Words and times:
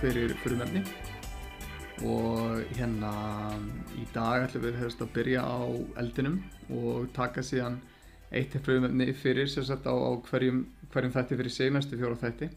fyrir 0.00 0.32
frumefni 0.42 0.82
og 2.04 2.60
hérna 2.76 3.12
í 3.96 4.04
dag 4.12 4.44
ætlum 4.44 4.66
við 4.66 4.76
hefðast 4.80 5.04
að 5.04 5.12
byrja 5.14 5.44
á 5.46 5.60
eldinum 6.02 6.36
og 6.76 7.06
taka 7.16 7.44
síðan 7.44 7.78
eitt 8.34 8.56
frumefni 8.66 9.08
fyrir 9.16 9.48
sérsagt 9.48 9.88
á, 9.88 9.94
á 9.96 10.10
hverjum, 10.28 10.66
hverjum 10.92 11.14
þætti 11.16 11.40
fyrir 11.40 11.54
sig 11.54 11.72
næstu 11.72 11.96
fjóra 11.96 12.18
þætti. 12.20 12.50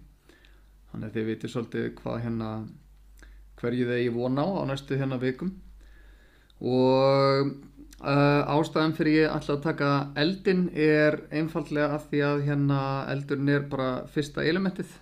Þannig 0.91 1.07
að 1.07 1.15
þið 1.15 1.27
vitir 1.29 1.53
svolítið 1.53 1.89
hvað 2.01 2.21
hérna 2.25 2.51
hverju 3.61 3.89
þeir 3.93 4.13
vona 4.17 4.43
á 4.43 4.49
á 4.59 4.63
næstu 4.73 4.99
hérna 4.99 5.21
vikum. 5.21 5.55
Og 6.59 7.55
Uh, 7.99 8.45
ástæðan 8.47 8.93
fyrir 8.95 9.25
ég 9.25 9.33
ætla 9.35 9.57
að 9.57 9.63
taka 9.65 9.87
eldin 10.15 10.61
er 10.71 11.17
einfallega 11.35 11.97
að 11.97 12.05
því 12.07 12.21
að 12.23 12.43
hérna 12.45 12.77
eldurinn 13.11 13.51
er 13.51 13.65
bara 13.67 13.89
fyrsta 14.07 14.45
elementið 14.47 14.93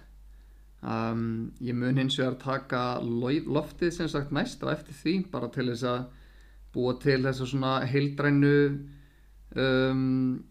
um, 0.88 1.24
ég 1.60 1.76
mun 1.76 2.00
hins 2.00 2.18
vegar 2.20 2.38
taka 2.42 2.84
loftið 3.04 3.94
sem 3.94 4.12
sagt 4.12 4.34
næst 4.36 4.64
á 4.64 4.72
eftir 4.72 4.96
því 5.02 5.16
bara 5.34 5.52
til 5.54 5.68
þess 5.70 5.88
að 5.92 6.06
búa 6.76 6.96
til 7.02 7.20
þess 7.26 7.44
að 7.44 7.52
svona 7.52 7.74
heildrænu 7.90 8.56
um, 9.58 10.44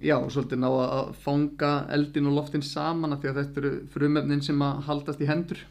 já, 0.00 0.16
svolítið 0.28 0.62
ná 0.62 0.70
að 0.70 1.12
fanga 1.24 1.74
eldin 1.96 2.30
og 2.30 2.38
loftin 2.38 2.64
saman 2.64 3.14
að 3.14 3.22
því 3.22 3.30
að 3.30 3.40
þetta 3.40 3.62
eru 3.62 3.74
frumefnin 3.94 4.44
sem 4.44 4.64
að 4.64 4.82
haldast 4.88 5.22
í 5.22 5.28
hendur. 5.28 5.62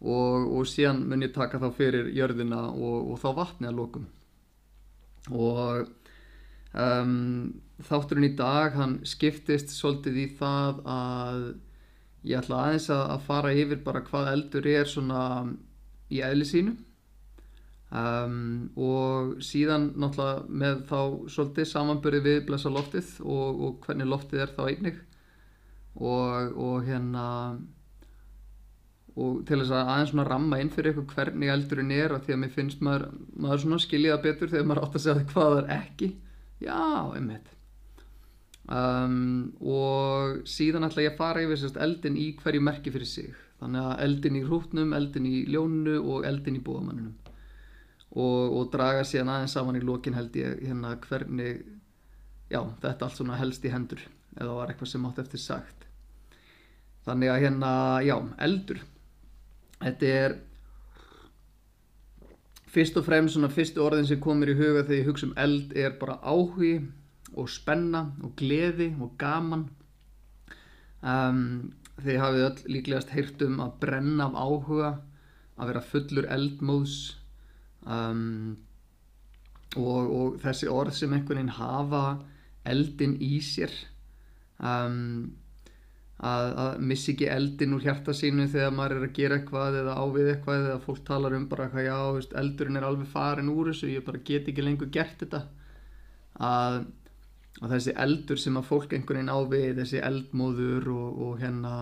Og, 0.00 0.46
og 0.56 0.68
síðan 0.68 1.02
mun 1.10 1.26
ég 1.26 1.34
taka 1.34 1.60
þá 1.60 1.66
fyrir 1.76 2.06
jörðina 2.16 2.70
og, 2.72 3.10
og 3.12 3.18
þá 3.20 3.28
vatni 3.36 3.68
að 3.68 3.82
lókum 3.82 4.06
og 5.28 5.90
um, 6.72 7.50
þátturinn 7.84 8.30
í 8.30 8.36
dag 8.38 8.76
hann 8.78 8.94
skiptist 9.04 9.74
svolítið 9.74 10.22
í 10.22 10.26
það 10.38 10.80
að 10.88 11.42
ég 12.26 12.38
ætla 12.40 12.64
aðeins 12.66 12.88
að, 12.92 13.16
fara 13.26 13.52
yfir 13.56 13.82
bara 13.84 14.04
hvað 14.04 14.30
eldur 14.34 14.68
er 14.70 14.88
svona 14.88 15.24
í 16.12 16.22
eðli 16.24 16.46
sínu. 16.48 16.76
Um, 17.90 18.70
og 18.78 19.40
síðan 19.42 19.88
náttúrulega 19.98 20.58
með 20.62 20.82
þá 20.86 21.00
svolítið 21.34 21.68
samanbörði 21.72 22.20
við 22.22 22.40
blessa 22.46 22.70
loftið 22.70 23.16
og, 23.24 23.62
og 23.66 23.86
hvernig 23.86 24.10
loftið 24.10 24.44
er 24.44 24.54
þá 24.54 24.62
einnig. 24.68 25.00
Og, 25.98 26.52
og 26.54 26.84
hérna 26.86 27.26
og 29.20 29.40
til 29.48 29.58
þess 29.58 29.72
að 29.74 29.88
aðeins 29.90 30.12
svona 30.12 30.26
ramma 30.28 30.60
inn 30.62 30.70
fyrir 30.70 30.92
eitthvað 30.92 31.16
hvernig 31.16 31.50
eldurinn 31.52 31.90
er 31.96 32.14
að 32.14 32.28
því 32.28 32.36
að 32.36 32.42
mér 32.44 32.52
finnst 32.54 32.84
maður, 32.86 33.08
maður 33.34 33.64
svona 33.64 33.80
skiljiða 33.82 34.20
betur 34.22 34.52
þegar 34.52 34.68
maður 34.70 34.84
átt 34.86 35.00
að 35.00 35.06
segja 35.06 35.30
hvað 35.32 35.50
það 35.50 35.58
er 35.64 35.72
ekki. 35.80 36.10
Já, 36.60 36.78
einmitt 37.16 37.50
um, 38.70 39.50
og 39.60 40.46
síðan 40.48 40.86
ætla 40.88 41.06
ég 41.06 41.14
að 41.14 41.20
fara 41.20 41.44
yfir 41.44 41.60
sérst, 41.60 41.80
eldin 41.80 42.18
í 42.20 42.30
hverju 42.40 42.62
merki 42.64 42.92
fyrir 42.94 43.08
sig. 43.08 43.34
Þannig 43.60 43.88
að 43.90 44.04
eldin 44.06 44.38
í 44.38 44.44
hrútnum, 44.46 44.94
eldin 44.96 45.26
í 45.28 45.42
ljónu 45.52 45.98
og 46.00 46.24
eldin 46.28 46.56
í 46.56 46.64
bóðamannunum 46.64 47.18
og, 48.10 48.56
og 48.58 48.70
draga 48.72 49.04
síðan 49.06 49.34
aðeins 49.34 49.52
saman 49.54 49.78
í 49.78 49.84
lókin 49.84 50.16
held 50.16 50.34
ég 50.38 50.62
hérna 50.64 50.96
hvernig 51.04 51.60
já, 52.50 52.62
þetta 52.82 53.06
allt 53.06 53.18
svona 53.20 53.38
helst 53.38 53.64
í 53.64 53.70
hendur 53.70 54.02
eða 54.36 54.56
var 54.56 54.72
eitthvað 54.72 54.92
sem 54.92 55.06
átt 55.06 55.20
eftir 55.22 55.42
sagt. 55.42 55.86
Þannig 57.06 57.32
að 57.32 57.42
hérna, 57.44 57.72
já, 58.04 58.16
eldur. 58.44 58.80
Þetta 59.80 60.10
er 60.20 60.36
fyrst 62.70 62.98
og 63.00 63.06
fremst 63.06 63.34
svona 63.34 63.50
fyrstu 63.50 63.82
orðin 63.82 64.06
sem 64.06 64.20
komir 64.22 64.52
í 64.52 64.58
huga 64.58 64.84
þegar 64.84 64.98
ég 64.98 65.08
hugsa 65.08 65.26
um 65.26 65.36
eld 65.40 65.72
er 65.78 65.96
bara 65.98 66.18
áhugi 66.22 66.74
og 67.38 67.50
spenna 67.50 68.06
og 68.24 68.34
gleði 68.38 68.90
og 69.00 69.14
gaman. 69.20 69.68
Um, 71.00 71.72
þegar 72.00 72.24
hafið 72.24 72.46
öll 72.48 72.74
líklegast 72.76 73.14
heyrt 73.14 73.44
um 73.46 73.60
að 73.64 73.76
brenna 73.84 74.28
af 74.28 74.36
áhuga 74.36 74.90
að 75.60 75.72
vera 75.72 75.84
fullur 75.84 76.28
eldmóðs. 76.32 76.98
Um, 77.84 78.58
og, 79.78 80.10
og 80.10 80.40
þessi 80.42 80.68
orð 80.70 80.96
sem 80.96 81.12
einhvern 81.14 81.38
veginn 81.38 81.56
hafa 81.56 82.04
eldin 82.68 83.14
í 83.22 83.38
sér 83.44 83.72
um, 84.58 85.30
að, 86.20 86.46
að 86.62 86.80
missi 86.90 87.14
ekki 87.14 87.28
eldin 87.32 87.76
úr 87.76 87.84
hjarta 87.86 88.14
sínu 88.16 88.48
þegar 88.52 88.74
maður 88.76 88.98
er 88.98 89.06
að 89.06 89.14
gera 89.16 89.38
eitthvað 89.38 89.78
eða 89.80 89.96
ávið 89.96 90.30
eitthvað 90.34 90.66
eða 90.66 90.82
fólk 90.84 91.02
talar 91.06 91.36
um 91.38 91.46
bara 91.48 91.68
hvað 91.72 91.86
já, 91.86 91.98
veist, 92.18 92.36
eldurinn 92.42 92.80
er 92.80 92.88
alveg 92.88 93.12
farin 93.14 93.52
úr 93.52 93.70
þessu 93.70 93.92
ég 93.94 94.06
bara 94.06 94.24
get 94.30 94.50
ekki 94.50 94.66
lengur 94.66 94.92
gert 94.92 95.22
þetta. 95.22 95.44
Að, 96.40 96.80
að 97.60 97.74
þessi 97.74 97.94
eldur 98.04 98.40
sem 98.40 98.56
að 98.56 98.68
fólk 98.70 98.94
einhvern 98.96 99.20
veginn 99.20 99.34
ávið 99.34 99.80
þessi 99.82 100.00
eldmóður 100.06 100.88
og, 100.94 101.20
og 101.26 101.42
hérna 101.42 101.74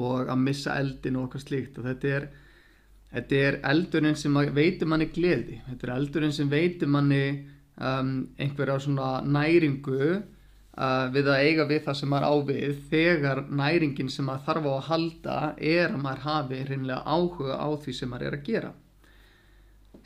og 0.00 0.30
að 0.30 0.42
missa 0.44 0.76
eldin 0.80 1.18
og 1.18 1.26
eitthvað 1.26 1.46
slíkt. 1.46 1.78
Og 1.80 1.88
þetta 1.90 2.12
er, 2.16 2.26
þetta 3.14 3.40
er 3.46 3.58
eldurinn 3.72 4.18
sem 4.18 4.42
veitur 4.56 4.90
manni 4.90 5.10
gleði. 5.12 5.60
Þetta 5.68 5.88
er 5.88 5.94
eldurinn 5.96 6.36
sem 6.36 6.52
veitur 6.52 6.92
manni 6.92 7.24
um, 7.80 8.12
einhverja 8.40 8.78
svona 8.86 9.10
næringu 9.26 10.00
uh, 10.10 11.06
við 11.14 11.32
að 11.32 11.46
eiga 11.46 11.66
við 11.68 11.82
það 11.88 11.98
sem 12.00 12.12
maður 12.14 12.36
ávið 12.36 12.84
þegar 12.92 13.42
næringin 13.62 14.12
sem 14.12 14.28
maður 14.30 14.46
þarf 14.48 14.70
á 14.70 14.72
að 14.76 14.86
halda 14.90 15.40
er 15.58 15.88
að 15.90 16.04
maður 16.04 16.24
hafi 16.28 16.62
hreinlega 16.68 17.02
áhuga 17.04 17.58
á 17.60 17.68
því 17.82 17.96
sem 17.98 18.12
maður 18.12 18.30
er 18.30 18.38
að 18.38 18.46
gera 18.48 18.72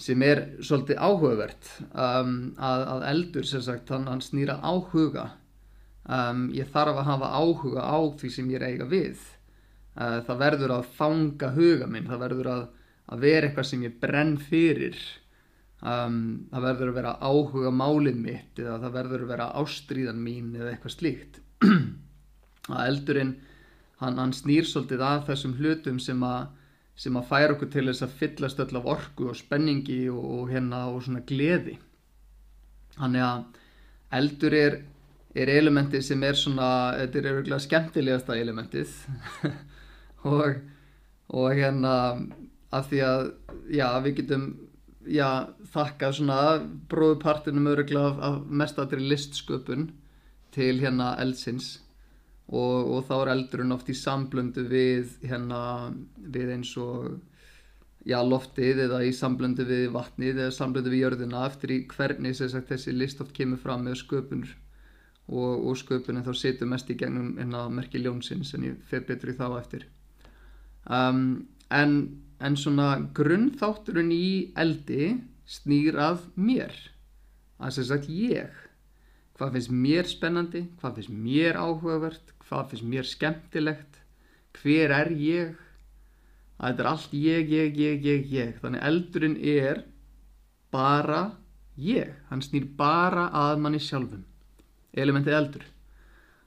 sem 0.01 0.23
er 0.27 0.43
svolítið 0.65 0.99
áhugavert 0.99 1.71
um, 1.93 2.37
að, 2.59 2.85
að 2.95 3.05
eldur 3.13 3.49
sem 3.49 3.63
sagt 3.65 3.93
að 3.95 4.09
hann 4.11 4.23
snýra 4.25 4.59
áhuga. 4.63 5.29
Um, 6.05 6.49
ég 6.53 6.69
þarf 6.73 7.01
að 7.01 7.09
hafa 7.09 7.31
áhuga 7.39 7.85
á 7.87 7.99
því 8.21 8.31
sem 8.35 8.51
ég 8.53 8.61
er 8.61 8.75
eiga 8.75 8.89
við. 8.91 9.21
Uh, 9.95 10.19
það 10.27 10.41
verður 10.43 10.75
að 10.77 10.89
fanga 10.99 11.53
huga 11.55 11.89
minn 11.91 12.09
það 12.11 12.25
verður 12.27 12.51
að, 12.53 12.65
að 13.15 13.27
vera 13.29 13.49
eitthvað 13.49 13.71
sem 13.71 13.87
ég 13.87 14.01
brenn 14.03 14.35
fyrir. 14.51 14.99
Um, 15.85 16.19
það 16.51 16.67
verður 16.69 16.91
að 16.91 16.99
vera 16.99 17.17
áhuga 17.21 17.73
málið 17.75 18.21
mitt 18.25 18.61
eða 18.61 18.79
það 18.83 18.95
verður 18.99 19.25
að 19.25 19.33
vera 19.35 19.51
ástríðan 19.61 20.23
mín 20.25 20.55
eða 20.57 20.73
eitthvað 20.73 20.97
slíkt. 20.97 21.41
Að 22.73 22.87
eldurinn 22.89 23.35
hann, 24.01 24.17
hann 24.17 24.33
snýr 24.33 24.65
svolítið 24.65 25.03
að 25.05 25.27
þessum 25.29 25.59
hlutum 25.59 25.99
sem 26.01 26.23
að 26.25 26.47
sem 26.97 27.17
að 27.19 27.29
færa 27.31 27.55
okkur 27.57 27.71
til 27.73 27.87
þess 27.89 28.05
að 28.07 28.17
fyllast 28.21 28.63
öll 28.63 28.79
af 28.79 28.89
orku 28.95 29.29
og 29.31 29.39
spenningi 29.39 30.05
og, 30.13 30.25
og 30.37 30.53
hérna 30.53 30.85
og 30.93 31.03
svona 31.05 31.25
gleði. 31.27 31.77
Þannig 32.95 33.25
að 33.27 33.61
eldur 34.21 34.57
er, 34.59 34.77
er 35.35 35.51
elementið 35.57 36.05
sem 36.07 36.23
er 36.23 36.39
svona 36.39 36.69
þetta 37.01 37.21
er 37.21 37.31
örgulega 37.33 37.67
skemmtilegasta 37.67 38.39
elementið. 38.39 38.99
Og, 40.25 40.55
og 41.37 41.51
hérna 41.53 41.91
af 42.73 42.87
því 42.89 43.01
að 43.05 43.27
já 43.77 43.89
við 44.07 44.15
getum 44.23 44.45
já 45.05 45.51
þakka 45.75 46.09
svona 46.17 46.39
bróðupartinum 46.89 47.69
öruglega 47.75 48.09
af, 48.09 48.23
af 48.25 48.39
mestadri 48.49 49.05
listsköpun 49.05 49.91
til 50.57 50.81
hérna 50.81 51.11
eldsins 51.21 51.75
og, 52.53 52.91
og 52.95 53.05
þá 53.09 53.15
er 53.21 53.31
eldurinn 53.35 53.77
oft 53.77 53.89
í 53.89 53.97
samblöndu 53.97 54.67
við 54.69 55.15
hérna 55.25 55.61
við 56.17 56.57
eins 56.59 56.75
og 56.81 57.15
já 58.05 58.19
loftið 58.21 58.83
eða 58.85 59.01
í 59.07 59.13
samblöndu 59.17 59.65
við 59.69 59.87
vatnið 59.95 60.43
eða 60.43 60.57
samblöndu 60.59 60.93
við 60.93 61.05
jörðina 61.07 61.47
eftir 61.49 61.73
í 61.73 61.79
hvernig 61.89 62.37
sagt, 62.37 62.69
þessi 62.69 62.93
list 62.93 63.23
oft 63.25 63.33
kemur 63.37 63.61
fram 63.61 63.87
með 63.87 64.03
sköpunur 64.03 64.51
og, 65.33 65.65
og 65.71 65.79
sköpunin 65.81 66.25
þá 66.27 66.35
setur 66.37 66.69
mest 66.69 66.91
í 66.93 66.99
gegnum 67.01 67.39
hérna 67.39 67.65
merki 67.73 68.03
ljónsins 68.03 68.53
en 68.57 68.69
ég 68.69 68.83
fer 68.91 69.07
betur 69.09 69.33
í 69.33 69.39
þá 69.39 69.47
eftir. 69.57 69.87
Um, 70.85 71.47
en, 71.73 71.95
en 72.45 72.59
svona 72.61 72.99
grunnþátturinn 73.17 74.13
í 74.13 74.53
eldi 74.61 75.15
snýr 75.49 75.97
að 75.97 76.29
mér. 76.37 76.77
Að 77.57 77.79
sem 77.79 77.89
sagt 77.89 78.13
ég. 78.13 78.53
Hvað 79.39 79.57
finnst 79.57 79.73
mér 79.73 80.09
spennandi? 80.11 80.67
Hvað 80.83 81.01
finnst 81.01 81.15
mér 81.25 81.57
áhugavert 81.57 82.34
hvað 82.49 82.73
finnst 82.73 82.89
mér 82.89 83.09
skemmtilegt? 83.09 84.01
Hver 84.61 84.95
er 84.95 85.11
ég? 85.19 85.55
Að 86.59 86.69
þetta 86.69 86.85
er 86.85 86.91
allt 86.91 87.15
ég, 87.19 87.51
ég, 87.51 87.79
ég, 87.81 88.05
ég, 88.07 88.27
ég. 88.33 88.53
Þannig 88.63 88.85
eldurinn 88.89 89.39
er 89.41 89.83
bara 90.75 91.23
ég. 91.77 92.13
Hann 92.31 92.45
snýr 92.45 92.69
bara 92.79 93.29
að 93.35 93.65
manni 93.65 93.81
sjálfum. 93.83 94.27
Elementið 94.95 95.39
eldur. 95.39 95.65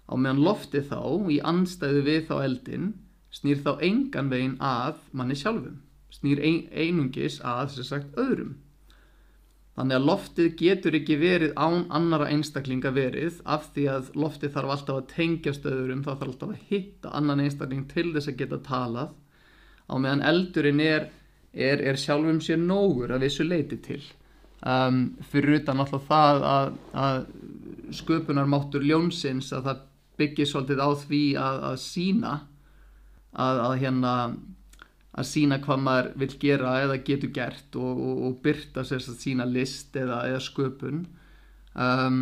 Á 0.07 0.13
meðan 0.15 0.44
loftið 0.45 0.88
þá 0.94 1.01
í 1.33 1.41
anstæðu 1.44 2.05
við 2.07 2.21
þá 2.29 2.35
eldin 2.45 2.94
snýr 3.35 3.59
þá 3.65 3.73
engan 3.83 4.31
veginn 4.31 4.55
að 4.63 5.01
manni 5.11 5.35
sjálfum. 5.35 5.81
Snýr 6.13 6.39
ein, 6.39 6.63
einungis 6.71 7.41
að 7.44 7.75
sem 7.75 7.89
sagt 7.89 8.15
öðrum 8.15 8.55
Þannig 9.77 9.94
að 10.00 10.06
loftið 10.09 10.53
getur 10.57 10.95
ekki 10.97 11.15
verið 11.21 11.51
án 11.53 11.83
annara 11.94 12.31
einstaklinga 12.33 12.89
verið 12.95 13.35
af 13.45 13.68
því 13.75 13.83
að 13.94 14.07
loftið 14.18 14.56
þarf 14.56 14.71
alltaf 14.74 14.95
að 14.97 15.09
tengja 15.12 15.53
stöðurum, 15.53 16.01
það 16.06 16.15
þarf 16.21 16.31
alltaf 16.31 16.53
að 16.56 16.63
hitta 16.71 17.12
annan 17.19 17.44
einstakling 17.44 17.83
til 17.91 18.07
þess 18.15 18.31
að 18.31 18.39
geta 18.39 18.59
talað 18.65 19.12
á 19.85 19.94
meðan 20.01 20.24
eldurinn 20.31 20.81
er, 20.81 21.06
er, 21.53 21.83
er 21.91 22.00
sjálfum 22.01 22.41
sér 22.41 22.57
nógur 22.57 23.13
að 23.13 23.27
vissu 23.27 23.45
leiti 23.45 23.77
til. 23.85 24.01
um, 24.65 25.03
fyrir 25.29 25.59
utan 25.59 25.83
alltaf 25.83 26.07
það 26.09 26.44
að, 26.50 26.73
að 26.97 27.19
sköpunarmáttur 27.94 28.81
ljónsins 28.81 29.51
að 29.53 29.69
það 29.69 29.83
byggir 30.18 30.50
svolítið 30.50 30.81
á 30.81 30.89
því 31.06 31.23
að, 31.38 31.59
að 31.69 31.75
sína 31.85 32.31
að, 33.38 33.59
að 33.68 33.75
hérna 33.83 34.13
að 35.18 35.28
sína 35.31 35.58
hvað 35.64 35.81
maður 35.81 36.12
vil 36.22 36.30
gera 36.42 36.75
eða 36.84 37.00
getur 37.08 37.34
gert 37.34 37.78
og, 37.80 37.98
og, 37.98 38.22
og 38.28 38.38
byrta 38.46 38.84
sér 38.86 39.02
að 39.02 39.19
sína 39.24 39.48
list 39.50 39.98
eða, 39.98 40.22
eða 40.30 40.44
sköpun. 40.46 41.04
Um, 41.78 42.22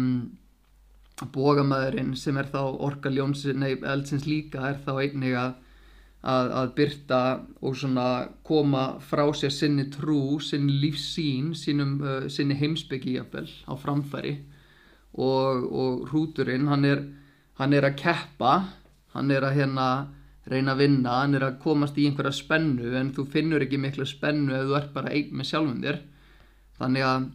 bógamæðurinn 1.35 2.15
sem 2.19 2.37
er 2.39 2.49
þá 2.51 2.61
orka 2.63 3.11
ljónsins, 3.11 3.59
nei, 3.59 3.75
eldsins 3.87 4.25
líka 4.27 4.63
er 4.69 4.81
þá 4.83 4.91
einnig 4.97 5.35
að, 5.39 5.53
að, 6.23 6.49
að 6.61 6.73
byrta 6.79 7.21
og 7.61 7.77
svona 7.79 8.07
koma 8.47 8.85
frá 9.03 9.23
sér 9.35 9.53
sinni 9.55 9.87
trú, 9.91 10.39
sinni 10.43 10.79
lífsín, 10.83 11.53
sínum, 11.55 11.95
uh, 12.03 12.27
sinni 12.31 12.57
heimsbyggi 12.59 13.17
jafnvel 13.19 13.47
á 13.67 13.73
framfæri. 13.79 14.37
Og, 15.15 15.67
og 15.71 16.07
hrúturinn 16.09 16.67
hann 16.67 16.87
er, 16.87 17.03
hann 17.59 17.75
er 17.75 17.87
að 17.87 17.99
keppa, 18.01 18.55
hann 19.15 19.31
er 19.31 19.47
að 19.47 19.61
hérna 19.61 19.89
reyna 20.49 20.75
að 20.75 20.83
vinna, 20.83 21.15
hann 21.21 21.37
er 21.37 21.47
að 21.47 21.59
komast 21.63 21.97
í 21.97 22.05
einhverja 22.07 22.35
spennu 22.37 22.93
en 22.99 23.11
þú 23.15 23.25
finnur 23.33 23.65
ekki 23.65 23.79
miklu 23.81 24.05
spennu 24.09 24.53
ef 24.53 24.67
þú 24.69 24.77
ert 24.79 24.93
bara 24.93 25.13
einn 25.15 25.33
með 25.33 25.49
sjálfum 25.49 25.81
þér. 25.85 25.99
Þannig 26.79 27.07
að 27.09 27.27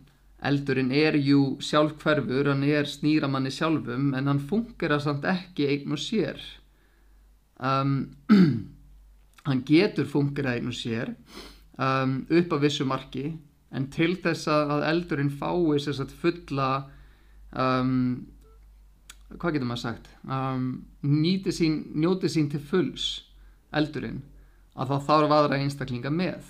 eldurinn 0.51 0.93
er 0.97 1.19
jú 1.21 1.41
sjálfhverfur, 1.65 2.53
hann 2.53 2.65
er 2.65 2.89
snýramanni 2.89 3.53
sjálfum 3.53 4.13
en 4.17 4.31
hann 4.31 4.43
funkar 4.51 4.95
að 4.97 5.07
samt 5.09 5.27
ekki 5.29 5.69
einn 5.73 5.97
og 5.97 6.01
sér. 6.01 6.41
Um, 7.61 7.97
hann 9.49 9.65
getur 9.69 10.09
funkar 10.09 10.49
að 10.49 10.61
einn 10.61 10.71
og 10.71 10.77
sér 10.77 11.15
um, 11.81 12.21
upp 12.29 12.55
á 12.55 12.59
vissu 12.63 12.87
marki 12.89 13.27
en 13.71 13.87
til 13.93 14.15
þess 14.23 14.49
að 14.51 14.87
eldurinn 14.89 15.33
fái 15.33 15.81
þess 15.85 16.03
að 16.05 16.15
fulla 16.23 16.69
um, 17.53 18.27
hvað 19.39 19.57
getur 19.57 19.69
maður 19.69 19.83
sagt? 19.85 20.09
Um, 20.27 20.67
nýti 21.07 21.53
sín, 21.55 21.83
njóti 21.95 22.31
sín 22.33 22.51
til 22.51 22.63
fulls 22.63 23.09
eldurinn 23.77 24.23
að 24.75 24.91
þá 24.91 25.07
þarf 25.07 25.37
aðra 25.37 25.61
einstaklinga 25.61 26.11
með. 26.15 26.43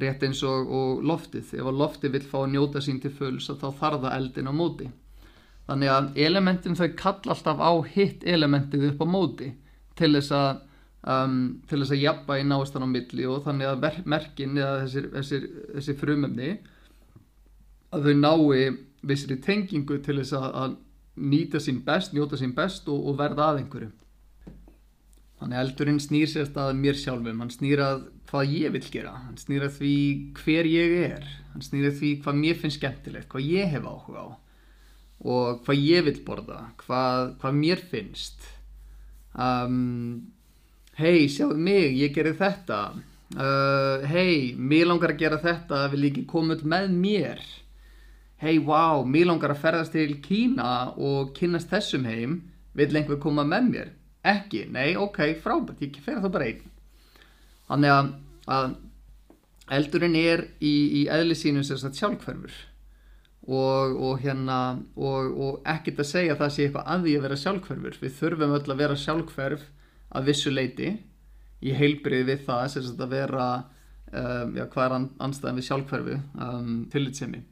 Rétt 0.00 0.24
eins 0.24 0.40
og, 0.48 0.70
og 0.72 1.04
loftið. 1.04 1.52
Ef 1.60 1.70
loftið 1.76 2.14
vil 2.16 2.24
fá 2.24 2.38
að 2.42 2.52
njóta 2.54 2.80
sín 2.84 3.00
til 3.02 3.12
fulls 3.12 3.50
þá 3.50 3.68
þarf 3.68 4.04
það 4.06 4.16
eldin 4.16 4.48
á 4.48 4.54
móti. 4.56 4.88
Þannig 5.68 5.92
að 5.92 6.20
elementin 6.24 6.78
þau 6.78 6.88
kalla 6.98 7.34
alltaf 7.34 7.60
á 7.60 7.72
hitt 7.92 8.24
elementið 8.24 8.88
upp 8.90 9.04
á 9.04 9.06
móti 9.06 9.52
til 9.98 10.14
þess 10.16 10.32
að 10.34 10.62
um, 11.02 11.36
til 11.68 11.82
þess 11.82 11.94
að 11.94 12.02
jafna 12.02 12.38
í 12.40 12.46
náastan 12.46 12.86
á 12.86 12.88
milli 12.88 13.28
og 13.28 13.42
þannig 13.46 13.70
að 13.70 14.06
merkin 14.10 14.56
eða 14.58 14.80
þessir, 14.84 15.08
þessir, 15.16 15.46
þessir 15.76 15.98
frumöfni 16.00 16.50
að 17.92 18.08
þau 18.08 18.14
nái 18.22 18.62
vissri 19.02 19.38
tengingu 19.42 19.98
til 20.02 20.18
þess 20.20 20.36
að 20.38 20.76
nýta 21.16 21.60
sín 21.60 21.82
best, 21.84 22.14
njóta 22.14 22.38
sín 22.40 22.54
best 22.56 22.88
og, 22.88 23.08
og 23.10 23.18
verða 23.20 23.52
að 23.52 23.62
einhverju. 23.62 23.90
Þannig 25.42 25.58
eldurinn 25.58 26.00
snýr 26.00 26.28
sérst 26.30 26.58
að 26.60 26.76
mér 26.78 26.98
sjálfum. 26.98 27.40
Hann 27.42 27.50
snýr 27.50 27.82
að 27.82 28.04
hvað 28.30 28.52
ég 28.54 28.74
vil 28.76 28.84
gera. 28.94 29.16
Hann 29.26 29.40
snýr 29.40 29.66
að 29.66 29.78
því 29.80 29.94
hver 30.38 30.68
ég 30.70 30.94
er. 31.10 31.26
Hann 31.52 31.64
snýr 31.66 31.88
að 31.90 31.98
því 31.98 32.12
hvað 32.22 32.38
mér 32.38 32.60
finnst 32.60 32.78
skemmtilegt 32.78 33.28
hvað 33.32 33.48
ég 33.50 33.72
hef 33.74 33.88
áhuga 33.88 34.22
á 34.22 34.28
og 35.22 35.60
hvað 35.62 35.82
ég 35.86 36.04
vil 36.08 36.16
borða 36.26 36.60
hvað, 36.82 37.34
hvað 37.42 37.58
mér 37.58 37.82
finnst. 37.90 38.46
Um, 39.38 40.32
hei 40.98 41.28
sjáu 41.30 41.54
mig, 41.54 41.94
ég 41.98 42.14
gerir 42.14 42.34
þetta. 42.38 42.80
Uh, 43.32 44.02
hei, 44.10 44.52
mér 44.58 44.90
langar 44.90 45.14
að 45.14 45.22
gera 45.22 45.38
þetta 45.40 45.86
vil 45.92 46.08
ekki 46.10 46.26
koma 46.28 46.56
upp 46.56 46.66
með 46.68 46.90
mér 46.92 47.44
hei, 48.42 48.58
wow, 48.58 49.04
mér 49.06 49.28
langar 49.30 49.52
að 49.54 49.60
ferðast 49.62 49.94
til 49.94 50.16
Kína 50.22 50.92
og 50.98 51.30
kynast 51.36 51.70
þessum 51.70 52.08
heim, 52.10 52.40
vil 52.74 52.90
einhver 52.98 53.20
koma 53.22 53.44
með 53.46 53.68
mér? 53.68 53.92
Ekki, 54.26 54.64
nei, 54.74 54.96
ok, 54.98 55.20
frábært, 55.42 55.82
ég 55.82 56.00
fer 56.02 56.18
það 56.22 56.34
bara 56.34 56.48
einn. 56.50 56.72
Þannig 57.68 57.92
að, 57.94 58.08
að 58.56 58.66
eldurinn 59.78 60.18
er 60.18 60.42
í, 60.58 60.74
í 61.02 61.02
eðli 61.10 61.36
sínum 61.38 61.66
sem 61.66 61.78
sagt 61.78 62.00
sjálfhverfur 62.00 62.56
og, 63.46 63.94
og 64.08 64.18
hérna, 64.22 64.58
og, 64.98 65.30
og 65.30 65.70
ekkert 65.70 66.02
að 66.02 66.10
segja 66.10 66.34
að 66.34 66.42
það 66.42 66.52
sé 66.56 66.66
eitthvað 66.66 66.90
að 66.94 67.06
því 67.06 67.14
að 67.14 67.24
vera 67.28 67.40
sjálfhverfur. 67.44 68.00
Við 68.02 68.18
þurfum 68.18 68.56
öll 68.58 68.64
að 68.74 68.82
vera 68.82 68.98
sjálfhverf 69.04 69.64
að 70.18 70.28
vissu 70.32 70.54
leiti 70.54 70.90
í 71.62 71.78
heilbrið 71.78 72.26
við 72.32 72.44
það 72.50 72.66
sem 72.74 72.86
sagt 72.88 73.06
að 73.06 73.14
vera, 73.14 73.48
um, 74.10 74.58
já, 74.58 74.66
hvað 74.74 74.84
er 74.88 75.08
anstæðan 75.28 75.62
við 75.62 75.68
sjálfhverfu, 75.70 76.20
um, 76.42 76.76
tillitsemi 76.90 77.46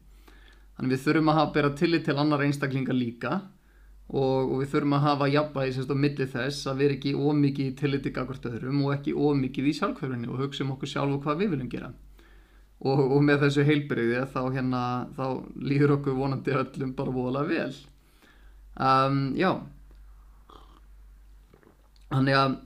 Þannig 0.81 0.95
við 0.95 1.01
þurfum 1.03 1.27
að 1.29 1.35
hafa 1.37 1.53
bera 1.53 1.69
tillit 1.77 2.07
til 2.07 2.13
annar 2.17 2.41
einstaklingar 2.41 2.95
líka 2.97 3.35
og, 3.37 4.47
og 4.49 4.53
við 4.63 4.71
þurfum 4.71 4.95
að 4.97 5.03
hafa 5.05 5.25
jafnvægi 5.29 5.73
semst 5.75 5.91
á 5.93 5.97
milli 6.03 6.25
þess 6.31 6.69
að 6.71 6.79
vera 6.81 6.95
ekki 6.95 7.11
ómikið 7.13 7.67
í 7.67 7.73
tillit 7.77 8.01
til 8.07 8.13
akkord 8.17 8.47
öðrum 8.49 8.79
og 8.87 8.95
ekki 8.95 9.13
ómikið 9.13 9.67
í 9.69 9.73
sjálfhverfinni 9.77 10.31
og 10.33 10.41
hugsa 10.41 10.63
um 10.65 10.71
okkur 10.73 10.89
sjálf 10.89 11.13
og 11.13 11.21
hvað 11.21 11.43
við 11.43 11.51
viljum 11.53 11.69
gera. 11.69 11.91
Og, 12.81 13.03
og 13.13 13.21
með 13.27 13.43
þessu 13.43 13.65
heilbriði 13.67 14.23
þá, 14.33 14.39
hérna, 14.55 14.81
þá 15.13 15.25
líður 15.69 15.93
okkur 15.99 16.17
vonandi 16.17 16.57
öllum 16.63 16.95
bara 16.97 17.13
voðalega 17.13 17.51
vel. 17.51 17.77
Um, 18.81 19.19
já, 19.37 19.51
þannig 22.09 22.39
að 22.39 22.57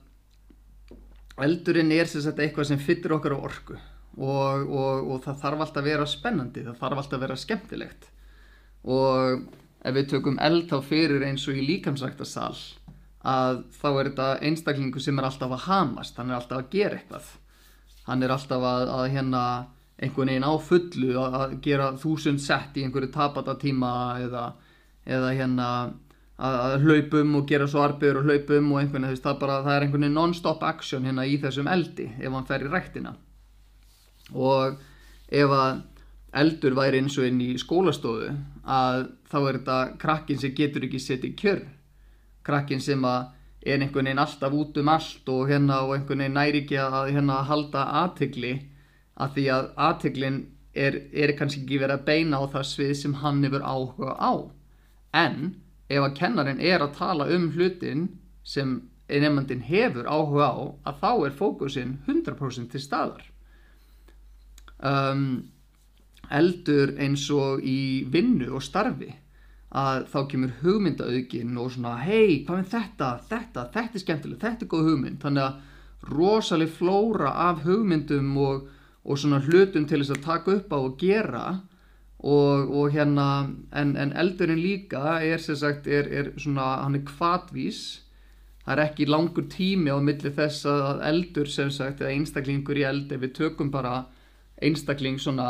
eldurinn 1.44 1.92
er 1.92 2.08
sem 2.08 2.24
sagt 2.24 2.40
eitthvað 2.40 2.70
sem 2.70 2.80
fyttir 2.80 3.12
okkar 3.18 3.36
á 3.36 3.44
orku 3.44 3.76
og, 4.16 4.66
og, 4.66 5.12
og 5.12 5.22
það 5.24 5.40
þarf 5.42 5.62
alltaf 5.66 5.82
að 5.82 5.90
vera 5.90 6.08
spennandi, 6.08 6.64
það 6.64 6.80
þarf 6.80 7.02
alltaf 7.02 7.18
að 7.18 7.24
vera 7.26 7.38
skemmtilegt. 7.42 8.10
Og 8.86 9.46
ef 9.86 9.96
við 9.96 10.10
tökum 10.14 10.40
eld 10.42 10.68
þá 10.70 10.76
fyrir 10.88 11.24
eins 11.26 11.46
og 11.50 11.58
í 11.58 11.64
líkamsræktarsal 11.66 12.56
að 13.26 13.62
þá 13.74 13.88
er 13.90 14.08
þetta 14.10 14.28
einstaklingu 14.46 15.02
sem 15.02 15.18
er 15.18 15.28
alltaf 15.28 15.52
að 15.56 15.64
hamast, 15.66 16.16
hann 16.18 16.30
er 16.30 16.38
alltaf 16.38 16.62
að 16.62 16.70
gera 16.72 17.00
eitthvað. 17.00 17.32
Hann 18.06 18.22
er 18.22 18.32
alltaf 18.34 18.62
að, 18.62 18.92
að 18.94 19.08
hérna 19.16 19.42
einhvern 19.96 20.30
veginn 20.30 20.46
á 20.46 20.52
fullu 20.60 21.12
að, 21.20 21.56
gera 21.64 21.92
þúsund 21.98 22.42
sett 22.42 22.76
í 22.76 22.84
einhverju 22.84 23.10
tapatatíma 23.14 23.92
eða, 24.26 24.48
eða 25.08 25.30
hérna 25.38 25.68
að, 26.36 26.76
hlaupum 26.84 27.38
og 27.40 27.46
gera 27.48 27.68
svo 27.70 27.82
arbegur 27.84 28.20
og 28.20 28.28
hlaupum 28.28 28.74
og 28.74 28.82
einhvern 28.82 29.08
veginn 29.08 29.22
það, 29.24 29.46
það 29.46 29.72
er 29.72 29.86
einhvern 29.86 30.04
veginn 30.04 30.18
non-stop 30.20 30.66
action 30.68 31.08
hérna 31.08 31.24
í 31.24 31.38
þessum 31.40 31.70
eldi 31.72 32.10
ef 32.20 32.28
hann 32.28 32.48
fer 32.48 32.66
í 32.66 32.72
ræktina 32.72 33.14
og 34.34 34.80
ef 35.28 35.52
að 35.52 35.82
eldur 36.36 36.76
væri 36.76 37.00
eins 37.00 37.16
og 37.18 37.28
inn 37.28 37.40
í 37.40 37.54
skólastofu 37.60 38.32
að 38.66 39.06
þá 39.30 39.38
er 39.40 39.58
þetta 39.58 39.78
krakkin 40.02 40.40
sem 40.40 40.54
getur 40.56 40.84
ekki 40.86 41.00
setið 41.00 41.36
kjör. 41.40 41.62
Krakkin 42.46 42.82
sem 42.82 43.04
að 43.06 43.32
er 43.66 43.80
einhvern 43.80 44.06
veginn 44.06 44.22
alltaf 44.22 44.54
út 44.54 44.76
um 44.78 44.90
allt 44.92 45.30
og 45.32 45.48
hérna 45.50 45.80
og 45.86 45.94
einhvern 45.96 46.22
veginn 46.22 46.36
næri 46.38 46.62
ekki 46.62 46.78
að 46.82 47.12
hérna 47.16 47.40
halda 47.48 47.86
aðtegli 48.02 48.52
að 49.16 49.32
því 49.36 49.46
að 49.54 49.70
aðteglin 49.88 50.42
er, 50.76 50.98
er 51.12 51.32
kannski 51.38 51.62
ekki 51.64 51.80
verið 51.82 51.96
að 51.96 52.04
beina 52.10 52.42
á 52.42 52.44
það 52.52 52.68
svið 52.70 52.92
sem 53.00 53.16
hann 53.22 53.42
hefur 53.46 53.64
áhuga 53.64 54.18
á. 54.20 54.32
En 55.16 55.56
ef 55.88 56.02
að 56.02 56.18
kennarin 56.20 56.60
er 56.60 56.84
að 56.84 56.98
tala 56.98 57.30
um 57.32 57.48
hlutin 57.56 58.08
sem 58.44 58.76
nefnandin 59.08 59.64
hefur 59.66 60.06
áhuga 60.10 60.50
á 60.52 60.56
að 60.90 61.00
þá 61.02 61.10
er 61.14 61.38
fókusin 61.40 61.96
100% 62.06 62.70
til 62.74 62.82
staðar 62.82 63.24
um, 64.82 65.28
eldur 66.30 66.96
eins 66.98 67.28
og 67.30 67.62
í 67.62 68.04
vinnu 68.10 68.50
og 68.56 68.64
starfi 68.64 69.12
að 69.76 70.06
þá 70.10 70.18
kemur 70.30 70.52
hugmyndaaukin 70.62 71.56
og 71.60 71.72
svona 71.74 71.96
hei 72.00 72.44
hvað 72.46 72.60
er 72.62 72.68
þetta, 72.72 73.08
þetta, 73.28 73.64
þetta 73.74 73.98
er 73.98 74.04
skemmtilegt, 74.04 74.44
þetta 74.44 74.64
er 74.64 74.70
góð 74.72 74.90
hugmynd. 74.90 75.20
Þannig 75.22 75.46
að 75.46 76.12
rosalega 76.16 76.76
flóra 76.78 77.32
af 77.48 77.64
hugmyndum 77.66 78.36
og, 78.40 78.68
og 79.04 79.18
svona 79.20 79.42
hlutum 79.44 79.86
til 79.88 80.02
þess 80.02 80.14
að 80.16 80.24
taka 80.26 80.56
upp 80.60 80.72
á 80.72 80.78
og 80.78 80.96
gera 81.00 81.44
og, 82.26 82.70
og 82.72 82.94
hérna 82.94 83.28
en, 83.76 83.94
en 83.96 84.12
eldurinn 84.16 84.62
líka 84.62 85.18
er 85.22 85.42
sem 85.42 85.58
sagt 85.58 85.86
er, 85.86 86.08
er 86.08 86.32
svona, 86.40 86.82
hann 86.84 86.96
er 86.98 87.04
kvatvís 87.06 87.82
það 88.64 88.72
er 88.76 88.84
ekki 88.86 89.08
langur 89.10 89.46
tími 89.50 89.92
á 89.92 89.98
milli 90.02 90.32
þess 90.34 90.66
að 90.70 91.02
eldur 91.10 91.50
sem 91.50 91.70
sagt 91.70 92.00
eða 92.02 92.14
einstaklingur 92.14 92.80
í 92.80 92.86
eld 92.88 93.12
ef 93.12 93.22
við 93.22 93.34
tökum 93.36 93.70
bara 93.74 94.06
einstakling 94.64 95.18
svona 95.20 95.48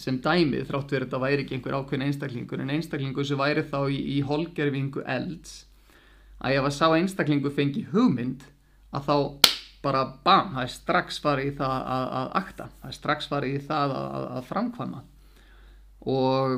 sem 0.00 0.20
dæmið 0.22 0.68
þrátt 0.70 0.92
verið 0.94 1.08
þetta 1.08 1.22
væri 1.22 1.44
ekki 1.44 1.56
einhver 1.58 1.76
ákveðin 1.76 2.06
einstaklingur 2.06 2.62
en 2.62 2.72
einstaklingur 2.76 3.26
sem 3.28 3.40
væri 3.40 3.64
þá 3.68 3.80
í, 3.92 3.98
í 4.16 4.20
holgerfingu 4.24 5.04
elds 5.04 5.58
að 6.40 6.56
ef 6.56 6.68
að 6.68 6.76
sá 6.78 6.86
einstaklingu 6.96 7.52
fengi 7.52 7.84
hugmynd 7.92 8.46
að 8.96 9.10
þá 9.10 9.16
bara 9.84 10.06
bam, 10.24 10.54
það 10.54 10.62
er 10.62 10.72
strax 10.72 11.20
farið 11.22 11.50
í 11.50 11.56
það 11.58 11.74
að, 11.96 12.06
að 12.20 12.30
akta, 12.40 12.70
það 12.80 12.88
er 12.88 12.96
strax 12.96 13.28
farið 13.30 13.58
í 13.58 13.60
það 13.68 13.92
að, 13.96 14.06
að, 14.16 14.24
að 14.38 14.48
framkvæma. 14.48 15.02
Og 16.06 16.56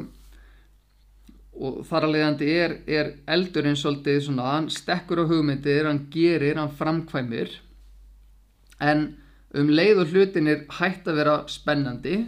og 1.58 1.80
þar 1.88 2.06
að 2.06 2.12
leiðandi 2.14 2.48
er, 2.54 2.74
er 2.86 3.08
eldurinn 3.34 3.78
svolítið 3.78 4.20
svona, 4.28 4.52
hann 4.54 4.68
stekkur 4.70 5.24
á 5.26 5.30
hugmyndir, 5.30 5.88
hann 5.88 6.04
gerir, 6.12 6.58
hann 6.60 6.70
framkvæmir 6.78 7.56
en 8.78 9.08
um 9.56 9.70
leið 9.72 10.02
og 10.02 10.12
hlutin 10.12 10.50
er 10.50 10.66
hægt 10.78 11.08
að 11.08 11.22
vera 11.22 11.36
spennandi 11.48 12.18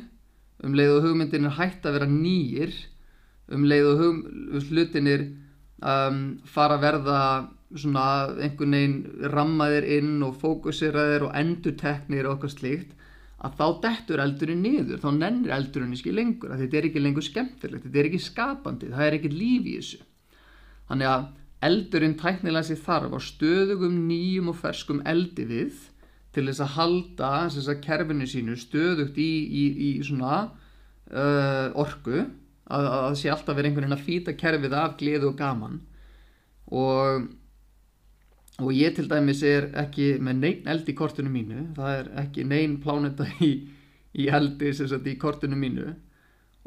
um 0.65 0.77
leið 0.77 0.95
og 0.97 1.07
hugmyndin 1.09 1.49
er 1.49 1.57
hægt 1.59 1.87
að 1.89 1.99
vera 1.99 2.09
nýjir 2.09 2.75
um 3.51 3.65
leið 3.67 3.89
og 3.91 4.01
hug, 4.01 4.21
hlutinir 4.71 5.27
um, 5.83 6.21
fara 6.47 6.79
að 6.79 6.85
verða 6.87 7.21
svona 7.71 8.05
einhvern 8.43 8.77
veginn 8.77 9.29
rammaðir 9.33 9.87
inn 9.99 10.17
og 10.27 10.39
fókuseraðir 10.41 11.29
og 11.29 11.37
endurteknir 11.39 12.27
og 12.27 12.39
okkar 12.39 12.55
slíkt 12.55 12.97
að 13.41 13.57
þá 13.57 13.67
dettur 13.85 14.21
eldurinn 14.21 14.65
niður, 14.65 15.01
þá 15.01 15.11
nennir 15.17 15.55
eldurinn 15.57 15.95
ekki 15.97 16.13
lengur, 16.13 16.53
þetta 16.61 16.77
er 16.77 16.89
ekki 16.91 17.01
lengur 17.01 17.25
skemmtilegt, 17.25 17.87
þetta 17.87 18.01
er 18.03 18.09
ekki 18.11 18.21
skapandi, 18.21 18.91
það 18.93 19.07
er 19.07 19.17
ekki 19.17 19.31
líf 19.33 19.69
í 19.71 19.77
þessu. 19.79 20.01
Þannig 20.91 21.09
að 21.09 21.25
eldurinn 21.71 22.17
tæknilega 22.21 22.69
sér 22.69 22.83
þarf 22.85 23.17
á 23.17 23.21
stöðugum 23.25 23.97
nýjum 24.11 24.51
og 24.53 24.59
ferskum 24.61 25.01
eldi 25.09 25.47
við 25.49 25.87
til 26.35 26.47
þess 26.47 26.63
að 26.65 26.75
halda 26.77 27.31
þess 27.51 27.71
að 27.73 27.83
kerfinu 27.85 28.29
sínu 28.31 28.57
stöðugt 28.59 29.19
í, 29.19 29.31
í, 29.47 29.65
í 29.89 29.91
svona 30.07 30.45
uh, 30.47 31.69
orku, 31.79 32.25
að 32.71 32.89
það 32.93 33.19
sé 33.19 33.33
alltaf 33.33 33.57
verið 33.57 33.71
einhvern 33.73 33.89
veginn 33.89 33.99
að 33.99 34.07
fýta 34.07 34.37
kerfið 34.39 34.77
af 34.79 34.97
gleðu 35.01 35.33
og 35.33 35.39
gaman. 35.41 35.81
Og 36.71 37.29
og 38.61 38.73
ég 38.77 38.95
til 38.97 39.09
dæmis 39.09 39.43
er 39.47 39.71
ekki 39.81 40.15
með 40.21 40.41
neinn 40.43 40.71
eld 40.71 40.89
í 40.91 40.95
kortinu 40.97 41.31
mínu 41.33 41.63
það 41.77 41.95
er 41.97 42.09
ekki 42.25 42.45
neinn 42.45 42.77
plánenda 42.83 43.25
í, 43.41 43.51
í 44.13 44.29
eldi 44.29 44.73
sem 44.77 44.89
sagt 44.91 45.09
í 45.09 45.17
kortinu 45.21 45.57
mínu. 45.59 45.95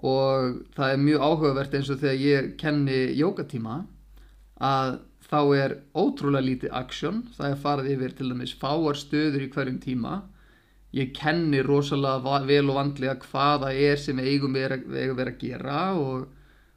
Og 0.04 0.64
það 0.76 0.94
er 0.94 1.04
mjög 1.04 1.26
áhugavert 1.28 1.76
eins 1.78 1.92
og 1.94 2.02
þegar 2.02 2.24
ég 2.24 2.48
kenni 2.60 3.02
jókatíma 3.20 3.84
að 4.64 4.98
þá 5.34 5.40
er 5.58 5.74
ótrúlega 5.98 6.46
lítið 6.46 6.78
aksjón 6.78 7.24
það 7.34 7.50
er 7.50 7.64
farið 7.66 7.92
yfir 7.96 8.14
til 8.20 8.30
dæmis 8.30 8.54
fáar 8.62 9.00
stöður 9.00 9.48
í 9.48 9.50
hverjum 9.56 9.82
tíma. 9.82 10.22
Ég 10.94 11.10
kenni 11.18 11.64
rosalega 11.66 12.38
vel 12.46 12.70
og 12.70 12.78
vandlega 12.78 13.18
hvaða 13.26 13.74
er 13.74 13.98
sem 13.98 14.20
eigum 14.22 14.54
við 14.54 14.78
að 14.78 14.88
vera 15.18 15.34
að 15.34 15.40
gera 15.42 15.84
og 15.98 16.30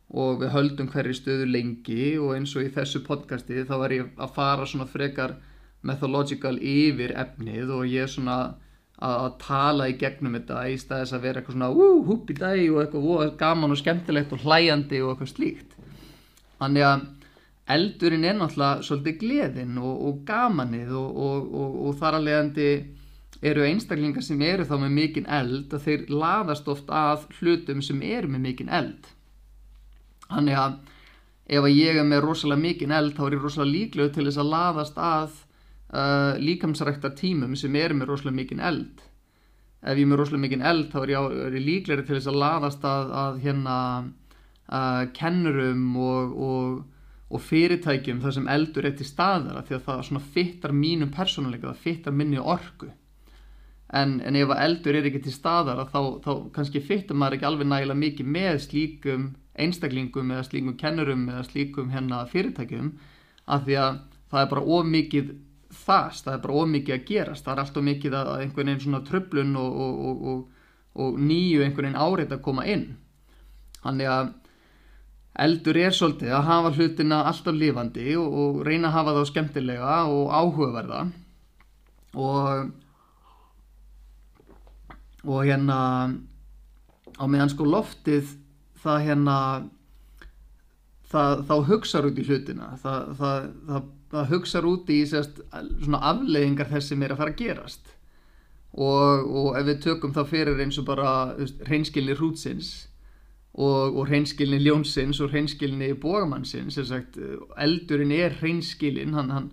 og 0.06 0.40
við 0.40 0.52
höldum 0.54 0.90
hverju 0.92 1.16
stöðu 1.18 1.48
lengi. 1.50 2.16
Og 2.18 2.36
eins 2.36 2.54
og 2.56 2.66
í 2.66 2.72
þessu 2.74 3.02
podcasti 3.06 3.64
þá 3.66 3.76
er 3.80 3.96
ég 3.98 4.12
að 4.16 4.36
fara 4.36 4.68
svona 4.68 4.88
frekar 4.90 5.36
methodological 5.86 6.56
yfir 6.58 7.14
efnið 7.18 7.72
og 7.74 7.90
ég 7.90 8.06
er 8.06 8.10
svona 8.10 8.38
að, 8.96 9.34
tala 9.42 9.90
í 9.90 9.96
gegnum 10.00 10.38
þetta 10.38 10.62
í 10.70 10.78
staðis 10.80 11.12
að 11.14 11.26
vera 11.26 11.42
eitthvað 11.42 11.58
svona 11.58 11.70
úh, 11.74 12.00
húp 12.06 12.30
í 12.32 12.38
dag 12.38 12.62
og 12.72 12.80
eitthvað 12.82 13.10
ó, 13.12 13.16
gaman 13.38 13.74
og 13.74 13.80
skemmtilegt 13.82 14.32
og 14.32 14.46
hlæjandi 14.46 15.02
og 15.02 15.12
eitthvað 15.12 15.32
slíkt. 15.34 15.76
Þannig 16.56 16.86
að 16.88 17.04
eldurinn 17.74 18.24
er 18.24 18.36
náttúrulega 18.38 18.84
svolítið 18.86 19.18
gleðin 19.22 19.80
og, 19.82 19.96
og 20.08 20.22
gamanið 20.28 20.94
og, 20.94 21.18
og, 21.18 21.80
og 21.88 21.98
þar 21.98 22.20
að 22.20 22.28
leiðandi 22.28 22.70
eru 23.46 23.66
einstaklingar 23.66 24.24
sem 24.24 24.40
eru 24.42 24.64
þá 24.64 24.78
með 24.84 24.94
mikinn 25.00 25.26
eld 25.28 25.74
að 25.74 25.84
þeir 25.88 26.06
laðast 26.12 26.68
oft 26.72 26.88
að 26.94 27.26
hlutum 27.40 27.82
sem 27.84 28.00
eru 28.06 28.30
með 28.32 28.46
mikinn 28.48 28.72
eld 28.72 29.10
Þannig 30.26 30.58
að 30.58 30.78
ef 31.56 31.68
ég 31.70 32.00
er 32.00 32.06
með 32.06 32.24
rosalega 32.24 32.62
mikinn 32.62 32.94
eld 32.94 33.14
þá 33.16 33.26
er 33.26 33.36
ég 33.36 33.44
rosalega 33.44 33.72
líklegur 33.72 34.14
til 34.14 34.26
þess 34.26 34.40
að 34.42 34.52
laðast 34.52 34.96
að 34.98 35.36
uh, 35.36 36.32
líkamsræktar 36.42 37.14
tímum 37.18 37.54
sem 37.58 37.76
er 37.78 37.94
með 37.94 38.10
rosalega 38.10 38.38
mikinn 38.40 38.64
eld. 38.66 39.04
Ef 39.86 39.94
ég 39.94 40.02
er 40.02 40.10
með 40.10 40.22
rosalega 40.22 40.46
mikinn 40.46 40.66
eld 40.66 40.90
þá 40.90 40.98
er 41.04 41.14
ég, 41.14 41.38
ég 41.54 41.66
líklegur 41.68 42.08
til 42.08 42.18
þess 42.18 42.32
að 42.32 42.40
laðast 42.42 42.88
að, 42.90 43.14
að 43.22 43.40
hérna 43.44 43.78
uh, 44.02 45.04
kennurum 45.14 45.86
og, 46.08 46.36
og, 47.26 47.34
og 47.34 47.42
fyrirtækjum 47.42 48.20
þar 48.22 48.36
sem 48.36 48.48
eldur 48.48 48.86
er 48.86 48.94
til 48.96 49.06
staðara 49.06 49.64
því 49.66 49.74
að 49.78 49.84
það 49.88 50.04
svona 50.08 50.28
fittar 50.36 50.72
mínum 50.72 51.10
persónuleika, 51.14 51.72
það 51.72 51.82
fittar 51.82 52.12
minni 52.14 52.38
orku. 52.38 52.92
En, 53.94 54.20
en 54.20 54.36
ef 54.36 54.50
eldur 54.50 54.98
er 54.98 55.06
ekki 55.06 55.22
til 55.26 55.34
staðara 55.34 55.86
þá, 55.86 56.00
þá 56.22 56.30
kannski 56.54 56.82
fittar 56.82 57.18
maður 57.18 57.36
ekki 57.36 57.46
alveg 57.46 57.68
nægilega 57.70 58.02
mikið 58.02 58.30
með 58.34 58.60
slíkum 58.64 59.26
einstaklingum 59.56 60.32
eða 60.34 60.46
slíkum 60.46 60.76
kennurum 60.76 61.28
eða 61.30 61.44
slíkum 61.46 61.92
hérna 61.94 62.24
fyrirtækjum 62.28 62.90
af 63.46 63.62
því 63.64 63.76
að 63.80 64.00
það 64.32 64.40
er 64.42 64.50
bara 64.50 64.64
ómikið 64.76 65.30
þast, 65.76 66.26
það 66.26 66.34
er 66.34 66.42
bara 66.42 66.58
ómikið 66.62 66.96
að 66.96 67.06
gerast 67.08 67.46
það 67.46 67.54
er 67.54 67.62
alltaf 67.62 67.86
mikið 67.86 68.16
að 68.18 68.32
einhvern 68.34 68.70
veginn 68.72 68.82
svona 68.84 69.02
tröflun 69.06 69.54
og, 69.60 69.78
og, 69.86 70.26
og, 70.32 70.66
og 71.06 71.20
nýju 71.22 71.62
einhvern 71.62 71.88
veginn 71.88 72.02
áreit 72.02 72.34
að 72.34 72.42
koma 72.42 72.66
inn 72.66 72.88
þannig 73.84 74.10
að 74.10 74.34
eldur 75.42 75.76
er 75.80 75.94
svolítið 75.94 76.32
að 76.32 76.48
hafa 76.48 76.72
hlutina 76.76 77.20
alltaf 77.28 77.56
lifandi 77.56 78.16
og 78.20 78.62
reyna 78.66 78.88
að 78.88 78.96
hafa 78.96 79.14
þá 79.18 79.30
skemmtilega 79.30 79.96
og 80.08 80.32
áhugaverða. 80.32 81.04
Og 82.16 82.72
og 85.26 85.42
hérna 85.42 85.78
á 87.18 87.24
meðan 87.26 87.50
sko 87.50 87.66
loftið 87.66 88.28
það 88.78 89.06
hérna 89.08 89.36
það, 91.10 91.44
þá 91.48 91.54
hugsaður 91.70 92.10
út 92.10 92.20
í 92.20 92.26
hlutina. 92.28 92.70
Það, 92.82 93.12
það, 93.20 93.90
það 94.14 94.32
hugsaður 94.32 94.70
út 94.70 94.92
í 94.94 94.98
sérst, 95.10 95.40
svona 95.82 96.02
afleiðingar 96.12 96.70
þess 96.70 96.92
sem 96.92 97.02
er 97.02 97.14
að 97.14 97.22
fara 97.22 97.34
að 97.34 97.40
gerast. 97.42 97.92
Og, 98.76 99.26
og 99.26 99.56
ef 99.58 99.66
við 99.70 99.82
tökum 99.86 100.14
þá 100.14 100.22
fyrir 100.28 100.60
eins 100.62 100.78
og 100.80 100.86
bara 100.88 101.10
reynskilni 101.68 102.16
hrútsins 102.16 102.74
og, 103.56 103.96
og 103.96 104.10
reynskilni 104.10 104.58
ljónsins 104.60 105.20
og 105.24 105.32
reynskilni 105.32 105.94
bógamannsins 106.00 106.76
eldurinn 106.76 108.12
er 108.12 108.36
reynskilin 108.42 109.16
hann, 109.16 109.32
hann, 109.32 109.48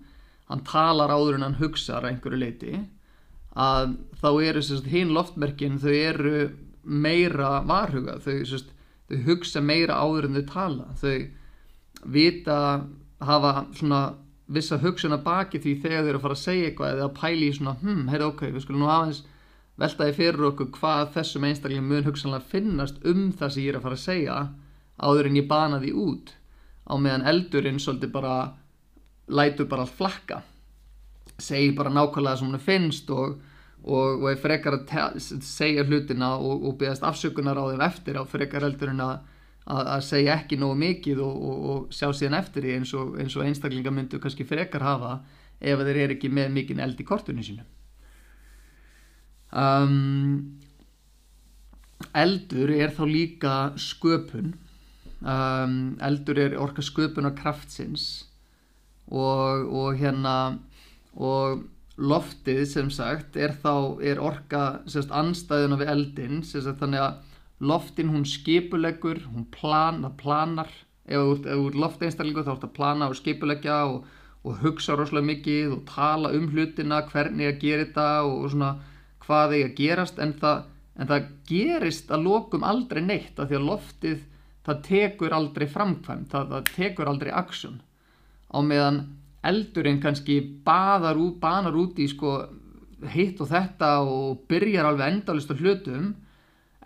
hann 0.51 0.63
talar 0.67 1.13
áður 1.13 1.39
en 1.39 1.48
hann 1.48 1.60
hugsaður 1.62 2.10
að 2.10 2.12
einhverju 2.12 2.41
leiti 2.41 2.74
að 3.53 3.95
þá 4.19 4.29
eru 4.50 4.63
hinn 4.91 5.13
loftmerkin 5.15 5.79
þau 5.79 5.93
eru 5.93 6.36
meira 6.83 7.62
varhuga 7.67 8.17
þau 8.19 8.43
sérst, 8.50 8.74
þau 9.07 9.24
hugsa 9.29 9.62
meira 9.63 10.01
áður 10.03 10.27
en 10.27 10.41
þau 10.41 10.45
tala 10.51 10.89
þau 11.00 11.17
vita 12.03 12.60
hafa 13.24 13.53
svona 13.77 14.01
vissa 14.53 14.77
hugsun 14.81 15.15
að 15.15 15.24
baki 15.24 15.62
því 15.63 15.77
þegar 15.79 16.01
þau 16.01 16.10
eru 16.10 16.19
að 16.19 16.25
fara 16.25 16.38
að 16.38 16.43
segja 16.43 16.65
eitthvað 16.67 16.98
eða 16.98 17.05
að 17.07 17.19
pæli 17.22 17.48
í 17.48 17.53
svona 17.55 17.77
hm, 17.79 18.10
heyrðu 18.12 18.27
ok, 18.33 18.43
við 18.51 18.65
skulum 18.65 18.83
nú 18.83 18.89
aðeins 18.91 19.24
veltaði 19.80 20.15
fyrir 20.18 20.50
okkur 20.51 20.72
hvað 20.77 21.13
þessum 21.15 21.48
einstaklega 21.48 21.86
mun 21.86 22.06
hugsanlega 22.08 22.50
finnast 22.51 23.00
um 23.10 23.32
það 23.32 23.53
sem 23.53 23.63
ég 23.63 23.74
er 23.74 23.80
að 23.80 23.86
fara 23.88 24.00
að 24.00 24.03
segja 24.03 24.39
áður 25.01 25.30
en 25.30 25.39
ég 25.39 25.48
bana 25.50 25.80
því 25.82 25.94
út 26.03 26.36
á 26.86 26.94
meðan 27.00 27.27
eldurinn 27.32 27.82
svolítið 27.82 28.12
bara 28.13 28.36
lætur 29.27 29.70
bara 29.72 29.88
að 29.88 29.96
flakka. 29.98 30.44
Segi 31.39 31.72
bara 31.74 31.89
nákvæmlega 31.89 32.38
sem 32.38 32.51
hann 32.51 32.62
finnst 32.62 33.10
og 33.10 33.39
og, 33.84 34.24
og 34.24 34.30
er 34.32 34.39
frekar 34.39 34.80
að 34.80 35.20
segja 35.44 35.84
hlutina 35.88 36.34
og, 36.38 36.63
og 36.63 36.77
byggast 36.80 37.03
afsökunar 37.08 37.60
á 37.60 37.63
þeim 37.72 37.86
eftir 37.86 38.20
á 38.20 38.24
frekar 38.27 38.63
heldur 38.63 38.94
en 38.94 39.03
að, 39.03 39.15
að, 39.68 40.01
segja 40.08 40.38
ekki 40.39 40.60
nógu 40.60 40.80
mikið 40.80 41.24
og, 41.25 41.88
sjá 41.92 42.08
síðan 42.15 42.39
eftir 42.39 42.63
því 42.68 42.77
eins 42.80 42.94
og 42.98 43.18
eins 43.20 43.36
einstaklinga 43.48 43.92
myndu 43.92 44.22
kannski 44.24 44.48
frekar 44.48 44.86
hafa 44.88 45.18
ef 45.60 45.84
þeir 45.84 46.03
eru 46.06 46.18
ekki 46.18 46.32
með 46.32 46.53
mikinn 46.56 46.84
eld 46.84 47.00
í 47.00 47.08
kortunni 47.08 47.44
sínu 47.44 47.68
um, 49.53 50.60
eldur 52.13 52.74
er 52.75 52.93
þá 52.93 53.03
líka 53.10 53.55
sköpun. 53.79 54.53
Um, 55.24 55.95
eldur 56.03 56.41
er 56.41 56.57
orka 56.60 56.83
sköpun 56.83 57.29
á 57.29 57.31
kraftsins 57.31 58.25
og 59.13 59.95
hérna 60.00 60.60
og 61.13 61.63
loftið 61.98 62.63
sem 62.65 62.89
sagt 62.89 63.38
er 63.38 63.53
þá 63.53 64.01
er 64.01 64.19
orka 64.19 64.81
sérst, 64.89 65.13
anstæðuna 65.13 65.77
við 65.77 65.91
eldin 65.93 66.41
sérst, 66.41 66.79
þannig 66.79 67.03
að 67.03 67.19
loftin 67.63 68.10
hún 68.12 68.25
skipuleggur 68.27 69.22
hún 69.29 69.45
plana, 69.53 70.10
planar. 70.17 70.72
Ef 71.03 71.43
þú 71.43 71.67
ert 71.67 71.77
lofteinstallingu 71.77 72.45
þá 72.45 72.55
ert 72.55 72.67
að 72.67 72.75
plana 72.77 73.10
og 73.12 73.17
skipuleggja 73.19 73.77
og, 73.91 74.07
og 74.43 74.60
hugsa 74.63 74.95
rosalega 74.98 75.29
mikið 75.29 75.75
og 75.77 75.86
tala 75.88 76.31
um 76.36 76.50
hlutina 76.51 77.03
hvernig 77.12 77.51
að 77.51 77.62
gera 77.62 77.86
þetta 77.86 78.07
og, 78.24 78.36
og 78.43 78.53
svona 78.55 78.72
hvað 79.24 79.58
að 79.60 79.74
gerast 79.77 80.20
en 80.22 80.36
það, 80.39 80.63
en 81.00 81.10
það 81.10 81.27
gerist 81.50 82.12
að 82.12 82.27
lokum 82.27 82.63
aldrei 82.68 83.01
neitt 83.06 83.39
af 83.39 83.50
því 83.50 83.60
að 83.60 83.68
loftið 83.70 84.22
það 84.63 84.82
tekur 84.88 85.36
aldrei 85.36 85.68
framkvæm 85.68 86.25
það, 86.32 86.50
það 86.53 86.72
tekur 86.75 87.12
aldrei 87.12 87.32
aksjón 87.36 87.80
á 88.53 88.58
meðan 88.63 89.00
eldurinn 89.44 90.01
kannski 90.03 90.39
baðar 90.63 91.20
út, 91.20 91.39
banar 91.42 91.75
út 91.75 92.00
í 92.00 92.08
sko 92.08 92.38
hitt 93.12 93.42
og 93.44 93.50
þetta 93.51 93.96
og 94.08 94.44
byrjar 94.48 94.88
alveg 94.88 95.18
endalist 95.18 95.51
á 95.51 95.60
hlutum 95.60 96.13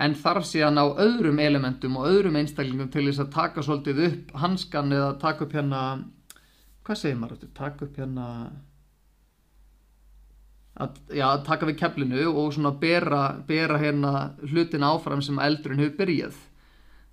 en 0.01 0.15
þarf 0.17 0.46
síðan 0.46 0.82
á 0.82 0.86
öðrum 1.01 1.41
elementum 1.41 1.98
og 2.00 2.10
öðrum 2.10 2.38
einstaklingum 2.39 2.89
til 2.94 3.08
þess 3.08 3.24
að 3.24 3.34
taka 3.34 3.65
svolítið 3.65 4.03
upp 4.08 4.34
hanskan 4.41 4.94
eða 4.94 5.12
taka 5.22 5.46
upp 5.46 5.53
hérna 5.58 5.84
hvað 6.88 7.01
segir 7.01 7.20
maður 7.20 7.38
þetta, 7.38 7.53
taka 7.58 7.86
upp 7.86 7.98
hérna 8.01 8.27
að, 10.77 11.00
já, 11.17 11.25
taka 11.46 11.69
við 11.69 11.79
keflinu 11.81 12.27
og 12.29 12.51
svona 12.55 12.74
bera, 12.81 13.22
bera 13.48 13.79
hérna 13.81 14.13
hlutin 14.46 14.86
áfram 14.86 15.24
sem 15.25 15.39
eldurinn 15.41 15.81
hefur 15.81 15.98
byrjað. 16.01 16.38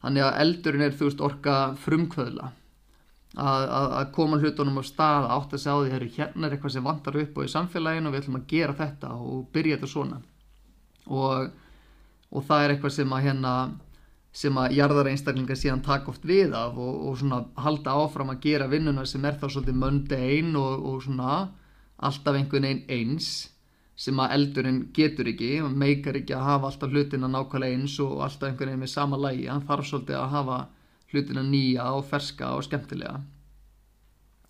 Þannig 0.04 0.26
að 0.26 0.38
eldurinn 0.44 0.84
er 0.84 0.98
þú 0.98 1.08
veist 1.08 1.24
orka 1.24 1.56
frumkvöðla. 1.84 2.50
Að, 3.34 3.64
að, 3.64 3.92
að 3.98 4.10
koma 4.14 4.38
hlutunum 4.38 4.78
á 4.78 4.84
stað 4.86 5.24
átt 5.34 5.56
að 5.56 5.62
segja 5.64 5.74
á 5.74 5.82
því 5.82 5.94
að 5.96 6.18
hérna 6.18 6.46
er 6.46 6.52
eitthvað 6.54 6.74
sem 6.76 6.84
vantar 6.86 7.16
upp 7.18 7.40
á 7.40 7.40
í 7.42 7.50
samfélaginu 7.50 8.10
og 8.10 8.14
við 8.14 8.20
ætlum 8.20 8.36
að 8.38 8.44
gera 8.52 8.76
þetta 8.78 9.14
og 9.16 9.40
byrja 9.54 9.78
þetta 9.78 9.90
svona. 9.90 10.20
Og, 11.10 11.48
og 12.30 12.46
það 12.46 12.62
er 12.62 12.74
eitthvað 12.74 12.94
sem 12.94 13.16
að 13.16 13.26
hérna 13.26 13.54
sem 14.34 14.56
að 14.58 14.76
jarðar 14.76 15.10
einstaklingar 15.10 15.58
síðan 15.58 15.82
taka 15.86 16.10
oft 16.10 16.24
við 16.26 16.54
af 16.58 16.78
og, 16.78 16.94
og 17.08 17.18
svona 17.18 17.40
halda 17.64 17.96
áfram 18.02 18.32
að 18.34 18.40
gera 18.46 18.70
vinnuna 18.70 19.04
sem 19.06 19.24
er 19.26 19.36
þá 19.38 19.46
svolítið 19.46 19.78
mundane 19.78 20.54
og, 20.58 20.86
og 20.90 21.02
svona 21.06 21.34
alltaf 22.02 22.38
einhvern 22.38 22.66
veginn 22.66 22.86
eins 22.90 23.28
sem 23.96 24.18
að 24.18 24.32
eldurinn 24.36 24.80
getur 24.94 25.28
ekki 25.30 25.50
og 25.62 25.74
meikar 25.78 26.18
ekki 26.18 26.34
að 26.34 26.46
hafa 26.48 26.70
alltaf 26.70 26.90
hlutina 26.90 27.30
nákvæmlega 27.30 27.78
eins 27.78 27.94
og 28.02 28.24
alltaf 28.26 28.48
einhvern 28.48 28.72
veginn 28.72 28.82
með 28.82 28.92
sama 28.94 29.20
lægi 29.20 29.46
hann 29.50 29.66
þarf 29.68 29.88
svolítið 29.90 30.18
að 30.18 30.32
hafa 30.34 30.58
hlutina 31.12 31.44
nýja 31.46 31.90
og 31.94 32.06
ferska 32.08 32.50
og 32.56 32.64
skemmtilega. 32.66 33.20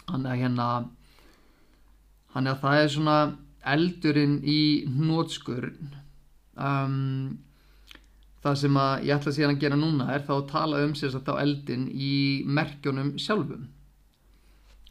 Hann 0.08 0.26
er 0.28 0.40
hérna 0.40 0.68
hann 2.34 2.46
er 2.48 2.56
að 2.56 2.62
það 2.64 2.80
er 2.80 2.94
svona 2.94 3.18
eldurinn 3.74 4.38
í 4.48 4.62
nótskurn 4.88 5.92
um 6.54 6.96
það 8.44 8.58
sem 8.60 8.76
að 8.76 9.06
ég 9.08 9.14
ætla 9.16 9.32
síðan 9.32 9.54
að 9.54 9.62
gera 9.62 9.76
núna 9.80 10.08
er 10.12 10.24
þá 10.26 10.34
að 10.36 10.48
tala 10.50 10.82
um 10.84 10.92
sérstaklega 10.96 11.40
á 11.40 11.44
eldin 11.44 11.86
í 11.88 12.16
merkjónum 12.44 13.14
sjálfum. 13.20 13.68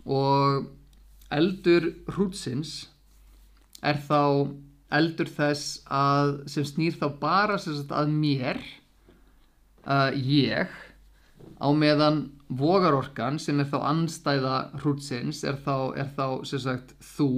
Og 0.10 0.72
eldur 1.34 1.92
hrútsins 2.10 2.93
er 3.84 4.00
þá 4.08 4.22
eldur 4.94 5.30
þess 5.32 5.82
að 5.90 6.34
sem 6.52 6.66
snýr 6.68 6.98
þá 7.00 7.08
bara 7.22 7.58
sérstaklega 7.58 8.04
að 8.04 8.16
mér 8.22 8.60
uh, 9.88 10.12
ég 10.14 10.72
á 11.58 11.68
meðan 11.74 12.24
vogarorkan 12.54 13.40
sem 13.42 13.60
er 13.62 13.70
þá 13.72 13.78
anstæða 13.90 14.56
hrútsins 14.84 15.44
er 15.48 15.58
þá, 15.66 15.94
er 15.98 16.10
þá 16.14 16.28
sérstaklega 16.46 16.98
þú. 17.14 17.30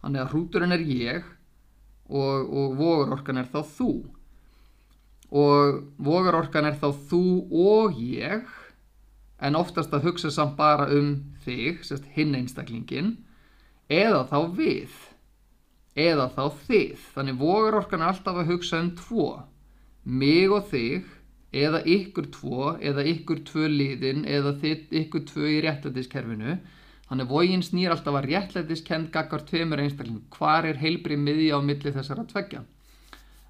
Þannig 0.00 0.22
að 0.22 0.32
hrúturinn 0.32 0.76
er 0.76 0.86
ég 0.86 1.28
og, 2.08 2.48
og 2.48 2.78
vogarorkan 2.78 3.40
er 3.40 3.50
þá 3.52 3.60
þú. 3.76 3.92
Og 5.30 5.82
vogarorkan 6.02 6.66
er 6.70 6.78
þá 6.80 6.88
þú 7.10 7.24
og 7.64 8.00
ég 8.00 8.48
en 9.40 9.56
oftast 9.56 9.92
að 9.96 10.08
hugsa 10.08 10.32
samt 10.32 10.56
bara 10.58 10.88
um 10.92 11.14
þig, 11.44 11.84
hinn 12.16 12.34
einstaklingin 12.36 13.14
eða 13.88 14.26
þá 14.28 14.38
við 14.58 14.96
eða 15.98 16.28
þá 16.34 16.44
þið. 16.66 17.06
Þannig 17.14 17.40
vogarorkan 17.40 18.02
er 18.02 18.12
alltaf 18.12 18.42
að 18.42 18.52
hugsa 18.52 18.80
um 18.80 18.90
tvo. 18.98 19.30
Mig 20.04 20.52
og 20.52 20.68
þig 20.70 21.08
eða 21.50 21.82
ykkur 21.82 22.28
tvo 22.30 22.74
eða 22.78 23.04
ykkur 23.10 23.42
tvö 23.46 23.68
liðin 23.68 24.24
eða 24.28 24.54
þið, 24.60 24.84
ykkur 25.02 25.24
tvö 25.26 25.48
í 25.50 25.60
réttlætiskerfinu. 25.66 26.58
Þannig 27.10 27.30
voginn 27.30 27.64
snýr 27.66 27.90
alltaf 27.90 28.20
að 28.20 28.28
réttlætiskend 28.30 29.10
gaggar 29.10 29.42
tveimur 29.48 29.82
einstakling 29.82 30.22
hvar 30.30 30.68
er 30.68 30.78
heilbrið 30.78 31.18
miðja 31.18 31.58
á 31.58 31.60
milli 31.60 31.90
þessara 31.90 32.26
tveggja? 32.30 32.62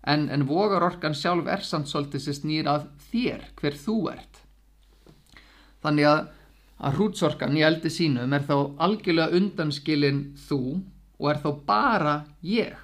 En, 0.08 0.30
en 0.32 0.46
vogarorkan 0.48 1.12
sjálf 1.12 1.48
er 1.52 1.60
samt 1.60 1.90
svolítið 1.90 2.22
sem 2.24 2.38
snýr 2.38 2.70
að 2.72 2.86
þér, 3.10 3.42
hver 3.60 3.76
þú 3.76 3.96
ert. 4.14 4.40
Þannig 5.84 6.08
að, 6.08 6.22
að 6.80 6.96
hrútsorkan 6.96 7.58
í 7.60 7.66
eldi 7.68 7.92
sínum 7.92 8.32
er 8.32 8.46
þá 8.48 8.56
algjörlega 8.80 9.36
undanskilin 9.36 10.22
þú 10.48 10.62
og 11.20 11.28
er 11.30 11.42
þá 11.42 11.50
bara 11.68 12.16
ég, 12.46 12.74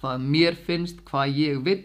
hvað 0.00 0.24
mér 0.34 0.56
finnst, 0.66 1.04
hvað 1.08 1.38
ég 1.38 1.62
vil 1.66 1.84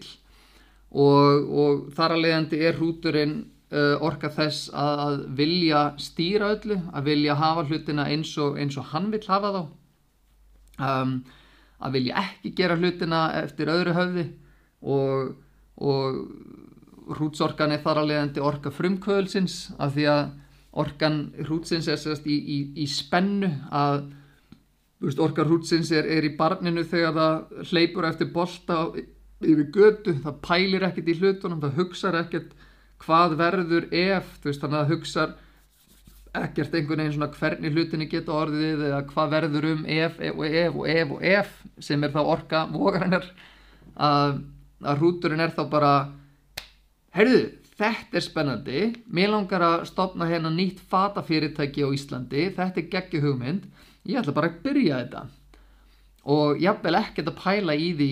og, 0.91 1.47
og 1.51 1.87
þar 1.95 2.15
að 2.15 2.23
leiðandi 2.23 2.59
er 2.63 2.77
hrúturinn 2.79 3.35
uh, 3.75 3.95
orka 4.07 4.31
þess 4.33 4.69
að, 4.71 5.01
að 5.05 5.17
vilja 5.41 5.81
stýra 6.01 6.53
öllu, 6.55 6.79
að 6.95 7.09
vilja 7.11 7.35
hafa 7.39 7.65
hlutina 7.67 8.07
eins 8.07 8.31
og, 8.41 8.57
eins 8.59 8.77
og 8.79 8.87
hann 8.93 9.11
vil 9.13 9.23
hafa 9.27 9.53
þá, 9.57 9.61
um, 10.87 11.17
að 11.77 11.99
vilja 11.99 12.23
ekki 12.23 12.53
gera 12.57 12.79
hlutina 12.79 13.25
eftir 13.43 13.69
öðru 13.73 13.97
höfði 13.97 14.27
og, 14.87 15.35
og 15.77 16.23
hrútsorkan 17.17 17.75
er 17.75 17.83
þar 17.83 18.01
að 18.01 18.11
leiðandi 18.11 18.43
orka 18.43 18.71
frumkvölsins 18.73 19.67
af 19.77 19.93
því 19.95 20.07
að 20.11 20.23
orkan 20.77 21.19
hrútsins 21.45 21.87
er 21.89 21.99
sérst 21.99 22.27
í, 22.29 22.37
í, 22.37 22.57
í 22.83 22.87
spennu 22.89 23.49
að 23.73 24.07
veist, 25.03 25.19
orka 25.21 25.45
hrútsins 25.45 25.91
er, 25.91 26.07
er 26.09 26.25
í 26.25 26.35
barninu 26.37 26.85
þegar 26.87 27.15
það 27.17 27.67
hleypur 27.71 28.07
eftir 28.09 28.31
bolta 28.33 28.79
yfir 29.37 29.67
götu, 29.73 30.15
það 30.23 30.39
pælir 30.45 30.87
ekkert 30.87 31.11
í 31.11 31.17
hlutunum, 31.19 31.61
það 31.61 31.81
hugsaður 31.81 32.21
ekkert 32.23 32.55
hvað 33.03 33.37
verður 33.37 33.91
ef, 33.93 34.31
veist 34.43 34.63
þannig 34.63 34.79
að 34.79 34.87
það 34.87 34.95
hugsaður 34.95 35.35
ekkert 36.37 36.75
einhvern 36.75 37.01
veginn 37.01 37.15
svona 37.15 37.33
hvernig 37.33 37.73
hlutinni 37.73 38.07
geta 38.09 38.33
orðið 38.35 38.83
eða 38.89 39.05
hvað 39.09 39.31
verður 39.33 39.67
um 39.71 39.85
ef, 39.89 40.19
ef 40.21 40.37
og 40.37 40.57
ef 40.61 40.75
og 40.75 40.89
ef 40.91 41.13
og 41.15 41.23
ef 41.25 41.55
sem 41.81 42.03
er 42.05 42.13
þá 42.13 42.19
orka 42.25 42.65
vogarinnar 42.73 43.25
að 43.97 44.37
að 44.85 45.01
hrúturinn 45.01 45.41
er 45.41 45.53
þá 45.55 45.63
bara 45.71 45.93
heyrðu, 47.17 47.41
þetta 47.77 48.19
er 48.19 48.25
spennandi. 48.25 48.83
Mér 49.13 49.33
langar 49.33 49.65
að 49.65 49.85
stopna 49.89 50.27
hérna 50.29 50.51
nýtt 50.53 50.81
fatafyrirtæki 50.91 51.85
á 51.85 51.89
Íslandi. 51.93 52.49
Þetta 52.57 52.81
er 52.81 52.89
geggi 52.93 53.21
hugmynd 53.23 53.67
ég 54.07 54.19
ætla 54.21 54.35
bara 54.35 54.51
að 54.51 54.59
byrja 54.65 55.01
þetta. 55.03 55.23
Og 56.27 56.59
vil 56.83 56.99
ekkert 56.99 57.31
að 57.31 57.39
pæla 57.43 57.75
í 57.77 57.89
því 57.95 58.11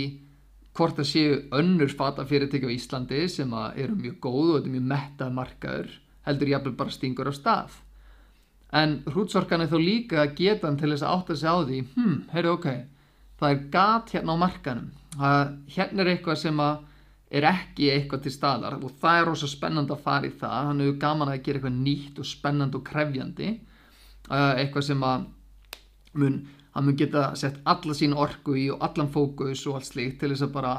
hvort 0.75 0.97
það 0.99 1.09
séu 1.09 1.35
önnur 1.55 1.91
fatafyrirtæki 1.95 2.67
á 2.67 2.75
Íslandi 2.75 3.21
sem 3.31 3.53
eru 3.75 3.95
mjög 3.95 4.17
góð 4.23 4.49
og 4.49 4.55
þetta 4.57 4.69
er 4.69 4.75
mjög 4.75 4.89
mettað 4.91 5.37
markaður 5.39 5.93
heldur 6.25 6.51
vil 6.65 6.75
bara 6.79 6.95
stingur 6.95 7.31
á 7.31 7.33
stað. 7.35 7.77
En 8.75 8.97
hrútsorkan 9.07 9.63
er 9.63 9.71
þó 9.71 9.77
líka 9.79 10.25
getan 10.35 10.77
til 10.79 10.91
þess 10.91 11.05
að 11.05 11.15
átta 11.15 11.37
sig 11.39 11.47
á 11.47 11.57
því 11.63 11.79
hm, 11.95 12.17
heyrðu 12.33 12.55
ok 12.57 12.67
það 13.39 13.51
er 13.51 13.63
gat 13.71 14.11
hérna 14.15 14.35
á 14.35 14.37
markanum 14.41 14.91
að 15.19 15.53
hérna 15.75 16.03
er 16.03 16.11
eitthvað 16.13 16.41
sem 16.41 16.59
er 17.35 17.47
ekki 17.49 17.89
eitthvað 17.91 18.25
til 18.25 18.33
staðar 18.35 18.77
og 18.79 18.91
það 19.01 19.19
er 19.19 19.29
rosa 19.29 19.49
spennand 19.49 19.91
að 19.91 20.03
fara 20.03 20.27
í 20.27 20.33
það. 20.39 20.59
Hann 20.69 20.83
hefur 20.83 20.99
gaman 21.01 21.31
að 21.31 21.41
gera 21.45 21.59
eitthvað 21.59 21.79
nýtt 21.79 22.19
og 22.21 22.29
spennand 22.29 22.77
og 22.77 22.83
krefjandi. 22.85 23.49
Eitthvað 24.29 24.87
sem 24.89 25.03
að 25.05 25.25
mun, 26.19 26.39
hann 26.75 26.87
mun 26.87 26.97
geta 26.99 27.27
sett 27.39 27.61
alla 27.63 27.95
sín 27.97 28.15
orku 28.17 28.55
í 28.59 28.65
og 28.73 28.83
allan 28.85 29.11
fókus 29.13 29.63
og 29.69 29.79
allt 29.79 29.89
slíkt 29.91 30.19
til 30.21 30.33
þess 30.33 30.47
að 30.47 30.53
bara 30.57 30.73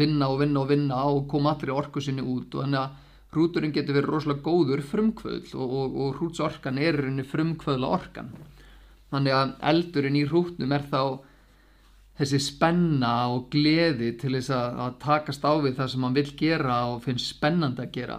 vinna 0.00 0.30
og 0.32 0.40
vinna 0.42 0.64
og 0.64 0.70
vinna 0.72 1.04
og 1.10 1.26
koma 1.30 1.54
allir 1.54 1.74
orku 1.76 2.02
sinni 2.02 2.24
út. 2.24 2.54
Og 2.54 2.64
þannig 2.64 2.82
að 2.82 3.08
hrúturinn 3.34 3.74
getur 3.74 3.98
verið 3.98 4.10
rosalega 4.10 4.46
góður 4.46 4.84
frumkvöðl 4.90 5.54
og, 5.54 5.74
og, 5.80 5.98
og 6.02 6.14
hrútsorkan 6.18 6.80
er 6.82 7.02
frumkvöðla 7.30 7.92
orkan. 7.98 8.32
Þannig 9.10 9.36
að 9.36 9.52
eldurinn 9.72 10.18
í 10.18 10.26
hrútnum 10.26 10.74
er 10.74 10.86
þá 10.90 11.02
þessi 12.20 12.40
spenna 12.44 13.14
og 13.32 13.48
gleði 13.52 14.12
til 14.20 14.34
þess 14.36 14.52
að, 14.52 14.80
að 14.84 14.98
takast 15.04 15.46
á 15.46 15.52
við 15.62 15.78
það 15.78 15.90
sem 15.92 16.04
hann 16.04 16.18
vil 16.18 16.30
gera 16.42 16.76
og 16.92 17.02
finnst 17.06 17.32
spennand 17.32 17.80
að 17.80 17.92
gera. 17.94 18.18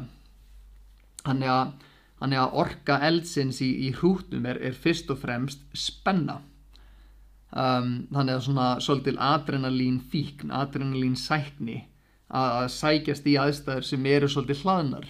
Þannig 1.22 1.52
að, 1.54 1.74
þannig 2.22 2.38
að 2.38 2.58
orka 2.64 3.00
eldsins 3.08 3.60
í, 3.66 3.72
í 3.88 3.92
hrútnum 3.98 4.46
er, 4.46 4.62
er 4.62 4.78
fyrst 4.78 5.10
og 5.10 5.24
fremst 5.24 5.64
spenna. 5.74 6.38
Um, 7.52 8.06
þannig 8.14 8.38
að 8.38 8.44
svona 8.46 8.68
svolítil 8.80 9.18
adrenalín 9.20 9.98
fíkn, 10.12 10.54
adrenalín 10.56 11.18
sækni 11.20 11.82
að 12.32 12.70
sækjast 12.72 13.26
í 13.28 13.34
aðstæður 13.42 13.88
sem 13.90 14.06
eru 14.08 14.30
svolítil 14.32 14.62
hlaðnar. 14.62 15.08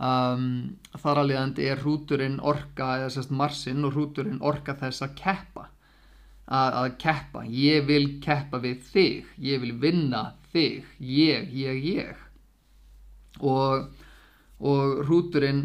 Um, 0.00 0.78
þar 0.96 1.20
alveg 1.22 1.60
er 1.60 1.82
hrúturinn 1.82 2.40
orka 2.40 2.94
eða 3.02 3.12
sérst 3.12 3.34
marsinn 3.36 3.84
og 3.84 3.92
hrúturinn 3.94 4.40
orka 4.40 4.74
þess 4.80 5.04
að 5.04 5.14
keppa. 5.20 5.66
Að, 6.50 6.78
að 6.80 6.88
keppa. 7.04 7.44
Ég 7.46 7.84
vil 7.86 8.06
keppa 8.24 8.58
við 8.64 8.80
þig. 8.90 9.28
Ég 9.38 9.60
vil 9.62 9.74
vinna 9.78 10.24
þig. 10.54 10.88
Ég, 10.98 11.52
ég, 11.54 11.84
ég. 12.00 12.24
Og, 13.44 13.92
og 14.58 15.04
hrúturinn 15.04 15.62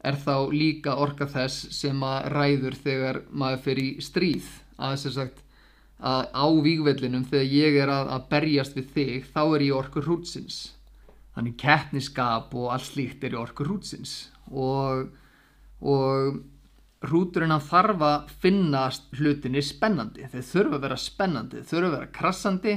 er 0.00 0.16
þá 0.16 0.34
líka 0.52 0.96
orka 0.96 1.28
þess 1.28 1.70
sem 1.76 2.02
að 2.04 2.28
ræður 2.34 2.76
þegar 2.84 3.22
maður 3.30 3.64
fyrir 3.66 4.02
stríð. 4.04 4.48
Að 4.80 4.94
þess 4.94 5.08
að 5.10 5.16
sagt 5.18 5.42
að 6.00 6.22
á 6.32 6.46
vígvellinum 6.64 7.26
þegar 7.28 7.50
ég 7.52 7.80
er 7.82 7.92
að, 7.92 8.12
að 8.16 8.28
berjast 8.30 8.76
við 8.78 8.92
þig 8.94 9.26
þá 9.34 9.42
er 9.44 9.66
ég 9.66 9.76
orkur 9.76 10.06
hrútsins. 10.06 10.60
Þannig 11.36 11.58
keppniskap 11.60 12.54
og 12.56 12.70
allt 12.74 12.88
slíkt 12.88 13.26
er 13.26 13.36
ég 13.36 13.42
orkur 13.42 13.68
hrútsins. 13.68 14.14
Og, 14.48 15.10
og 15.84 16.40
hrúturinn 17.04 17.54
að 17.54 17.68
þarf 17.68 18.06
að 18.08 18.32
finnast 18.40 19.12
hlutinni 19.20 19.62
spennandi. 19.64 20.24
Þeir 20.32 20.48
þurfa 20.48 20.78
að 20.78 20.86
vera 20.88 21.00
spennandi, 21.00 21.60
þeir 21.60 21.70
þurfa 21.74 21.90
að 21.90 21.96
vera 21.98 22.12
krassandi 22.16 22.76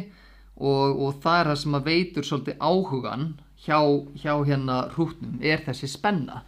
og, 0.59 0.99
og 0.99 1.19
það 1.23 1.39
er 1.39 1.49
það 1.51 1.61
sem 1.63 1.77
að 1.79 1.87
veitur 1.87 2.27
svolítið 2.27 2.63
áhugan 2.67 3.29
hjá, 3.63 3.79
hjá 4.19 4.33
hérna 4.43 4.81
hrútnum 4.93 5.39
er 5.39 5.63
þessi 5.63 5.89
spenna 5.91 6.43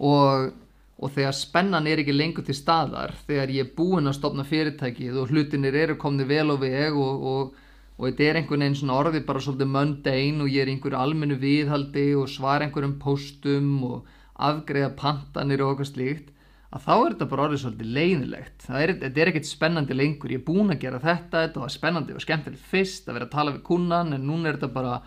og, 0.00 0.52
og 1.00 1.12
þegar 1.14 1.36
spennan 1.36 1.88
er 1.88 2.00
ekki 2.02 2.14
lengur 2.16 2.46
til 2.46 2.56
staðar 2.56 3.12
þegar 3.28 3.52
ég 3.54 3.66
er 3.66 3.74
búinn 3.76 4.08
að 4.08 4.16
stopna 4.18 4.46
fyrirtækið 4.48 5.18
og 5.20 5.32
hlutinir 5.32 5.76
eru 5.76 5.98
komni 6.00 6.26
vel 6.28 6.48
á 6.52 6.56
veg 6.60 6.96
og, 6.96 7.52
og 8.00 8.06
þetta 8.08 8.26
er 8.26 8.40
einhvern 8.40 8.64
veginn 8.64 8.80
svona 8.80 8.98
orði 9.02 9.22
bara 9.28 9.44
svolítið 9.44 9.72
mundane 9.76 10.44
og 10.44 10.48
ég 10.48 10.64
er 10.64 10.72
einhverju 10.72 11.00
almennu 11.00 11.36
viðhaldi 11.40 12.08
og 12.16 12.30
svar 12.32 12.64
einhverjum 12.64 12.96
postum 13.02 13.72
og 13.84 14.18
afgreða 14.40 14.94
pantanir 14.96 15.60
og 15.64 15.74
okkar 15.74 15.90
slíkt 15.90 16.30
að 16.70 16.84
þá 16.86 16.92
er 16.94 17.12
þetta 17.12 17.28
bara 17.32 17.44
orðið 17.46 17.62
svolítið 17.64 17.94
leiðilegt 17.96 18.66
er, 18.70 18.92
þetta 19.02 19.20
er 19.20 19.30
ekkert 19.32 19.48
spennandi 19.48 19.96
lengur. 19.96 20.30
Ég 20.30 20.38
er 20.38 20.46
búin 20.46 20.70
að 20.70 20.84
gera 20.84 21.00
þetta, 21.02 21.42
þetta 21.48 21.64
var 21.64 21.72
spennandi 21.74 22.14
og 22.14 22.22
skemmtilegt 22.22 22.68
fyrst 22.70 23.08
að 23.08 23.18
vera 23.18 23.26
að 23.26 23.34
tala 23.34 23.54
við 23.56 23.64
kunnan 23.66 24.14
en 24.14 24.28
núna 24.28 24.50
er 24.50 24.58
þetta 24.58 24.76
bara 24.76 25.00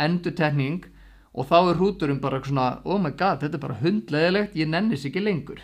endur 0.00 0.34
tekning 0.38 0.86
og 1.30 1.46
þá 1.46 1.58
er 1.60 1.78
hrúturinn 1.78 2.22
bara 2.22 2.40
svona 2.42 2.80
oh 2.84 2.98
my 2.98 3.12
god, 3.12 3.42
þetta 3.42 3.58
er 3.58 3.64
bara 3.64 3.78
hundleðilegt, 3.82 4.56
ég 4.58 4.70
nennis 4.70 5.06
ekki 5.06 5.22
lengur. 5.22 5.60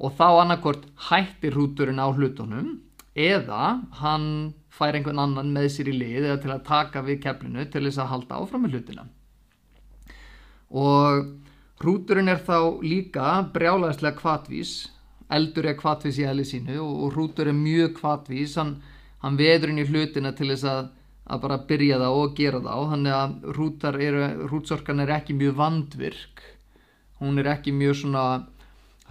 Og 0.00 0.14
þá 0.18 0.26
annarkort 0.42 0.86
hættir 1.10 1.54
hrúturinn 1.56 2.00
á 2.00 2.08
hlutunum 2.08 2.78
eða 3.12 3.82
hann 4.00 4.54
fær 4.72 4.96
einhvern 4.96 5.20
annan 5.20 5.52
með 5.52 5.68
sér 5.74 5.92
í 5.92 5.98
lið 5.98 6.24
eða 6.24 6.40
til 6.40 6.54
að 6.54 6.64
taka 6.68 7.04
við 7.04 7.20
keflinu 7.26 7.66
til 7.68 7.84
þess 7.84 8.00
að 8.00 8.10
halda 8.14 8.40
áfram 8.40 8.64
með 8.64 8.78
hlutina. 8.78 9.04
Og 10.72 11.28
hrúturinn 11.82 12.32
er 12.32 12.40
þá 12.40 12.80
líka 12.80 13.36
brjálæðislega 13.52 14.16
kvatvís 14.22 14.74
eldur 15.32 15.68
er 15.70 15.78
kvatvís 15.78 16.18
í 16.20 16.26
eðli 16.28 16.44
sínu 16.46 16.78
og 16.82 17.12
hrútur 17.14 17.50
er 17.50 17.56
mjög 17.56 17.94
kvatvís 18.00 18.56
hann, 18.60 18.76
hann 19.22 19.38
veður 19.40 19.72
inn 19.72 19.82
í 19.82 19.86
hlutina 19.88 20.32
til 20.36 20.50
þess 20.52 20.66
að, 20.68 20.90
að 21.30 21.44
bara 21.44 21.60
byrja 21.68 22.00
það 22.02 22.16
og 22.18 22.34
gera 22.38 22.60
það 22.64 22.88
þannig 22.92 23.16
að 23.18 23.36
hrútar 23.52 23.98
eru, 24.02 24.24
hrútsorkan 24.48 25.04
er 25.04 25.14
ekki 25.18 25.36
mjög 25.38 25.54
vandvirk. 25.60 26.42
Hún 27.22 27.38
er 27.38 27.52
ekki 27.52 27.74
mjög 27.76 28.00
svona 28.00 28.26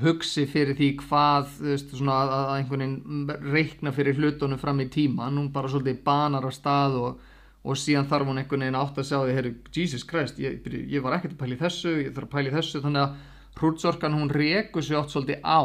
hugsi 0.02 0.46
fyrir 0.50 0.76
því 0.78 0.90
hvað 1.04 1.58
veist, 1.62 1.92
svona, 1.96 2.22
að 2.26 2.54
einhvern 2.56 2.84
veginn 2.84 3.52
reikna 3.54 3.94
fyrir 3.96 4.18
hlutunum 4.18 4.60
fram 4.60 4.82
í 4.82 4.88
tíman 4.92 5.38
hún 5.38 5.52
bara 5.54 5.70
svolítið 5.70 6.02
banar 6.06 6.48
á 6.48 6.52
stað 6.54 6.98
og, 7.00 7.20
og 7.62 7.78
síðan 7.78 8.10
þarf 8.10 8.32
hún 8.32 8.42
einhvern 8.42 8.66
veginn 8.66 8.80
átt 8.80 8.98
að 8.98 9.28
því 9.30 9.36
hey, 9.38 9.54
Jesus 9.76 10.06
Christ, 10.08 10.42
ég, 10.42 10.64
ég 10.66 11.04
var 11.04 11.18
ekkert 11.18 11.38
að 11.38 11.44
pæli 11.44 11.60
þessu 11.60 11.94
ég 12.00 12.16
þarf 12.16 12.30
að 12.30 12.34
pæli 12.36 12.56
þessu. 12.56 12.82
Þannig 12.84 13.06
að 13.06 13.62
hrútsorkan 13.62 14.18
hún 14.18 14.34
reikur 14.34 14.86
sér 14.86 15.02
átt 15.02 15.14
svolítið 15.14 15.46
á 15.46 15.62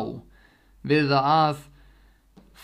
við 0.87 1.11
það 1.11 1.31
að 1.33 1.65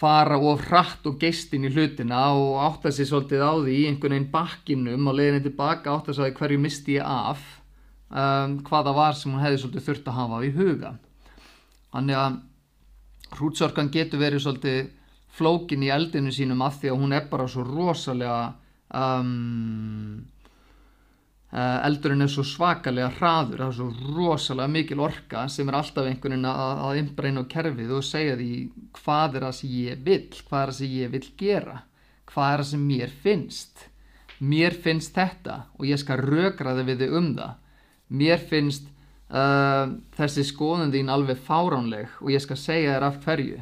fara 0.03 0.39
of 0.39 0.67
hratt 0.67 1.07
og 1.07 1.19
geistin 1.23 1.67
í 1.69 1.73
hlutina 1.73 2.25
og 2.35 2.57
átt 2.67 2.89
að 2.89 2.97
sér 2.99 3.11
svolítið 3.11 3.45
á 3.47 3.53
því 3.55 3.75
í 3.79 3.85
einhvern 3.89 4.17
veginn 4.17 4.31
bakkinum 4.33 5.11
og 5.11 5.19
leiðin 5.19 5.45
tilbaka 5.47 5.95
átt 5.95 6.11
að 6.11 6.19
sjá 6.19 6.25
því 6.27 6.33
hverju 6.41 6.63
misti 6.63 6.97
ég 6.99 7.07
af 7.07 7.45
um, 8.11 8.57
hvaða 8.67 8.97
var 8.97 9.19
sem 9.19 9.33
hún 9.33 9.45
hefði 9.45 9.61
svolítið 9.63 9.87
þurft 9.89 10.11
að 10.11 10.19
hafa 10.19 10.41
í 10.43 10.51
huga. 10.57 10.93
Þannig 11.93 12.19
að 12.19 12.41
hrútsorkan 13.39 13.93
getur 13.95 14.23
verið 14.23 14.45
svolítið 14.45 14.91
flókin 15.33 15.87
í 15.87 15.93
eldinu 15.93 16.33
sínum 16.35 16.65
af 16.65 16.81
því 16.81 16.93
að 16.93 17.01
hún 17.05 17.17
er 17.17 17.29
bara 17.31 17.49
svo 17.49 17.65
rosalega 17.65 18.41
um, 18.93 20.21
eldurinn 21.53 22.25
er 22.25 22.31
svo 22.33 22.45
svakalega 22.49 23.11
hraður, 23.19 23.61
það 23.61 23.69
er 23.69 23.77
svo 23.77 24.15
rosalega 24.17 24.73
mikil 24.73 25.03
orka 25.05 25.45
sem 25.53 25.69
er 25.69 25.77
alltaf 25.77 26.07
einhvern 26.09 26.33
veginn 26.33 26.49
að, 26.49 26.83
að 26.87 27.01
innbreyna 27.03 27.43
á 27.45 27.51
kerfið 27.53 27.91
og 27.99 28.07
segja 28.09 28.37
því 28.39 28.53
hvað 29.01 29.37
er 29.37 29.47
það 29.47 29.57
sem 29.59 29.75
ég 29.77 30.07
vil, 30.07 30.23
hvað 30.49 30.63
er 30.63 30.73
það 30.73 30.79
sem 30.79 30.95
ég 30.97 31.13
vil 31.13 31.27
gera, 31.43 31.77
hvað 32.33 32.53
er 32.53 32.63
það 32.63 32.71
sem 32.71 32.87
mér 32.93 33.19
finnst. 33.27 33.85
Mér 34.43 34.79
finnst 34.85 35.19
þetta 35.19 35.59
og 35.77 35.85
ég 35.87 36.01
skal 36.01 36.25
rögra 36.25 36.73
þið 36.79 36.89
við 36.89 37.05
þið 37.05 37.19
um 37.21 37.29
það. 37.37 37.53
Mér 38.23 38.41
finnst 38.49 38.89
uh, 38.89 39.93
þessi 40.17 40.47
skoðun 40.49 40.95
þín 40.95 41.13
alveg 41.13 41.45
fáránleg 41.45 42.17
og 42.25 42.33
ég 42.33 42.43
skal 42.43 42.59
segja 42.59 42.97
þér 42.97 43.07
af 43.11 43.21
hverju 43.27 43.61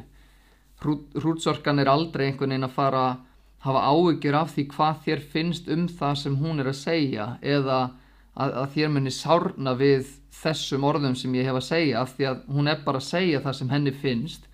hrútsorkan 0.81 1.79
er 1.81 1.91
aldrei 1.91 2.27
einhvern 2.29 2.55
veginn 2.55 2.65
að 2.65 2.73
fara 2.73 3.03
hafa 3.61 3.81
áhyggjur 3.91 4.37
af 4.37 4.53
því 4.55 4.67
hvað 4.73 5.01
þér 5.05 5.25
finnst 5.33 5.67
um 5.69 5.87
það 5.89 6.15
sem 6.23 6.37
hún 6.41 6.61
er 6.61 6.69
að 6.71 6.79
segja 6.79 7.27
eða 7.41 7.79
að, 8.33 8.53
að 8.61 8.69
þér 8.75 8.93
muni 8.95 9.13
sárna 9.13 9.73
við 9.77 10.15
þessum 10.41 10.87
orðum 10.87 11.17
sem 11.19 11.35
ég 11.37 11.49
hef 11.49 11.59
að 11.59 11.67
segja 11.67 11.99
af 12.01 12.15
því 12.15 12.29
að 12.29 12.39
hún 12.55 12.71
er 12.71 12.81
bara 12.85 13.01
að 13.01 13.09
segja 13.09 13.41
það 13.43 13.57
sem 13.59 13.73
henni 13.73 13.93
finnst. 13.93 14.47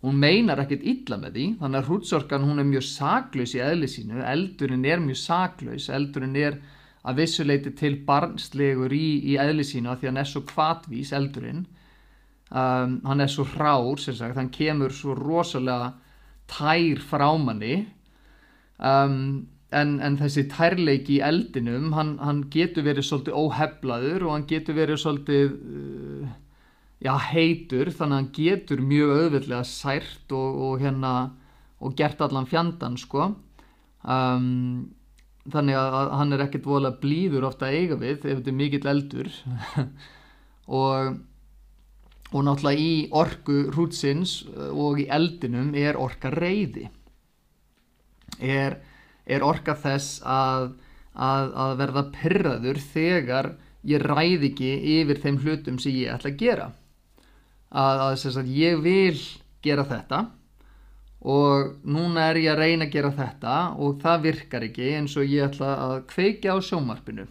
Hún 0.00 0.16
meinar 0.20 0.60
ekkert 0.62 0.84
illa 0.88 1.18
með 1.20 1.36
því 1.36 1.46
þannig 1.60 1.78
að 1.80 1.88
hrútsorkan 1.88 2.44
hún 2.48 2.60
er 2.60 2.68
mjög 2.68 2.86
saklaus 2.88 3.54
í 3.56 3.62
eðli 3.64 3.88
sínu 3.92 4.22
eldurinn 4.24 4.86
er 4.88 5.02
mjög 5.04 5.20
saklaus 5.20 5.88
eldurinn 5.92 6.36
er 6.40 6.56
að 7.00 7.20
vissuleiti 7.20 7.72
til 7.76 7.94
barnslegur 8.04 8.92
í, 8.92 9.20
í 9.32 9.36
eðli 9.40 9.64
sína 9.64 9.96
því 9.96 10.10
hann 10.10 10.20
er 10.20 10.28
svo 10.28 10.42
kvatvís 10.48 11.12
eldurinn. 11.16 11.64
Um, 12.50 12.98
hann 13.06 13.22
er 13.22 13.30
svo 13.30 13.44
hrár 13.46 14.00
sagt, 14.02 14.36
hann 14.36 14.50
kemur 14.52 14.92
svo 14.92 15.14
rosalega 15.14 15.92
tær 16.50 17.00
frámanni 17.06 17.84
um, 18.80 19.46
en, 19.70 19.96
en 20.02 20.18
þessi 20.18 20.46
tærleiki 20.50 21.18
í 21.18 21.24
eldinum 21.24 21.92
hann, 21.94 22.16
hann 22.22 22.44
getur 22.52 22.86
verið 22.86 23.06
svolítið 23.06 23.38
óheflaður 23.38 24.26
og 24.26 24.34
hann 24.34 24.46
getur 24.50 24.78
verið 24.78 25.02
svolítið 25.02 25.52
uh, 25.54 26.30
já, 27.04 27.12
heitur 27.30 27.92
þannig 27.92 28.14
að 28.14 28.18
hann 28.18 28.32
getur 28.36 28.82
mjög 28.84 29.12
auðvitlega 29.16 29.66
sært 29.68 30.34
og, 30.36 30.64
og 30.66 30.82
hérna 30.84 31.14
og 31.80 31.96
gert 31.96 32.20
allan 32.20 32.48
fjandan 32.48 32.98
sko. 33.00 33.30
Um, 34.04 34.90
þannig 35.50 35.78
að 35.80 36.12
hann 36.18 36.36
er 36.36 36.44
ekkert 36.44 36.68
volið 36.68 36.90
að 36.90 37.00
blíður 37.00 37.46
ofta 37.48 37.70
eiga 37.72 37.96
við 38.00 38.18
ef 38.18 38.24
þetta 38.26 38.52
er 38.52 38.58
mikill 38.58 38.90
eldur. 38.92 39.30
Og, 40.70 41.16
og 42.30 42.44
náttúrulega 42.46 42.78
í 42.78 42.90
orgu 43.18 43.56
hrútsins 43.72 44.36
og 44.70 45.00
í 45.02 45.08
eldinum 45.10 45.72
er 45.74 45.96
orka 45.98 46.30
reyði 46.30 46.84
er, 48.40 48.80
er 49.26 49.44
orka 49.46 49.76
þess 49.78 50.20
að, 50.26 50.72
að, 51.14 51.52
að 51.64 51.76
verða 51.80 52.04
pyrraður 52.16 52.82
þegar 52.92 53.52
ég 53.86 54.02
ræði 54.04 54.50
ekki 54.50 54.72
yfir 54.98 55.22
þeim 55.22 55.40
hlutum 55.44 55.78
sem 55.80 55.96
ég 55.96 56.12
ætla 56.14 56.32
að 56.32 56.42
gera. 56.42 56.68
Að, 57.70 58.04
að, 58.08 58.26
að 58.42 58.52
ég 58.56 58.82
vil 58.84 59.18
gera 59.62 59.86
þetta 59.86 60.24
og 61.20 61.74
núna 61.84 62.30
er 62.30 62.40
ég 62.40 62.54
að 62.54 62.62
reyna 62.64 62.86
að 62.88 62.94
gera 62.94 63.10
þetta 63.12 63.56
og 63.76 63.98
það 64.00 64.22
virkar 64.24 64.64
ekki 64.64 64.86
eins 64.96 65.16
og 65.20 65.28
ég 65.28 65.50
ætla 65.50 65.74
að 65.84 65.94
kveika 66.08 66.56
á 66.56 66.58
sjómarpinu 66.64 67.26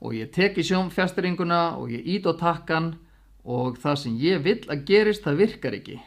og 0.00 0.14
ég 0.16 0.30
teki 0.32 0.64
sjónfjastiringuna 0.64 1.76
og 1.76 1.92
ég 1.92 2.06
ít 2.16 2.24
á 2.24 2.32
takkan 2.40 2.94
og 3.44 3.76
það 3.82 4.00
sem 4.02 4.16
ég 4.22 4.40
vil 4.44 4.60
að 4.72 4.86
gerist 4.88 5.26
það 5.26 5.40
virkar 5.42 5.76
ekki 5.76 5.98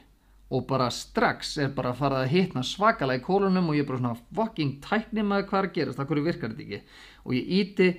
og 0.51 0.65
bara 0.67 0.89
strax 0.91 1.55
er 1.63 1.73
bara 1.75 1.93
að 1.93 2.01
fara 2.01 2.21
að 2.21 2.31
hitna 2.35 2.63
svakalega 2.67 3.21
í 3.21 3.25
kólunum 3.25 3.71
og 3.71 3.77
ég 3.77 3.85
er 3.85 3.89
bara 3.89 4.01
svona 4.01 4.19
fucking 4.35 4.79
tækni 4.83 5.23
maður 5.23 5.49
hvað 5.49 5.67
að 5.67 5.73
gerast, 5.77 5.99
það 5.99 6.09
hverju 6.11 6.27
virkar 6.27 6.53
þetta 6.53 6.65
ekki? 6.67 6.81
Og 7.23 7.35
ég 7.37 7.51
íti 7.61 7.89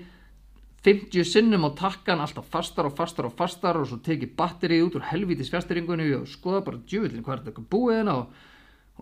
50 0.83 1.29
sinnum 1.31 1.67
á 1.67 1.71
takkan 1.79 2.21
alltaf 2.21 2.49
fastar 2.53 2.89
og 2.91 2.97
fastar 2.99 3.29
og 3.29 3.37
fastar 3.39 3.79
og 3.79 3.89
svo 3.89 4.01
teki 4.03 4.33
batterið 4.37 4.89
út 4.89 4.97
úr 4.99 5.11
helvítis 5.13 5.53
fjastiringunni 5.53 6.09
og 6.19 6.27
skoða 6.29 6.65
bara 6.67 6.83
djúvillin 6.83 7.23
hvað 7.25 7.39
er 7.39 7.45
þetta? 7.49 7.69
Búið 7.71 8.01
hérna? 8.01 8.17
Og 8.21 8.49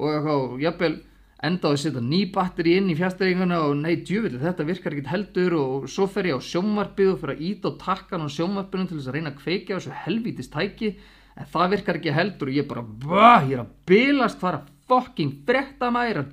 og 0.00 0.10
eitthvað, 0.14 0.58
jafnvel 0.64 0.96
endaði 1.40 1.76
að 1.76 1.82
setja 1.82 2.02
ný 2.04 2.20
batteri 2.34 2.74
inn 2.78 2.90
í 2.92 2.96
fjastæringuna 2.98 3.60
og 3.66 3.78
nei, 3.80 3.94
djúvillig, 4.04 4.42
þetta 4.42 4.66
virkar 4.68 4.96
ekkert 4.96 5.12
heldur. 5.14 5.56
Og 5.60 5.88
svo 5.90 6.06
fer 6.10 6.30
ég 6.30 6.36
á 6.36 6.40
sjómarpið 6.44 7.14
og 7.14 7.22
fer 7.22 7.34
að 7.34 7.42
íta 7.48 7.72
á 7.72 7.80
takkan 7.80 8.26
á 8.26 8.28
sjómarpinu 8.30 8.88
til 8.88 8.98
þess 8.98 9.10
að 9.10 9.16
reyna 9.16 9.32
að 9.32 9.40
kveika 9.40 9.78
þessu 9.78 9.96
helvítist 10.04 10.52
tæki 10.54 10.92
en 11.40 11.48
það 11.50 11.72
virkar 11.74 11.98
ekki 12.00 12.14
heldur 12.14 12.50
og 12.50 12.58
ég 12.58 12.68
bara 12.68 12.84
bah, 12.84 13.46
ég 13.48 13.56
er 13.56 13.64
að 13.64 13.72
bylast, 13.88 14.40
hvað 14.40 14.52
er 14.52 14.58
að 14.58 14.68
fokking 14.90 15.36
bretta 15.46 15.90
maður 15.94 16.24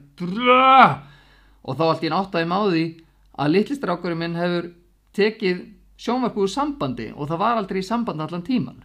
og 1.68 1.78
þá 1.78 1.84
allt 1.88 2.06
ég 2.06 2.14
náttaði 2.14 2.50
máði 2.50 2.86
að 3.38 3.54
litlistrákurinn 3.54 4.22
minn 4.22 4.38
hefur 4.40 4.72
tekið 5.18 5.64
sjómarpið 5.98 6.46
úr 6.46 6.52
sambandi 6.54 7.08
og 7.14 7.30
það 7.30 7.42
var 7.44 7.60
aldrei 7.62 7.82
í 7.82 7.88
sambandi 7.88 8.26
allan 8.26 8.46
tíman 8.46 8.84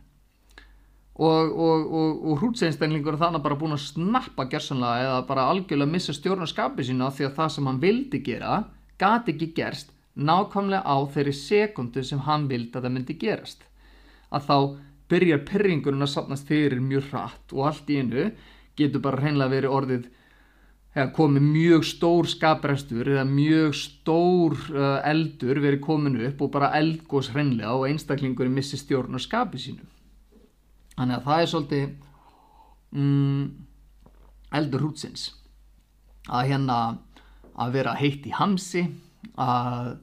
og, 1.13 1.51
og, 1.53 1.87
og, 1.87 2.23
og 2.31 2.39
hrútseinstænglingur 2.41 3.19
þannig 3.21 3.45
bara 3.45 3.59
búin 3.61 3.77
að 3.77 3.85
snappa 3.85 4.47
gerðsanlega 4.51 5.09
eða 5.09 5.25
bara 5.29 5.49
algjörlega 5.53 5.93
missa 5.93 6.15
stjórnarskapi 6.17 6.87
sína 6.89 7.11
því 7.13 7.29
að 7.29 7.35
það 7.41 7.53
sem 7.57 7.69
hann 7.69 7.83
vildi 7.83 8.23
gera 8.25 8.63
gati 9.01 9.35
ekki 9.35 9.51
gerst 9.57 9.93
nákvæmlega 10.15 10.85
á 10.85 10.97
þeirri 11.13 11.35
sekundu 11.37 12.05
sem 12.05 12.21
hann 12.27 12.49
vildi 12.49 12.77
að 12.77 12.87
það 12.87 12.95
myndi 12.97 13.19
gerast. 13.21 13.63
Að 14.33 14.49
þá 14.49 14.57
byrjar 15.13 15.45
perringurinn 15.49 16.05
að 16.05 16.15
sapnast 16.15 16.49
fyrir 16.49 16.81
mjög 16.83 17.13
hratt 17.13 17.55
og 17.55 17.69
allt 17.69 17.93
í 17.93 18.01
einu 18.01 18.31
getur 18.79 19.05
bara 19.05 19.21
hreinlega 19.21 19.53
verið 19.53 19.77
orðið 19.77 20.11
komið 21.17 21.45
mjög 21.47 21.87
stór 21.89 22.29
skapræstur 22.29 23.09
eða 23.15 23.25
mjög 23.25 23.77
stór 23.79 24.57
uh, 24.75 24.99
eldur 25.09 25.61
verið 25.65 25.81
komin 25.87 26.19
upp 26.29 26.43
og 26.45 26.53
bara 26.53 26.73
eldgós 26.77 27.31
hreinlega 27.33 27.73
og 27.79 27.87
einstaklingurinn 27.89 28.53
missi 28.53 28.77
stjórnarskapi 28.77 29.61
sínu. 29.61 29.87
Þannig 30.99 31.17
að 31.17 31.29
það 31.29 31.45
er 31.45 31.51
svolítið 31.53 31.87
mm, 32.93 33.47
eldur 34.61 34.85
hútsins 34.85 35.31
að 36.29 36.53
hérna 36.53 36.79
að 37.57 37.73
vera 37.79 37.97
heitt 37.97 38.29
í 38.29 38.35
hamsi 38.37 38.85
að, 39.41 39.97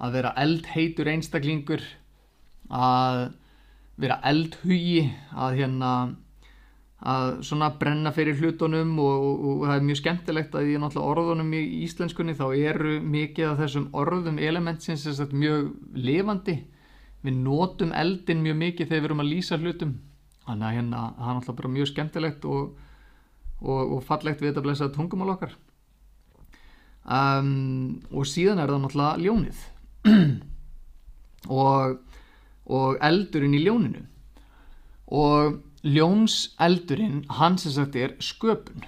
að 0.00 0.16
vera 0.16 0.32
eldheitur 0.40 1.12
einstaklingur 1.12 1.84
að 2.72 3.20
vera 4.00 4.18
eldhugi 4.24 5.06
að 5.36 5.58
hérna 5.60 5.92
að 7.02 7.40
svona 7.46 7.72
brenna 7.80 8.12
fyrir 8.14 8.38
hlutunum 8.38 8.92
og, 9.02 9.24
og, 9.26 9.40
og 9.42 9.64
það 9.66 9.74
er 9.74 9.86
mjög 9.88 9.98
skemmtilegt 9.98 10.54
að 10.54 10.68
í 10.70 10.76
náttúrulega 10.78 11.14
orðunum 11.16 11.56
í 11.58 11.62
íslenskunni 11.82 12.36
þá 12.38 12.44
eru 12.54 12.94
mikið 13.02 13.48
af 13.48 13.58
þessum 13.64 13.88
orðum 13.98 14.38
elementsins 14.38 15.08
mjög 15.32 15.72
lifandi. 15.98 16.60
Við 17.22 17.42
notum 17.42 17.92
eldin 17.94 18.42
mjög 18.42 18.56
mikið 18.62 18.88
þegar 18.88 19.02
við 19.02 19.10
erum 19.10 19.24
að 19.24 19.32
lýsa 19.32 19.58
hlutum. 19.58 19.96
Þannig 20.46 20.68
að 20.68 20.76
hérna 20.78 21.02
það 21.18 21.26
er 21.26 21.36
náttúrulega 21.36 21.58
bara 21.60 21.74
mjög 21.76 21.90
skemmtilegt 21.90 22.48
og, 22.50 22.62
og, 23.62 23.98
fallegt 24.06 24.42
við 24.42 24.52
þetta 24.52 24.64
blessaða 24.66 24.94
tungumál 24.96 25.34
okkar. 25.34 25.58
Um, 27.02 27.98
og 28.14 28.26
síðan 28.30 28.62
er 28.62 28.70
það 28.70 28.82
náttúrulega 28.86 29.22
ljónið. 29.26 29.68
Og, 31.50 31.96
og 32.66 32.98
eldurinn 33.02 33.56
í 33.56 33.62
ljóninu. 33.64 34.02
Og 35.12 35.60
ljónseldurinn 35.82 37.24
hans 37.38 37.66
er 37.66 37.76
sagt 37.76 37.96
er 37.96 38.16
sköpun. 38.22 38.84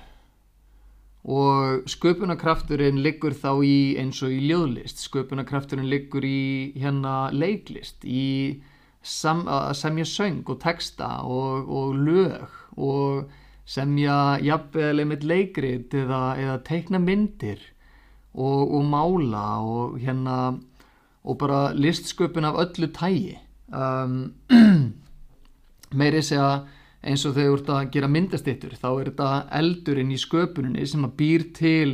Og 1.25 1.89
sköpunarkrafturinn 1.89 3.01
liggur 3.01 3.33
þá 3.33 3.65
í 3.65 3.97
eins 4.01 4.21
og 4.23 4.33
í 4.35 4.43
ljóðlist 4.45 5.01
sköpunarkrafturinn 5.07 5.89
liggur 5.89 6.25
í 6.25 6.73
hérna 6.77 7.31
leiklist 7.33 8.05
í 8.05 8.61
að 9.05 9.73
semja 9.77 10.05
söng 10.09 10.45
og 10.49 10.61
texta 10.61 11.23
og, 11.25 11.69
og 11.69 11.97
lög 11.97 12.53
og 12.77 13.31
semja 13.65 14.39
jafnvegileg 14.45 15.09
með 15.09 15.25
leikrit 15.25 15.95
eða, 15.97 16.37
eða 16.37 16.59
teikna 16.65 17.01
myndir 17.01 17.61
og, 18.35 18.75
og 18.77 18.85
mála 18.85 19.47
og 19.65 19.99
hérna 20.01 20.59
og 21.25 21.39
bara 21.41 21.73
listsköpun 21.73 22.45
af 22.45 22.61
öllu 22.61 22.91
tægi 22.93 23.39
um, 23.75 24.17
meiri 25.99 26.23
segja 26.25 26.65
eins 27.05 27.25
og 27.29 27.35
þegar 27.37 27.51
þú 27.51 27.57
ert 27.59 27.73
að 27.75 27.91
gera 27.95 28.11
myndastittur 28.11 28.77
þá 28.81 28.89
er 28.91 29.11
þetta 29.11 29.31
eldurinn 29.59 30.13
í 30.15 30.21
sköpuninni 30.21 30.87
sem 30.89 31.05
að 31.05 31.17
býr 31.19 31.49
til 31.57 31.91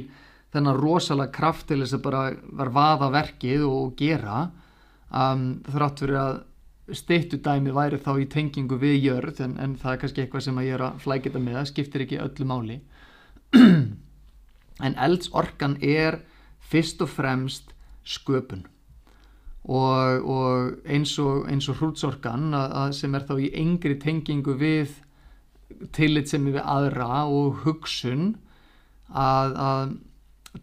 þennan 0.54 0.78
rosalega 0.78 1.34
kraft 1.34 1.68
til 1.70 1.80
þess 1.82 1.96
að 1.98 2.04
bara 2.06 2.22
vera 2.58 2.74
vaða 2.74 3.10
verkið 3.14 3.66
og 3.66 3.92
gera. 3.98 4.44
Um, 5.10 5.60
þrátt 5.66 6.02
fyrir 6.02 6.20
að 6.20 6.38
stittudæmi 7.00 7.74
væri 7.74 7.98
þá 8.02 8.12
í 8.18 8.26
tengingu 8.30 8.78
við 8.78 8.96
jörð 9.06 9.42
en, 9.46 9.56
en 9.62 9.76
það 9.78 9.92
er 9.92 10.00
kannski 10.02 10.24
eitthvað 10.24 10.46
sem 10.46 10.58
að 10.58 10.66
ég 10.66 10.76
er 10.76 10.84
að 10.86 11.02
flækita 11.04 11.42
með, 11.42 11.58
það 11.58 11.70
skiptir 11.70 12.06
ekki 12.06 12.22
öllu 12.26 12.48
máli. 12.50 12.80
En 14.80 14.94
eldsorkan 14.96 15.74
er 15.84 16.22
fyrst 16.70 17.02
og 17.04 17.10
fremst 17.12 17.74
sköpun 18.08 18.62
og, 19.68 20.24
og 20.24 20.88
eins 20.88 21.16
og, 21.20 21.46
og 21.68 21.76
að 22.64 22.94
sem 22.96 23.14
er 23.14 23.26
þá 23.28 23.34
í 23.38 23.50
engri 23.60 23.96
tengingu 24.00 24.56
við 24.60 24.94
tillit 25.94 26.30
sem 26.30 26.46
er 26.48 26.58
við 26.58 26.62
aðra 26.64 27.24
og 27.28 27.60
hugsun 27.64 28.34
að, 29.10 29.56
að 29.56 29.96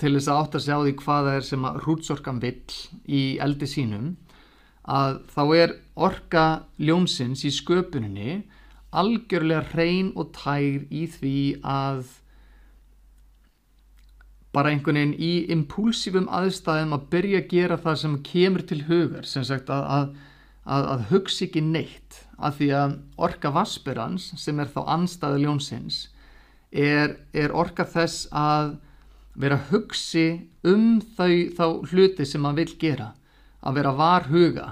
til 0.02 0.14
þess 0.18 0.28
að 0.28 0.42
átt 0.42 0.58
að 0.58 0.66
sjá 0.66 0.78
því 0.82 0.94
hvað 1.00 1.28
það 1.28 1.38
er 1.38 1.46
sem 1.48 1.68
að 1.68 1.82
hrútsorkan 1.86 2.42
vill 2.44 2.80
í 3.08 3.22
eldi 3.44 3.70
sínum 3.72 4.10
að 4.88 5.20
þá 5.32 5.44
er 5.56 5.74
orka 5.96 6.46
ljónsins 6.80 7.44
í 7.48 7.52
sköpuninni 7.54 8.42
algjörlega 8.98 9.66
hrein 9.74 10.14
og 10.16 10.32
tær 10.36 10.84
í 10.90 11.06
því 11.12 11.40
að 11.64 12.06
bara 14.58 14.74
einhvern 14.74 14.98
veginn 14.98 15.15
í 15.22 15.34
impulsífum 15.54 16.28
aðstæðum 16.34 16.96
að 16.98 17.06
byrja 17.13 17.43
að 17.43 17.52
gera 17.54 17.78
það 17.84 18.00
sem 18.02 18.17
kemur 18.26 18.65
til 18.65 18.80
hugar 18.89 19.30
sem 19.30 19.46
sagt 19.46 19.70
að, 19.74 19.84
að, 19.98 20.08
að, 20.65 20.89
að 20.96 21.06
hugsa 21.12 21.46
ekki 21.46 21.63
neitt. 21.65 22.24
Af 22.38 22.60
því 22.60 22.67
að 22.78 22.98
orka 23.28 23.50
vaspirans 23.54 24.32
sem 24.38 24.60
er 24.62 24.70
þá 24.74 24.82
anstæðu 24.93 25.39
ljónsins 25.46 26.04
er, 26.72 27.15
er 27.34 27.54
orka 27.56 27.86
þess 27.88 28.28
að 28.36 28.76
vera 29.38 29.60
hugsi 29.70 30.50
um 30.65 31.00
þau 31.17 31.54
þá 31.58 31.65
hluti 31.91 32.26
sem 32.26 32.41
maður 32.41 32.63
vil 32.63 32.78
gera 32.82 33.12
að 33.62 33.80
vera 33.80 33.93
varhuga 33.98 34.67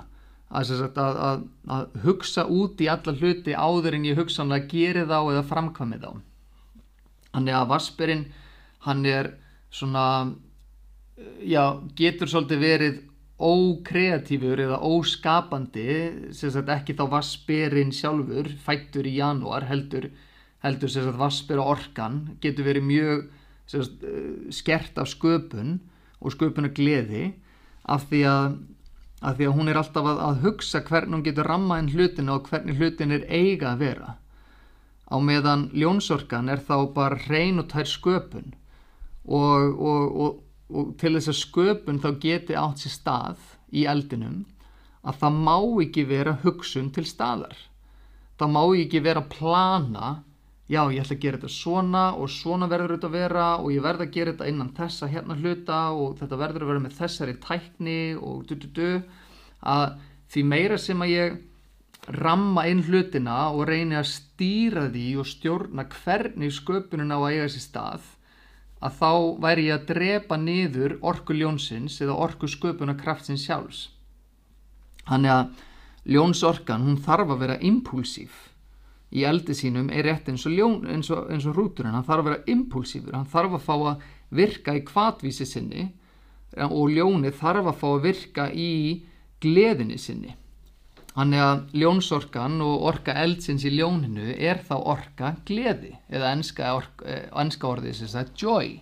að, 0.50 0.72
að, 0.86 1.20
að, 1.28 1.44
að 1.78 1.98
hugsa 2.06 2.46
út 2.50 2.82
í 2.82 2.90
alla 2.92 3.16
hluti 3.18 3.56
áður 3.56 3.98
en 3.98 4.08
ég 4.08 4.20
hugsanlega 4.20 4.70
geri 4.72 5.06
þá 5.06 5.18
eða 5.20 5.46
framkvæmi 5.50 6.00
þá. 6.02 6.10
Þannig 7.36 7.58
að 7.58 7.72
Vaspirinn 7.74 8.26
hann 8.86 9.06
er 9.10 9.34
svona 9.76 10.08
já, 11.44 11.64
getur 11.98 12.32
svolítið 12.32 12.64
verið 12.64 13.02
ókreatífur 13.36 14.62
eða 14.64 14.80
óskapandi 14.88 15.88
sagt, 16.32 16.70
ekki 16.72 16.96
þá 16.96 17.04
Vaspirinn 17.12 17.92
sjálfur 17.96 18.48
fættur 18.64 19.08
í 19.08 19.18
janúar 19.18 19.68
heldur, 19.68 20.08
heldur 20.64 20.92
sagt, 20.92 21.18
Vaspir 21.20 21.60
og 21.60 21.74
orkan 21.76 22.22
getur 22.44 22.70
verið 22.70 22.88
mjög 22.88 23.26
sagt, 23.72 24.06
skert 24.56 25.02
af 25.02 25.12
sköpun 25.12 25.82
og 26.22 26.36
sköpun 26.36 26.70
og 26.70 26.78
gleði 26.78 27.34
af 27.92 28.08
því 28.10 28.24
að 28.32 28.58
af 29.26 29.40
því 29.40 29.48
að 29.48 29.56
hún 29.58 29.72
er 29.72 29.78
alltaf 29.80 30.06
að, 30.06 30.20
að 30.22 30.42
hugsa 30.44 30.82
hvernig 30.86 31.16
hún 31.18 31.26
getur 31.26 31.48
ramma 31.50 31.80
inn 31.82 31.90
hlutinu 31.90 32.36
og 32.36 32.50
hvernig 32.52 32.78
hlutin 32.78 33.14
er 33.16 33.24
eiga 33.32 33.72
að 33.72 33.80
vera. 33.82 34.12
Á 35.10 35.16
meðan 35.24 35.70
ljónsorkan 35.74 36.52
er 36.52 36.62
þá 36.62 36.76
bara 36.94 37.18
hrein 37.26 37.62
og 37.62 37.72
tær 37.72 37.90
sköpun 37.90 38.54
og, 39.26 39.80
og, 39.80 40.18
og, 40.22 40.42
og 40.70 40.92
til 41.02 41.16
þess 41.18 41.32
að 41.32 41.40
sköpun 41.42 42.02
þá 42.04 42.10
geti 42.22 42.58
átt 42.60 42.84
sér 42.84 42.94
stað 42.94 43.48
í 43.74 43.86
eldinum 43.90 44.44
að 45.06 45.20
það 45.22 45.42
má 45.48 45.58
ekki 45.86 46.06
vera 46.10 46.38
hugsun 46.44 46.92
til 46.94 47.06
staðar. 47.06 47.58
Það 48.40 48.54
má 48.56 48.62
ekki 48.76 49.02
vera 49.06 49.24
plana 49.30 50.16
já 50.66 50.82
ég 50.90 51.04
ætla 51.04 51.14
að 51.14 51.22
gera 51.22 51.38
þetta 51.38 51.54
svona 51.54 52.04
og 52.18 52.30
svona 52.34 52.70
verður 52.70 52.96
þetta 52.96 53.10
að 53.12 53.18
vera 53.20 53.50
og 53.62 53.68
ég 53.74 53.84
verð 53.86 54.06
að 54.06 54.14
gera 54.16 54.34
þetta 54.34 54.48
innan 54.50 54.72
þessa 54.78 55.10
hérna 55.12 55.38
hluta 55.38 55.82
og 55.94 56.16
þetta 56.22 56.40
verður 56.42 56.66
að 56.66 56.72
vera 56.72 56.86
með 56.86 56.96
þessari 57.00 57.36
tækni 57.44 58.00
og 58.18 58.48
du 58.50 58.56
du 58.58 58.68
du. 58.74 58.90
Að 59.62 60.00
því 60.34 60.46
meira 60.50 60.80
sem 60.82 61.06
að 61.06 61.14
ég 61.14 61.38
ramma 62.22 62.66
inn 62.70 62.84
hlutina 62.86 63.38
og 63.54 63.68
reyni 63.70 63.98
að 63.98 64.10
stýra 64.10 64.90
því 64.94 65.08
og 65.22 65.30
stjórna 65.30 65.86
hvernig 65.90 66.54
sköpunin 66.54 67.14
á 67.14 67.18
að 67.18 67.30
eiga 67.32 67.48
sér 67.54 67.66
stað 67.66 68.12
að 68.86 68.98
þá 69.00 69.12
væri 69.42 69.68
ég 69.70 69.80
að 69.80 69.86
drepa 69.92 70.38
niður 70.38 70.98
orku 71.02 71.36
ljónsins 71.36 71.98
eða 72.04 72.18
orku 72.26 72.50
sköpuna 72.52 72.98
kraftsins 73.00 73.46
sjálfs. 73.48 73.88
Þannig 75.06 75.34
að 75.34 75.64
ljónsorkan 76.16 76.86
hún 76.86 77.00
þarf 77.02 77.34
að 77.34 77.42
vera 77.46 77.62
impulsív 77.66 78.36
í 79.16 79.24
eldi 79.26 79.56
sínum 79.56 79.90
er 79.94 80.06
rétt 80.10 80.30
eins 80.30 80.46
og, 80.48 80.54
ljón, 80.54 80.80
eins 80.92 81.10
og, 81.14 81.30
eins 81.32 81.46
og 81.48 81.56
rúturinn, 81.58 81.94
hann 81.96 82.06
þarf 82.06 82.24
að 82.24 82.30
vera 82.30 82.48
impulsífur, 82.52 83.16
hann 83.16 83.30
þarf 83.32 83.58
að 83.58 83.66
fá 83.66 83.76
að 83.76 84.08
virka 84.36 84.76
í 84.76 84.82
kvatvísi 84.86 85.48
sinni 85.48 85.86
og 86.66 86.90
ljóni 86.92 87.32
þarf 87.36 87.70
að 87.72 87.80
fá 87.80 87.88
að 87.92 88.04
virka 88.10 88.48
í 88.52 88.72
gleðinni 89.44 90.00
sinni. 90.02 90.36
Þannig 91.16 91.42
að 91.42 91.60
ljónsorkan 91.80 92.58
og 92.66 92.88
orka 92.90 93.16
eldsins 93.22 93.64
í 93.64 93.72
ljóninu 93.78 94.34
er 94.36 94.60
þá 94.68 94.76
orka 94.78 95.36
gleði 95.48 95.94
eða 96.12 96.34
enska, 96.36 96.74
orka, 96.76 97.06
eh, 97.08 97.30
enska 97.40 97.70
orðið 97.70 98.02
sem 98.02 98.12
sagt 98.12 98.36
joy. 98.42 98.82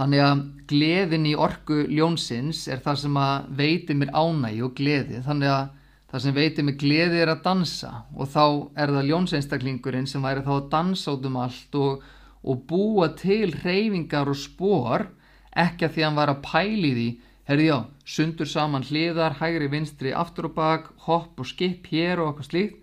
Þannig 0.00 0.24
að 0.24 0.42
gleðin 0.70 1.28
í 1.30 1.36
orku 1.36 1.84
ljónsins 1.86 2.66
er 2.68 2.82
það 2.82 3.04
sem 3.04 3.20
að 3.20 3.52
veiti 3.60 3.94
mér 3.94 4.10
ánægi 4.16 4.64
og 4.66 4.74
gleði. 4.74 5.22
Þannig 5.26 5.54
að 5.54 5.68
Það 6.10 6.22
sem 6.24 6.34
veitir 6.34 6.66
mig 6.66 6.78
gleði 6.80 7.20
er 7.22 7.30
að 7.30 7.42
dansa 7.44 7.90
og 8.18 8.30
þá 8.32 8.44
er 8.82 8.90
það 8.96 9.08
ljónseinstaklingurinn 9.12 10.08
sem 10.10 10.24
væri 10.26 10.42
þá 10.42 10.54
að 10.56 10.70
dansa 10.72 11.12
út 11.14 11.26
um 11.28 11.36
allt 11.38 11.76
og, 11.78 12.00
og 12.42 12.64
búa 12.66 13.12
til 13.18 13.52
reyfingar 13.54 14.30
og 14.32 14.38
spór 14.40 15.06
ekki 15.54 15.86
að 15.86 15.94
því 15.94 16.02
að 16.02 16.08
hann 16.08 16.18
var 16.18 16.32
að 16.32 16.42
pæli 16.48 16.90
því 16.96 17.06
herði 17.50 17.68
já, 17.68 17.78
sundur 18.10 18.48
saman 18.50 18.82
hliðar, 18.88 19.36
hægri, 19.38 19.68
vinstri, 19.70 20.14
aftur 20.16 20.50
og 20.50 20.56
bak, 20.56 20.88
hopp 21.06 21.38
og 21.40 21.46
skip 21.46 21.86
hér 21.92 22.22
og 22.22 22.32
eitthvað 22.32 22.48
slíkt 22.50 22.80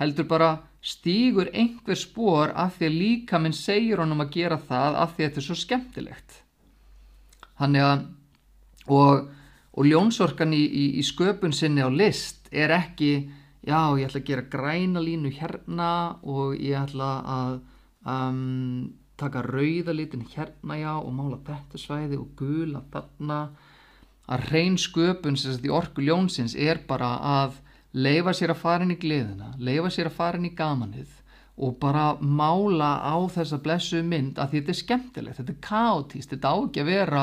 heldur 0.00 0.28
bara 0.28 0.50
stýgur 0.84 1.48
einhver 1.56 1.98
spór 1.98 2.52
af 2.54 2.76
því 2.76 2.88
að 2.88 2.98
líka 3.00 3.40
minn 3.40 3.56
segir 3.56 4.02
honum 4.02 4.22
að 4.22 4.34
gera 4.36 4.58
það 4.60 4.98
af 5.02 5.14
því 5.14 5.24
að 5.24 5.30
þetta 5.30 5.40
er 5.40 5.46
svo 5.46 5.56
skemmtilegt. 5.60 6.36
Þannig 7.56 7.86
að 7.86 8.04
og, 8.92 9.30
og 9.72 9.88
ljónsorkan 9.88 10.54
í, 10.54 10.62
í, 10.62 10.84
í 11.00 11.02
sköpun 11.06 11.56
sinni 11.56 11.82
á 11.82 11.90
list 11.90 12.50
er 12.52 12.74
ekki 12.76 13.12
já 13.66 13.80
ég 13.98 14.06
ætla 14.06 14.20
að 14.20 14.28
gera 14.28 14.46
græna 14.52 15.02
línu 15.02 15.32
hérna 15.34 15.90
og 16.22 16.54
ég 16.60 16.76
ætla 16.78 17.10
að 17.36 17.56
um, 18.06 18.92
taka 19.18 19.42
rauðalitin 19.48 20.28
hérna 20.30 20.78
já 20.78 20.92
og 21.00 21.10
mála 21.16 21.40
þetta 21.48 21.80
svæði 21.80 22.20
og 22.20 22.36
gula 22.38 22.84
þarna 22.92 23.40
að 24.26 24.48
reyn 24.52 24.78
sköpun 24.80 25.38
í 25.38 25.70
orku 25.70 26.02
ljónsins 26.02 26.56
er 26.56 26.82
bara 26.88 27.16
að 27.42 27.60
leifa 27.92 28.34
sér 28.34 28.52
að 28.52 28.62
fara 28.62 28.84
inn 28.84 28.96
í 28.96 29.00
gleðina 29.00 29.54
leifa 29.58 29.90
sér 29.90 30.10
að 30.10 30.18
fara 30.18 30.40
inn 30.40 30.50
í 30.50 30.56
gamanið 30.56 31.12
og 31.56 31.78
bara 31.80 32.16
mála 32.20 33.00
á 33.00 33.16
þessa 33.32 33.58
blessu 33.64 34.02
mynd 34.04 34.36
að 34.38 34.58
þetta 34.58 34.72
er 34.72 34.80
skemmtilegt, 34.80 35.38
þetta 35.38 35.54
er 35.54 35.62
kátíst, 35.64 36.32
þetta 36.32 36.52
á 36.52 36.56
ekki 36.56 36.82
að 36.82 36.90
vera 36.90 37.22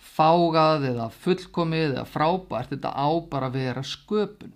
fágað 0.00 0.84
eða 0.90 1.06
fullkomið 1.22 1.86
eða 1.94 2.08
frábært, 2.08 2.74
þetta 2.74 2.92
á 2.92 3.08
bara 3.32 3.48
að 3.48 3.56
vera 3.56 3.84
sköpun. 3.84 4.52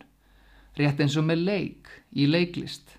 Rétt 0.77 1.01
eins 1.01 1.17
og 1.17 1.27
með 1.29 1.45
leik 1.49 1.91
í 2.13 2.29
leiklist 2.29 2.99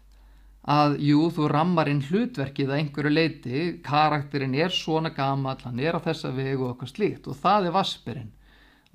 að 0.65 0.97
jú 1.05 1.27
þú 1.29 1.49
rammar 1.51 1.91
inn 1.91 2.01
hlutverkið 2.01 2.71
að 2.71 2.79
einhverju 2.79 3.11
leiti, 3.11 3.65
karakterinn 3.85 4.55
er 4.57 4.73
svona 4.73 5.11
gammal, 5.13 5.59
hann 5.61 5.79
er 5.79 5.93
á 5.93 6.01
þessa 6.01 6.31
vegu 6.33 6.65
og 6.65 6.73
eitthvað 6.73 6.93
slíkt 6.95 7.29
og 7.29 7.37
það 7.37 7.67
er 7.67 7.75
Vaspirinn 7.75 8.31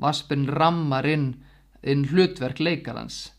Vaspirinn 0.00 0.48
rammar 0.48 1.06
inn, 1.08 1.34
inn 1.82 2.06
hlutverk 2.10 2.60
leikarans. 2.60 3.30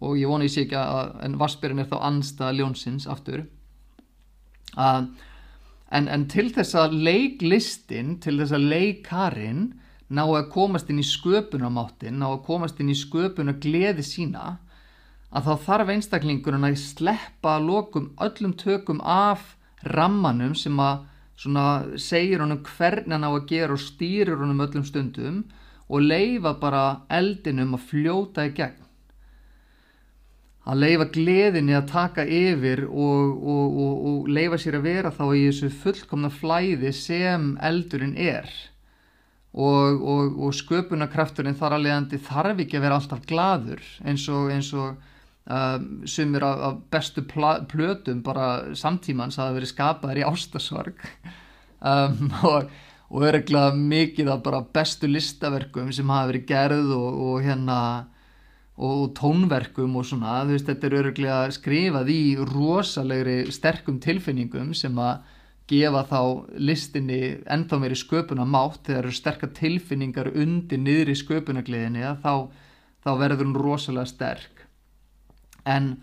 Og 0.00 0.18
ég 0.20 0.30
vona 0.30 0.46
ég 0.46 0.54
sé 0.54 0.64
ekki 0.66 0.78
að 0.78 1.16
en 1.26 1.38
Vaspirinn 1.40 1.82
er 1.82 1.90
þá 1.90 1.98
anstað 2.10 2.60
ljónsins 2.60 3.08
aftur. 3.10 3.44
Að 4.76 5.08
en, 5.90 6.08
en 6.08 6.28
til 6.30 6.48
þess 6.54 6.76
að 6.78 6.96
leiklistin 7.08 8.16
til 8.22 8.38
þess 8.40 8.56
að 8.56 8.70
leikarinn 8.72 9.62
ná 10.08 10.24
að 10.24 10.48
komast 10.52 10.88
inn 10.88 11.02
í 11.02 11.04
sköpunamáttin, 11.04 12.16
ná 12.20 12.30
að 12.30 12.44
komast 12.46 12.80
inn 12.80 12.92
í 12.92 12.96
sköpuna 12.96 13.56
gleði 13.60 14.04
sína 14.06 14.56
að 15.28 15.48
þá 15.50 15.64
þarf 15.66 15.92
einstaklingurinn 15.92 16.64
að 16.64 16.78
sleppa 16.80 17.58
lokum 17.60 18.12
öllum 18.24 18.54
tökum 18.56 19.02
af 19.04 19.56
rammanum 19.84 20.54
sem 20.56 20.78
að 20.80 21.90
segir 22.00 22.42
honum 22.42 22.64
hvernig 22.66 23.14
hann 23.14 23.28
á 23.28 23.30
að 23.30 23.46
gera 23.50 23.76
og 23.76 23.82
stýrir 23.82 24.40
honum 24.40 24.64
öllum 24.64 24.86
stundum 24.88 25.42
og 25.88 26.04
leifa 26.04 26.54
bara 26.60 26.84
eldinum 27.08 27.76
að 27.78 27.86
fljóta 27.90 28.46
í 28.48 28.52
gegn. 28.56 28.84
Að 30.68 30.82
leifa 30.82 31.06
gleðinni 31.14 31.76
að 31.78 31.86
taka 31.88 32.24
yfir 32.28 32.84
og, 32.88 33.36
og, 33.40 33.76
og, 33.84 33.92
og 34.08 34.26
leifa 34.28 34.58
sér 34.60 34.76
að 34.76 34.88
vera 34.90 35.12
þá 35.16 35.24
í 35.32 35.44
þessu 35.46 35.70
fullkomna 35.82 36.28
flæði 36.28 36.92
sem 36.92 37.54
eldurinn 37.64 38.18
er. 38.20 38.50
Og 39.58 40.50
sköpunarkrafturinn 40.54 41.56
þar 41.56 41.78
að 41.78 41.86
leiðandi 41.86 42.20
þarf 42.20 42.60
ekki 42.62 42.76
að 42.76 42.84
vera 42.84 42.98
alltaf 43.00 43.24
gladur 43.26 43.80
eins 44.04 44.26
og 44.28 44.52
eins 44.52 44.74
Um, 45.48 46.02
sumir 46.04 46.44
af, 46.44 46.60
af 46.60 46.74
bestu 46.92 47.22
plötum 47.68 48.18
bara 48.20 48.74
samtímans 48.76 49.38
hafa 49.40 49.54
verið 49.56 49.70
skapaðir 49.70 50.18
í 50.20 50.24
ástasorg 50.28 50.98
um, 51.80 52.34
og, 52.44 52.66
og 53.08 53.24
öruglega 53.24 53.72
mikið 53.72 54.30
af 54.34 54.44
bara 54.44 54.60
bestu 54.74 55.08
listaverkum 55.08 55.92
sem 55.92 56.10
hafa 56.12 56.28
verið 56.32 56.46
gerð 56.50 56.92
og, 56.96 57.20
og 57.28 57.42
hérna 57.46 57.80
og 58.78 59.08
tónverkum 59.18 59.96
og 59.98 60.06
svona 60.06 60.42
þú 60.44 60.54
veist 60.54 60.68
þetta 60.68 60.86
er 60.86 60.96
öruglega 61.00 61.38
skrifað 61.56 62.12
í 62.14 62.22
rosalegri 62.52 63.40
sterkum 63.54 63.98
tilfinningum 64.02 64.70
sem 64.76 65.00
að 65.02 65.24
gefa 65.68 66.04
þá 66.08 66.20
listinni 66.64 67.22
ennþá 67.44 67.80
meiri 67.80 67.98
sköpuna 67.98 68.46
mátt 68.48 68.86
þegar 68.86 69.08
eru 69.08 69.16
sterkar 69.16 69.50
tilfinningar 69.56 70.30
undir 70.32 70.80
niður 70.80 71.12
í 71.12 71.16
sköpunagliðinni 71.18 72.06
þá, 72.22 72.48
þá 73.04 73.10
verður 73.20 73.50
hún 73.50 73.58
rosalega 73.58 74.08
sterk. 74.08 74.64
En, 75.68 75.98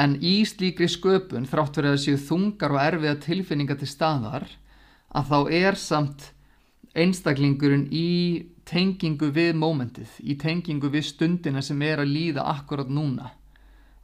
en 0.00 0.16
í 0.24 0.40
slíkri 0.48 0.88
sköpun 0.88 1.48
þrátt 1.50 1.76
verið 1.76 1.96
að 1.98 2.02
séu 2.06 2.22
þungar 2.30 2.76
og 2.76 2.84
erfiða 2.86 3.18
tilfinningar 3.26 3.80
til 3.82 3.90
staðar 3.90 4.48
að 5.14 5.32
þá 5.32 5.38
er 5.60 5.78
samt 5.80 6.30
einstaklingurinn 6.98 7.88
í 7.94 8.48
tengingu 8.68 9.30
við 9.32 9.54
mómentið, 9.56 10.10
í 10.20 10.36
tengingu 10.40 10.90
við 10.92 11.06
stundina 11.08 11.62
sem 11.64 11.80
er 11.82 12.02
að 12.02 12.12
líða 12.12 12.44
akkurat 12.52 12.90
núna. 12.92 13.32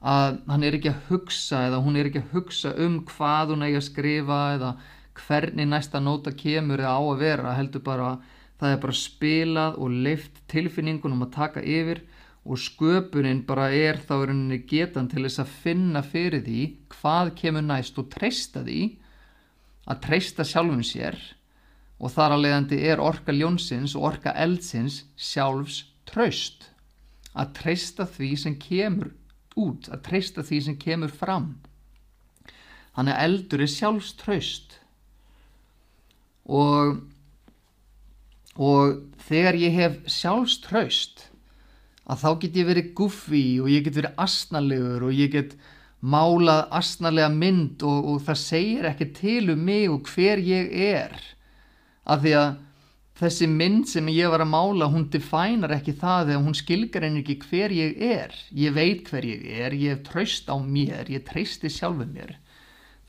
Að 0.05 0.41
hann 0.49 0.65
er 0.65 0.77
ekki 0.77 0.93
að 0.93 1.07
hugsa 1.09 1.65
eða 1.69 1.81
hún 1.85 1.97
er 1.97 2.09
ekki 2.09 2.23
að 2.23 2.33
hugsa 2.37 2.75
um 2.81 3.01
hvað 3.09 3.55
hún 3.55 3.65
eigi 3.67 3.81
að 3.81 3.87
skrifa 3.89 4.41
eða 4.57 4.73
hvernig 5.15 5.69
næsta 5.71 6.01
nóta 6.01 6.33
kemur 6.37 6.83
eða 6.83 6.97
á 6.97 7.03
að 7.03 7.21
vera 7.23 7.55
heldur 7.57 7.85
bara 7.85 8.09
það 8.61 8.75
er 8.75 8.83
bara 8.83 8.99
spilað 8.99 9.79
og 9.81 9.95
leift 10.07 10.43
tilfinningunum 10.51 11.25
að 11.27 11.35
taka 11.37 11.63
yfir 11.63 12.03
og 12.45 12.61
sköpunin 12.61 13.45
bara 13.49 13.71
er 13.73 14.01
þá 14.01 14.15
er 14.17 14.33
henni 14.35 14.59
getan 14.69 15.09
til 15.09 15.25
þess 15.25 15.43
að 15.45 15.55
finna 15.65 16.03
fyrir 16.05 16.45
því 16.45 16.65
hvað 16.93 17.33
kemur 17.41 17.65
næst 17.65 17.99
og 18.01 18.11
treysta 18.13 18.65
því 18.67 18.81
að 19.85 20.01
treysta 20.07 20.47
sjálfum 20.47 20.85
sér 20.87 21.19
og 22.01 22.13
þar 22.15 22.37
að 22.37 22.45
leiðandi 22.45 22.79
er 22.91 23.03
orka 23.03 23.35
ljónsins 23.35 23.95
og 23.97 24.09
orka 24.11 24.35
eldsins 24.37 25.03
sjálfs 25.17 25.85
tröst 26.09 26.71
að 27.35 27.53
treysta 27.59 28.07
því 28.07 28.31
sem 28.39 28.57
kemur 28.61 29.11
út, 29.59 29.89
að 29.91 30.03
treysta 30.07 30.43
því 30.47 30.61
sem 30.67 30.77
kemur 30.79 31.13
fram. 31.15 31.57
Þannig 32.95 33.15
að 33.15 33.25
eldur 33.27 33.65
er 33.65 33.71
sjálfs 33.71 34.15
tröst 34.21 34.79
og 36.45 37.03
og 38.55 39.01
þegar 39.27 39.57
ég 39.59 39.73
hef 39.75 39.95
sjálfs 40.07 40.61
tröst 40.63 41.25
að 42.07 42.21
þá 42.21 42.29
get 42.43 42.59
ég 42.61 42.69
verið 42.69 42.93
guffi 42.95 43.47
og 43.63 43.71
ég 43.73 43.87
get 43.87 43.97
verið 43.97 44.21
asnalegur 44.23 45.09
og 45.09 45.17
ég 45.17 45.33
get 45.33 45.57
málað 46.05 46.67
asnalega 46.77 47.31
mynd 47.33 47.83
og, 47.87 48.11
og 48.13 48.21
það 48.27 48.41
segir 48.43 48.89
ekki 48.91 49.09
til 49.17 49.55
um 49.55 49.65
mig 49.65 49.89
og 49.89 50.11
hver 50.13 50.43
ég 50.43 50.71
er. 50.93 51.17
Af 52.05 52.21
því 52.25 52.35
að 52.37 52.51
þessi 53.21 53.49
mynd 53.49 53.87
sem 53.89 54.11
ég 54.13 54.33
var 54.33 54.43
að 54.45 54.53
mála 54.53 54.91
hún 54.91 55.07
defænar 55.13 55.73
ekki 55.77 55.95
það 55.97 56.31
þegar 56.31 56.45
hún 56.45 56.59
skilgar 56.59 57.07
en 57.07 57.21
ekki 57.23 57.39
hver 57.47 57.75
ég 57.75 58.03
er. 58.05 58.35
Ég 58.53 58.75
veit 58.77 59.09
hver 59.09 59.25
ég 59.29 59.47
er, 59.65 59.77
ég 59.79 59.97
hef 59.97 60.05
tröst 60.11 60.51
á 60.51 60.57
mér 60.59 61.09
ég 61.13 61.25
treysti 61.25 61.71
sjálfuð 61.73 62.11
mér. 62.11 62.37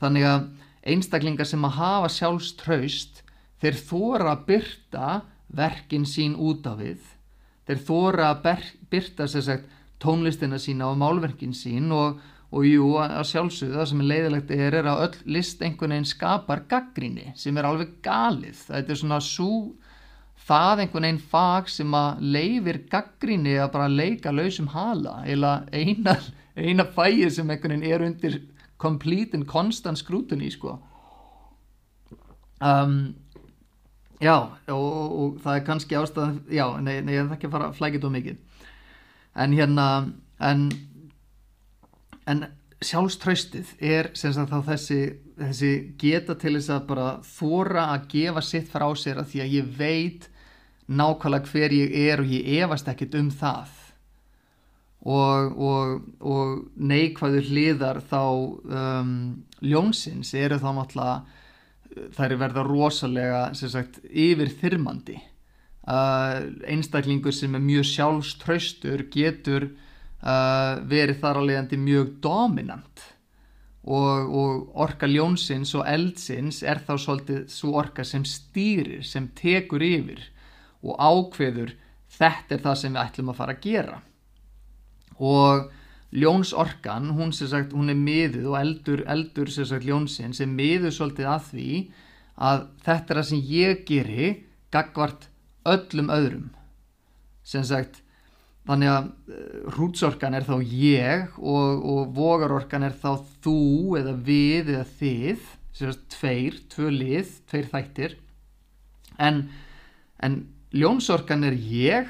Þannig 0.00 0.28
að 0.30 0.48
einstaklingar 0.86 1.48
sem 1.48 1.64
að 1.66 1.78
hafa 1.80 2.10
sjálfströst 2.14 3.22
þeir 3.60 3.80
þóra 3.88 4.32
að 4.36 4.44
byrta 4.50 5.10
verkin 5.56 6.06
sín 6.08 6.36
út 6.38 6.66
af 6.68 6.80
við. 6.80 7.02
Þeir 7.66 7.82
þóra 7.88 8.30
að 8.30 8.64
byrta 8.92 9.26
sagt, 9.28 9.66
tónlistina 9.98 10.58
sína 10.60 10.90
og 10.92 11.00
málverkin 11.00 11.54
sín 11.56 11.90
og, 11.94 12.20
og 12.56 12.64
jú 12.66 12.92
að 13.02 13.26
sjálfsögða 13.30 13.80
það 13.80 13.88
sem 13.90 14.02
er 14.02 14.08
leiðilegt 14.10 14.52
er, 14.56 14.76
er 14.80 14.88
að 14.90 15.02
öll 15.06 15.34
list 15.36 15.64
einhvern 15.64 15.94
veginn 15.94 16.08
skapar 16.08 16.62
gaggríni 16.70 17.32
sem 17.38 17.56
er 17.58 17.68
alveg 17.68 17.98
galið 18.04 18.62
þetta 18.70 18.94
er 18.94 19.00
svona 19.02 19.20
svo 19.24 19.50
það 20.46 20.84
einhvern 20.84 21.08
veginn 21.08 21.22
fag 21.34 21.70
sem 21.72 21.98
að 21.98 22.24
leifir 22.36 22.80
gaggríni 22.92 23.58
að 23.60 23.72
bara 23.76 23.92
leika 23.92 24.32
lausum 24.34 24.70
hala 24.72 25.18
eða 25.28 25.58
eina, 25.74 26.16
eina 26.56 26.88
fæið 26.96 27.28
sem 27.38 27.52
einhvern 27.52 27.76
veginn 27.76 27.92
er 27.92 28.06
undir 28.08 28.40
complete 28.80 29.36
and 29.36 29.48
constant 29.50 30.00
scrutiny 30.00 30.50
sko 30.54 30.78
um 32.64 32.98
Já, 34.16 34.36
og, 34.72 34.72
og, 34.72 35.16
og 35.20 35.40
það 35.44 35.58
er 35.58 35.64
kannski 35.66 35.96
ástæðan, 35.98 36.36
já, 36.48 36.64
nei, 36.80 36.94
nei, 37.04 37.18
ég 37.18 37.26
þarf 37.26 37.34
ekki 37.36 37.48
að 37.50 37.52
fara 37.52 37.72
flækja 37.76 37.98
þetta 37.98 38.12
mikið. 38.14 38.38
En 39.44 39.56
hérna, 39.56 39.88
en, 40.48 40.62
en 42.26 42.46
sjálfströystið 42.84 43.72
er 43.80 44.10
þessi, 44.12 45.00
þessi 45.38 45.72
geta 45.98 46.36
til 46.36 46.56
þess 46.58 46.72
að 46.74 46.86
bara 46.90 47.08
þóra 47.24 47.86
að 47.94 48.08
gefa 48.12 48.42
sitt 48.44 48.68
frá 48.72 48.86
sér 48.98 49.22
að 49.22 49.30
því 49.32 49.42
að 49.44 49.54
ég 49.56 49.70
veit 49.78 50.28
nákvæmlega 50.86 51.50
hver 51.50 51.74
ég 51.74 51.96
er 52.06 52.22
og 52.22 52.30
ég 52.30 52.50
efast 52.60 52.88
ekkit 52.92 53.16
um 53.18 53.30
það. 53.32 53.72
Og, 55.06 55.58
og 56.18 56.52
neikvæður 56.74 57.48
hliðar 57.48 58.00
þá 58.10 58.22
um, 58.26 59.10
ljónsins 59.62 60.32
eru 60.34 60.58
þá 60.58 60.70
náttúrulega 60.74 62.10
þær 62.16 62.36
verða 62.40 62.64
rosalega 62.66 63.42
sagt, 63.54 64.00
yfir 64.10 64.50
þyrmandi 64.60 65.16
uh, 65.88 66.42
einstaklingur 66.68 67.34
sem 67.34 67.54
er 67.56 67.64
mjög 67.64 67.86
sjálfströstur 67.92 69.06
getur 69.14 69.70
uh, 70.22 70.82
verið 70.88 71.20
þar 71.22 71.40
að 71.40 71.48
leiðandi 71.50 71.80
mjög 71.82 72.14
dominant. 72.24 73.04
Og, 73.86 74.32
og 74.34 74.80
orka 74.82 75.06
ljónsins 75.06 75.70
og 75.78 75.86
eldsins 75.86 76.64
er 76.66 76.80
þá 76.82 76.96
svolítið 76.98 77.44
svo 77.54 77.76
orka 77.78 78.02
sem 78.04 78.24
stýrir, 78.26 79.04
sem 79.06 79.28
tekur 79.38 79.84
yfir 79.86 80.24
og 80.82 80.98
ákveður 80.98 81.76
þetta 82.16 82.56
er 82.56 82.62
það 82.64 82.78
sem 82.80 82.96
við 82.96 83.02
ætlum 83.04 83.30
að 83.30 83.38
fara 83.38 83.54
að 83.54 83.62
gera. 83.62 84.00
Og 85.22 85.68
ljónsorkan, 86.16 87.12
hún, 87.16 87.32
sagt, 87.36 87.74
hún 87.76 87.92
er 87.92 87.98
miðuð 88.00 88.50
og 88.50 88.58
eldur, 88.60 89.04
eldur 89.10 89.52
sagt, 89.52 89.86
ljónsinn 89.86 90.34
sem 90.36 90.52
miðuð 90.56 90.94
svolítið 90.96 91.30
að 91.30 91.48
því 91.50 91.70
að 92.36 92.66
þetta 92.86 93.12
er 93.12 93.20
það 93.20 93.28
sem 93.30 93.46
ég 93.50 93.84
geri 93.88 94.28
gagvart 94.74 95.28
öllum 95.66 96.12
öðrum. 96.12 96.50
Sem 97.46 97.64
sagt 97.66 98.02
þannig 98.66 98.92
að 98.92 99.08
eh, 99.30 99.60
hrútsorkan 99.76 100.36
er 100.36 100.46
þá 100.46 100.56
ég 100.72 101.38
og, 101.38 101.86
og 101.86 102.12
vogarorkan 102.16 102.86
er 102.86 102.96
þá 102.98 103.22
þú 103.44 103.60
eða 104.00 104.16
við 104.26 104.74
eða 104.74 104.86
þið 104.98 105.46
sagt 105.76 106.06
tveir, 106.16 106.60
tvö 106.72 106.88
lið, 106.88 107.32
tveir 107.50 107.66
þættir. 107.68 108.14
En, 109.20 109.42
en 110.24 110.38
ljónsorkan 110.76 111.44
er 111.44 111.58
ég 111.70 112.08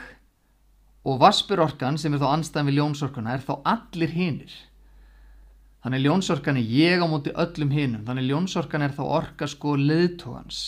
og 1.07 1.21
vaspurorkan 1.23 1.99
sem 2.01 2.15
er 2.15 2.23
þá 2.23 2.31
anstæðan 2.33 2.71
við 2.71 2.79
ljónsorkana 2.81 3.37
er 3.37 3.45
þá 3.47 3.55
allir 3.75 4.15
hinnir 4.15 4.55
þannig 5.85 6.03
ljónsorkan 6.03 6.59
er 6.59 6.73
ég 6.73 7.05
á 7.05 7.07
móti 7.07 7.35
öllum 7.39 7.71
hinnum 7.71 8.07
þannig 8.09 8.27
ljónsorkan 8.27 8.83
er 8.83 8.95
þá 8.97 9.05
orka 9.21 9.47
sko 9.51 9.77
leðtógans 9.79 10.63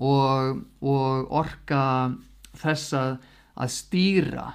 og, 0.00 0.62
og 0.80 1.34
orka 1.42 1.82
þess 2.56 2.94
að 2.96 3.74
stýra 3.74 4.46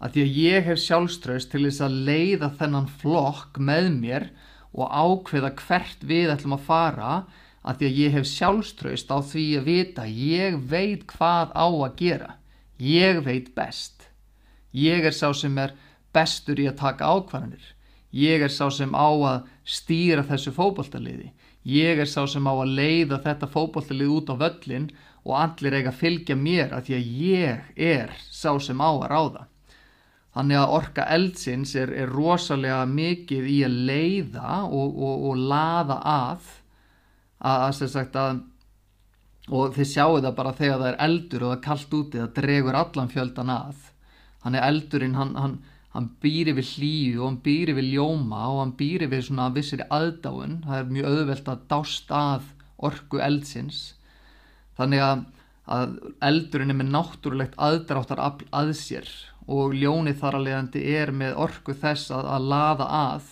að 0.00 0.16
því 0.16 0.24
að 0.24 0.38
ég 0.40 0.68
hef 0.68 0.82
sjálfströst 0.84 1.52
til 1.52 1.64
þess 1.66 1.84
að 1.86 1.98
leiða 2.08 2.50
þennan 2.58 2.90
flokk 3.00 3.60
með 3.70 3.90
mér 4.00 4.28
og 4.72 4.90
ákveða 4.90 5.54
hvert 5.60 6.04
við 6.06 6.34
ætlum 6.34 6.56
að 6.56 6.66
fara 6.68 7.14
að 7.60 7.80
því 7.80 7.90
að 7.90 7.98
ég 8.02 8.14
hef 8.16 8.28
sjálfströst 8.34 9.10
á 9.12 9.18
því 9.20 9.46
að 9.60 9.66
vita 9.72 10.06
ég 10.08 10.60
veit 10.70 11.08
hvað 11.10 11.52
á 11.52 11.66
að 11.68 11.98
gera 12.00 12.30
ég 12.80 13.20
veit 13.26 13.52
best 13.54 14.00
Ég 14.70 15.02
er 15.02 15.10
sá 15.10 15.32
sem 15.34 15.56
er 15.58 15.74
bestur 16.14 16.60
í 16.62 16.68
að 16.70 16.78
taka 16.78 17.10
ákvarðanir. 17.10 17.62
Ég 18.14 18.42
er 18.42 18.50
sá 18.54 18.70
sem 18.70 18.92
á 18.94 19.10
að 19.10 19.48
stýra 19.66 20.22
þessu 20.26 20.54
fókbóltaliði. 20.54 21.32
Ég 21.66 21.98
er 21.98 22.06
sá 22.06 22.22
sem 22.30 22.46
á 22.46 22.54
að 22.54 22.74
leiða 22.78 23.18
þetta 23.24 23.50
fókbóltalið 23.50 24.14
út 24.14 24.30
á 24.30 24.34
völlin 24.38 24.90
og 25.26 25.34
allir 25.42 25.74
eiga 25.74 25.90
að 25.90 26.00
fylgja 26.00 26.36
mér 26.38 26.74
að 26.74 26.86
því 26.86 26.94
að 26.94 27.10
ég 27.26 27.64
er 27.76 28.14
sá 28.30 28.54
sem 28.62 28.78
á 28.78 28.90
að 28.94 29.10
ráða. 29.10 29.42
Þannig 30.30 30.60
að 30.60 30.74
orka 30.76 31.04
eldsins 31.10 31.74
er, 31.74 31.90
er 31.90 32.10
rosalega 32.14 32.84
mikið 32.86 33.48
í 33.50 33.56
að 33.66 33.78
leiða 33.88 34.60
og, 34.68 34.94
og, 34.94 35.24
og 35.30 35.40
laða 35.50 35.96
að, 36.06 36.52
að, 37.40 37.82
að, 37.82 38.16
að 38.20 38.38
og 39.50 39.74
þið 39.74 39.88
sjáu 39.90 40.20
það 40.20 40.36
bara 40.38 40.54
þegar 40.56 40.78
það 40.78 40.88
er 40.90 41.00
eldur 41.06 41.44
og 41.44 41.50
það 41.50 41.56
er 41.56 41.64
kallt 41.64 41.96
úti, 41.98 42.20
það 42.20 42.34
dregur 42.38 42.78
allan 42.78 43.10
fjöldan 43.10 43.52
að. 43.54 43.80
Þannig 44.44 44.62
að 44.62 44.68
eldurinn, 44.70 45.16
hann, 45.18 45.32
hann, 45.36 45.56
hann 45.94 46.06
býri 46.22 46.54
við 46.56 46.70
hlýju 46.76 47.18
og 47.20 47.26
hann 47.26 47.40
býri 47.44 47.74
við 47.76 47.90
ljóma 47.96 48.44
og 48.52 48.60
hann 48.62 48.76
býri 48.78 49.10
við 49.10 49.26
svona 49.26 49.50
vissir 49.56 49.82
aðdáun. 49.88 50.60
Það 50.66 50.78
er 50.78 50.94
mjög 50.94 51.10
auðvelt 51.10 51.50
að 51.52 51.66
dást 51.72 52.14
að 52.14 52.46
orku 52.90 53.20
eldsins. 53.24 53.82
Þannig 54.78 55.04
að 55.04 55.26
eldurinn 56.26 56.72
er 56.72 56.78
með 56.78 56.94
náttúrulegt 56.94 57.58
aðdráttar 57.60 58.22
að 58.22 58.72
sér 58.78 59.10
og 59.50 59.74
ljónið 59.74 60.18
þar 60.20 60.38
að 60.38 60.46
leiðandi 60.46 60.82
er 60.94 61.12
með 61.14 61.38
orku 61.44 61.74
þess 61.74 62.10
að, 62.14 62.26
að 62.34 62.48
laða 62.52 62.88
að. 62.96 63.30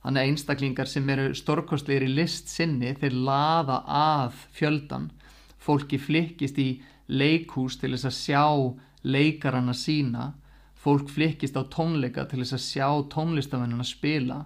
Þannig 0.00 0.20
að 0.20 0.30
einstaklingar 0.30 0.88
sem 0.88 1.10
eru 1.12 1.32
stórkostleir 1.36 2.06
í 2.06 2.12
list 2.14 2.48
sinni 2.48 2.94
þeir 2.96 3.16
laða 3.28 3.82
að 4.00 4.38
fjöldan 4.56 5.10
fólki 5.60 5.98
flikkist 6.00 6.56
í 6.58 6.70
leikhús 7.12 7.76
til 7.80 7.92
þess 7.92 8.08
að 8.08 8.16
sjá 8.16 8.44
leikarana 9.04 9.76
sína. 9.76 10.30
Fólk 10.80 11.12
flikkist 11.12 11.58
á 11.60 11.62
tónleika 11.68 12.24
til 12.30 12.40
þess 12.40 12.56
að 12.56 12.64
sjá 12.64 12.88
tónlistafennina 13.12 13.84
spila. 13.84 14.40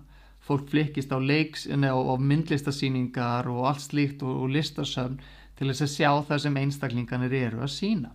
Fólk 0.45 0.67
flikkist 0.73 1.15
á, 1.15 1.19
leiks, 1.23 1.69
neð, 1.71 1.95
á, 1.95 1.99
á 2.11 2.15
myndlistasýningar 2.19 3.47
og 3.49 3.71
allt 3.71 3.87
slíkt 3.87 4.27
og, 4.27 4.43
og 4.43 4.53
listasöfn 4.53 5.23
til 5.55 5.71
þess 5.71 5.87
að 5.87 5.95
sjá 5.95 6.11
það 6.29 6.43
sem 6.43 6.61
einstaklinganir 6.65 7.39
eru 7.47 7.62
að 7.62 7.75
sína 7.77 8.11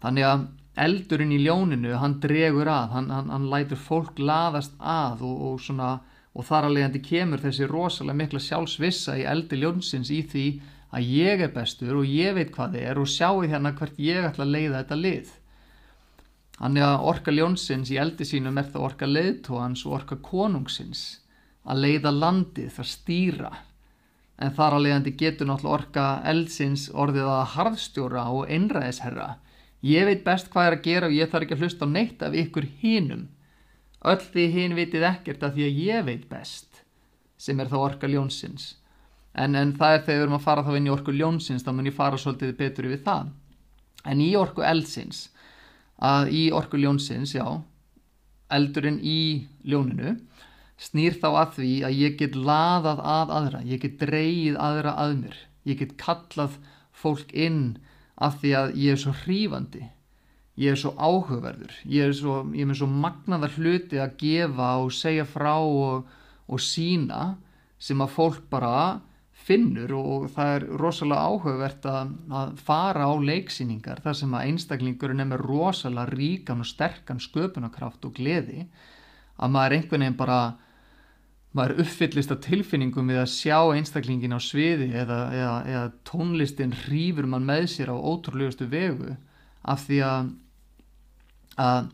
þannig 0.00 0.26
að 0.26 0.46
eldurinn 0.84 1.34
í 1.34 1.40
ljóninu, 1.44 1.92
hann 2.00 2.18
dregur 2.22 2.68
að, 2.70 2.94
hann, 2.94 3.10
hann, 3.14 3.30
hann 3.32 3.48
lætur 3.52 3.80
fólk 3.80 4.18
laðast 4.18 4.76
að 4.78 5.24
og, 5.28 5.40
og, 5.48 5.60
svona, 5.64 5.90
og 6.34 6.46
þar 6.48 6.68
að 6.68 6.76
leiðandi 6.76 7.02
kemur 7.04 7.42
þessi 7.44 7.68
rosalega 7.70 8.20
mikla 8.22 8.42
sjálfsvissa 8.44 9.16
í 9.20 9.26
eldi 9.28 9.60
ljónsins 9.60 10.12
í 10.14 10.20
því 10.32 10.46
að 10.96 11.10
ég 11.14 11.44
er 11.46 11.52
bestur 11.54 12.00
og 12.00 12.08
ég 12.08 12.34
veit 12.36 12.50
hvað 12.54 12.76
þið 12.76 12.86
er 12.90 13.00
og 13.00 13.10
sjáu 13.10 13.44
hérna 13.44 13.74
hvert 13.78 14.00
ég 14.02 14.26
ætla 14.26 14.46
að 14.46 14.54
leiða 14.56 14.80
þetta 14.80 15.00
lið. 15.04 15.34
Þannig 16.60 16.84
að 16.84 17.04
orka 17.12 17.32
ljónsins 17.32 17.90
í 17.92 17.98
eldi 18.00 18.26
sínum 18.28 18.58
er 18.60 18.70
það 18.72 18.86
orka 18.88 19.08
leiðtóhans 19.08 19.84
og 19.86 19.98
orka 20.00 20.18
konungsins 20.20 21.04
að 21.64 21.84
leiða 21.84 22.12
landið, 22.12 22.72
það 22.74 22.90
stýra. 22.90 23.52
En 24.40 24.52
þar 24.56 24.76
að 24.76 24.84
leiðandi 24.86 25.14
getur 25.20 25.48
náttúrulega 25.48 25.78
orka 25.78 26.04
eldsins 26.32 26.88
orðið 26.92 27.28
að 27.28 27.48
harðstjóra 27.54 28.26
og 28.34 28.52
einræðisherra 28.52 29.30
Ég 29.80 30.04
veit 30.04 30.24
best 30.24 30.50
hvað 30.52 30.66
er 30.66 30.76
að 30.76 30.84
gera 30.84 31.08
og 31.08 31.14
ég 31.16 31.30
þarf 31.30 31.46
ekki 31.46 31.56
að 31.56 31.62
hlusta 31.64 31.86
á 31.88 31.94
neitt 31.94 32.22
af 32.22 32.36
ykkur 32.36 32.66
hinum. 32.82 33.28
Öll 34.04 34.20
því 34.20 34.44
hinn 34.52 34.76
vitið 34.76 35.06
ekkert 35.08 35.42
af 35.44 35.56
því 35.56 35.66
að 35.66 35.80
ég 35.86 36.04
veit 36.04 36.28
best, 36.28 36.82
sem 37.40 37.60
er 37.60 37.68
þá 37.68 37.76
orka 37.80 38.08
ljónsins. 38.08 38.74
En, 39.32 39.54
en 39.56 39.72
það 39.76 39.94
er 39.94 40.04
þegar 40.04 40.18
við 40.18 40.24
erum 40.24 40.36
að 40.36 40.46
fara 40.46 40.64
þá 40.66 40.72
inn 40.76 40.88
í 40.88 40.92
orku 40.92 41.14
ljónsins, 41.16 41.64
þá 41.64 41.72
mun 41.72 41.88
ég 41.88 41.96
fara 41.96 42.20
svolítið 42.20 42.56
betur 42.58 42.88
yfir 42.90 43.02
það. 43.06 43.30
En 44.08 44.22
í 44.24 44.30
orku 44.36 44.64
eldsins, 44.64 45.28
að 45.96 46.32
í 46.36 46.42
orku 46.56 46.80
ljónsins, 46.80 47.34
já, 47.36 47.44
eldurinn 48.52 48.98
í 49.04 49.20
ljóninu, 49.64 50.16
snýr 50.80 51.16
þá 51.20 51.28
að 51.30 51.54
því 51.58 51.72
að 51.86 52.00
ég 52.00 52.16
get 52.20 52.36
laðað 52.36 53.04
að 53.04 53.34
aðra, 53.36 53.62
ég 53.68 53.84
get 53.84 54.00
dreyið 54.00 54.56
aðra 54.60 54.96
að 55.04 55.16
mér, 55.20 55.38
ég 55.68 55.80
get 55.82 55.96
kallað 56.00 56.56
fólk 56.96 57.32
inn 57.36 57.78
af 58.20 58.38
því 58.40 58.54
að 58.58 58.72
ég 58.80 58.94
er 58.94 59.00
svo 59.00 59.14
hrífandi. 59.24 59.84
Ég 60.60 60.74
er 60.74 60.80
svo 60.80 60.92
áhugaverður. 61.00 61.76
Ég 61.88 62.10
er, 62.10 62.16
svo, 62.16 62.40
ég 62.52 62.64
er 62.64 62.68
með 62.68 62.82
svo 62.82 62.88
magnaðar 62.92 63.54
hluti 63.56 64.00
að 64.02 64.16
gefa 64.20 64.72
og 64.82 64.90
segja 64.92 65.24
frá 65.28 65.54
og, 65.56 66.10
og 66.50 66.60
sína 66.60 67.36
sem 67.80 68.00
að 68.04 68.12
fólk 68.12 68.42
bara 68.52 69.00
finnur 69.40 69.94
og 69.96 70.26
það 70.34 70.50
er 70.54 70.66
rosalega 70.82 71.28
áhugavert 71.30 71.86
að, 71.88 72.10
að 72.28 72.50
fara 72.60 73.06
á 73.08 73.14
leiksýningar 73.24 74.02
þar 74.04 74.18
sem 74.18 74.34
að 74.36 74.50
einstaklingurinn 74.50 75.24
er 75.24 75.30
með 75.30 75.44
rosalega 75.46 76.12
ríkan 76.12 76.60
og 76.60 76.68
sterkan 76.68 77.22
sköpunarkraft 77.24 78.04
og 78.04 78.18
gleði 78.18 78.66
að 79.40 79.54
maður 79.54 79.76
einhvern 79.78 80.04
veginn 80.04 80.18
bara 80.20 80.40
maður 81.56 81.80
uppfyllist 81.82 82.30
af 82.30 82.42
tilfinningum 82.44 83.10
við 83.10 83.22
að 83.24 83.32
sjá 83.32 83.56
einstaklingin 83.74 84.36
á 84.36 84.40
sviði 84.42 84.90
eða, 85.02 85.18
eða, 85.34 85.56
eða 85.66 85.86
tónlistin 86.06 86.76
hrýfur 86.84 87.26
mann 87.30 87.48
með 87.48 87.66
sér 87.72 87.90
á 87.90 87.96
ótrúlegustu 87.98 88.68
vegu 88.70 89.16
af 89.66 89.82
því 89.88 89.98
að, 90.06 90.30
að 91.58 91.90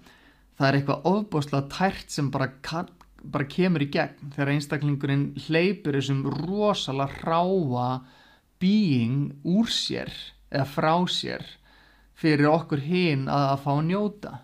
það 0.58 0.68
er 0.68 0.78
eitthvað 0.78 1.08
ofbáslega 1.12 1.72
tært 1.72 2.12
sem 2.12 2.28
bara, 2.32 2.50
bara 3.24 3.48
kemur 3.56 3.84
í 3.86 3.90
gegn 3.96 4.32
þegar 4.36 4.52
einstaklingurinn 4.54 5.26
hleypur 5.46 5.96
þessum 5.96 6.24
rosalega 6.44 7.24
ráa 7.24 7.88
bíing 8.60 9.30
úr 9.48 9.72
sér 9.72 10.12
eða 10.52 10.68
frá 10.68 10.92
sér 11.12 11.44
fyrir 12.16 12.48
okkur 12.52 12.84
hinn 12.84 13.24
að, 13.28 13.48
að 13.54 13.64
fá 13.64 13.72
að 13.72 13.86
njóta 13.88 14.34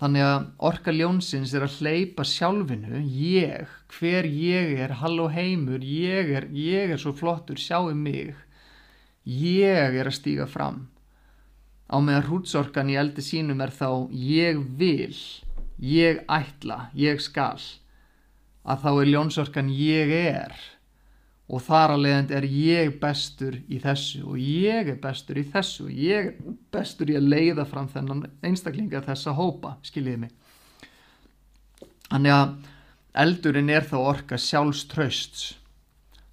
Þannig 0.00 0.24
að 0.24 0.44
orka 0.64 0.92
ljónsins 0.96 1.50
er 1.52 1.66
að 1.66 1.74
hleypa 1.82 2.24
sjálfinu, 2.24 3.02
ég, 3.12 3.68
hver 3.92 4.24
ég 4.24 4.78
er, 4.86 4.94
halló 5.02 5.26
heimur, 5.28 5.82
ég 5.84 6.30
er, 6.38 6.46
ég 6.56 6.94
er 6.94 7.02
svo 7.02 7.12
flottur, 7.12 7.60
sjáu 7.60 7.92
mig, 7.92 8.32
ég 9.28 9.98
er 10.00 10.08
að 10.08 10.16
stíga 10.16 10.46
fram. 10.48 10.86
Á 11.92 12.00
meðan 12.00 12.24
hrútsorkan 12.30 12.88
í 12.88 12.96
eldi 12.96 13.20
sínum 13.26 13.60
er 13.60 13.74
þá 13.76 14.08
ég 14.16 14.64
vil, 14.80 15.12
ég 15.84 16.24
ætla, 16.32 16.86
ég 16.96 17.20
skal, 17.20 17.60
að 18.64 18.86
þá 18.86 18.90
er 18.94 19.12
ljónsorkan 19.12 19.68
ég 19.74 20.16
er 20.16 20.56
og 21.50 21.62
þar 21.66 21.96
að 21.96 22.02
leiðand 22.04 22.32
er 22.38 22.44
ég 22.46 22.92
bestur 23.02 23.56
í 23.66 23.80
þessu 23.82 24.20
og 24.30 24.36
ég 24.38 24.92
er 24.92 24.98
bestur 25.02 25.40
í 25.40 25.46
þessu 25.50 25.88
og 25.88 25.94
ég 25.98 26.28
er 26.28 26.52
bestur 26.70 27.10
í 27.10 27.16
að 27.18 27.30
leiða 27.32 27.64
fram 27.66 27.88
þennan 27.90 28.28
einstaklinga 28.46 29.02
þessa 29.02 29.34
hópa, 29.34 29.74
skiljiði 29.82 30.26
mig. 30.26 30.36
Þannig 32.10 32.36
að 32.36 32.52
eldurinn 33.24 33.72
er 33.74 33.88
þá 33.90 33.96
orka 33.98 34.38
sjálfströsts 34.38 35.48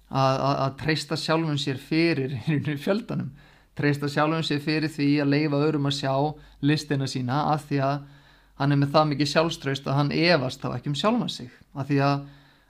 að, 0.08 0.76
treysta 0.80 1.18
sjálfum 1.18 1.58
sér 1.60 1.82
fyrir 1.82 2.38
fjöldanum, 2.84 3.32
treysta 3.78 4.10
sjálfum 4.10 4.46
sér 4.46 4.62
fyrir 4.62 4.92
því 4.92 5.10
að 5.22 5.34
leifa 5.34 5.62
öðrum 5.66 5.90
að 5.90 5.98
sjá 5.98 6.14
listina 6.62 7.10
sína 7.10 7.42
að 7.52 7.66
því 7.68 7.82
að 7.90 8.06
hann 8.58 8.74
er 8.74 8.80
með 8.80 8.94
það 8.94 9.10
mikið 9.12 9.32
sjálfströst 9.32 9.86
að 9.86 9.98
hann 9.98 10.14
evast 10.14 10.62
þá 10.62 10.72
ekki 10.76 10.92
um 10.92 10.98
sjálfa 10.98 11.28
sig, 11.30 11.50
að 11.74 11.90
því 11.90 12.02
að 12.06 12.26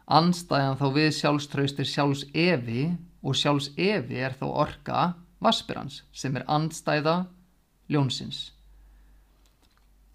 Anstæðan 0.08 0.78
þá 0.80 0.86
við 0.94 1.08
sjálfströst 1.18 1.80
er 1.82 1.88
sjálfsefi 1.88 2.84
og 3.20 3.36
sjálfsefi 3.36 4.22
er 4.24 4.36
þá 4.38 4.46
orka 4.48 5.02
vaspirans 5.44 6.02
sem 6.16 6.36
er 6.38 6.46
andstæða 6.48 7.26
ljónsins. 7.92 8.48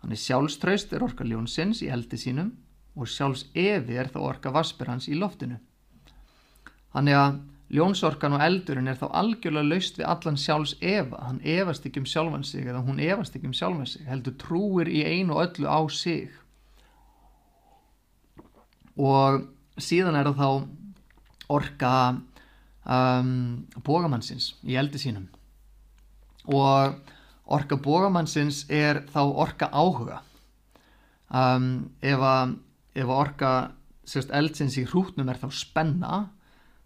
Þannig 0.01 0.19
sjálfströst 0.19 0.97
er 0.97 1.05
orka 1.05 1.27
ljónsins 1.27 1.83
í 1.85 1.91
eldi 1.93 2.17
sínum 2.17 2.49
og 2.97 3.09
sjálfsefi 3.09 4.01
er 4.01 4.09
þá 4.09 4.19
orka 4.25 4.53
vaspirans 4.53 5.07
í 5.07 5.15
loftinu. 5.19 5.61
Þannig 6.93 7.19
að 7.19 7.39
ljónsorkan 7.73 8.35
og 8.37 8.43
eldurinn 8.45 8.89
er 8.89 8.97
þá 8.97 9.07
algjörlega 9.21 9.69
laust 9.69 10.01
við 10.01 10.09
allan 10.09 10.37
sjálfsefa. 10.41 11.21
Hann 11.29 11.41
efast 11.45 11.85
ekki 11.87 12.01
um 12.01 12.09
sjálfan 12.09 12.45
sig 12.45 12.65
eða 12.65 12.83
hún 12.85 13.01
efast 13.01 13.37
ekki 13.37 13.49
um 13.49 13.57
sjálfan 13.57 13.89
sig, 13.89 14.05
heldur 14.09 14.37
trúir 14.41 14.89
í 14.89 15.05
einu 15.05 15.37
og 15.37 15.45
öllu 15.47 15.69
á 15.69 15.81
sig. 15.89 16.33
Og 18.97 19.45
síðan 19.81 20.17
er 20.19 20.29
það 20.29 20.41
þá 20.41 20.49
orka 21.53 21.93
um, 22.85 23.31
bógamannsins 23.85 24.53
í 24.65 24.77
eldi 24.79 25.01
sínum. 25.01 25.27
Og 26.49 26.99
orka 27.53 27.77
bógamannsins 27.79 28.65
er 28.71 29.03
þá 29.13 29.21
orka 29.23 29.69
áhuga. 29.71 30.21
Um, 31.33 31.89
ef 32.03 32.21
að 32.21 32.57
ef 32.93 33.09
orka 33.09 33.51
sérst, 34.05 34.33
eldsins 34.35 34.77
í 34.77 34.85
hrútnum 34.85 35.31
er 35.31 35.39
þá 35.41 35.47
spenna 35.55 36.17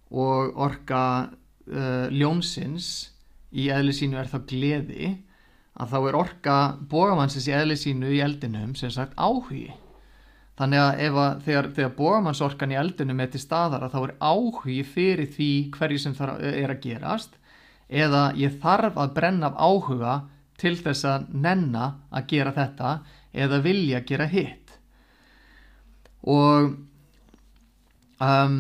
og 0.08 0.56
orka 0.56 1.02
uh, 1.28 2.08
ljónsins 2.14 3.10
í 3.52 3.68
eðli 3.74 3.96
sínu 3.96 4.20
er 4.22 4.30
þá 4.32 4.40
gleði 4.48 5.10
að 5.78 5.92
þá 5.92 5.98
er 6.00 6.20
orka 6.20 6.56
bógamannsins 6.90 7.50
í 7.50 7.56
eðli 7.58 7.78
sínu 7.80 8.14
í 8.16 8.22
eldinum 8.24 8.76
sem 8.80 8.94
sagt 8.94 9.18
áhugi 9.20 9.68
Þannig 10.58 10.82
að, 10.82 11.02
að 11.22 11.42
þegar, 11.46 11.68
þegar 11.76 11.92
bógamannsorkan 11.98 12.72
í 12.74 12.80
eldunum 12.80 13.20
er 13.22 13.30
til 13.34 13.42
staðar 13.44 13.86
að 13.86 13.94
þá 13.94 14.00
er 14.00 14.16
áhugi 14.18 14.80
fyrir 14.88 15.30
því 15.36 15.52
hverju 15.76 16.02
sem 16.02 16.16
það 16.18 16.42
er 16.50 16.74
að 16.74 16.82
gerast 16.88 17.38
eða 17.88 18.24
ég 18.36 18.58
þarf 18.64 18.98
að 19.00 19.14
brenna 19.16 19.52
af 19.52 19.60
áhuga 19.62 20.16
til 20.58 20.74
þess 20.82 21.06
að 21.06 21.28
nenna 21.46 21.92
að 22.10 22.28
gera 22.34 22.54
þetta 22.56 22.94
eða 23.38 23.62
vilja 23.64 24.02
að 24.02 24.08
gera 24.10 24.28
hitt. 24.32 24.74
Og 26.28 26.74
um, 28.26 28.58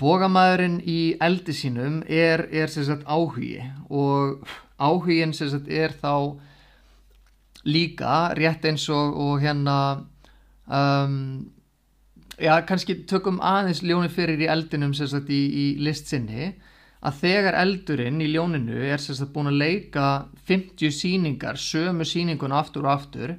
bógamæðurinn 0.00 0.80
í 0.88 1.00
eldi 1.20 1.54
sínum 1.54 2.00
er, 2.08 2.46
er 2.48 2.72
sagt 2.72 3.04
áhugi 3.04 3.60
og 3.90 4.46
áhugin 4.80 5.36
sagt 5.36 5.68
er 5.68 5.92
þá 6.00 6.40
líka 7.68 8.32
rétt 8.38 8.64
eins 8.64 8.88
og, 8.88 9.12
og 9.20 9.42
hérna 9.44 9.76
um, 10.70 11.14
já 12.40 12.54
kannski 12.66 13.02
tökum 13.10 13.40
aðeins 13.44 13.82
ljóni 13.84 14.10
fyrir 14.12 14.40
í 14.40 14.50
eldinum 14.50 14.94
sagt 14.96 15.30
í, 15.30 15.40
í 15.50 15.66
list 15.82 16.10
sinni. 16.10 16.54
Að 17.00 17.16
þegar 17.22 17.56
eldurinn 17.62 18.20
í 18.20 18.28
ljóninu 18.28 18.76
er 18.84 19.00
sagt 19.00 19.32
búin 19.32 19.48
að 19.48 19.60
leika 19.62 20.06
50 20.48 20.92
síningar, 20.92 21.56
sömu 21.56 22.04
síningun 22.04 22.52
aftur 22.52 22.84
og 22.84 22.92
aftur 22.92 23.38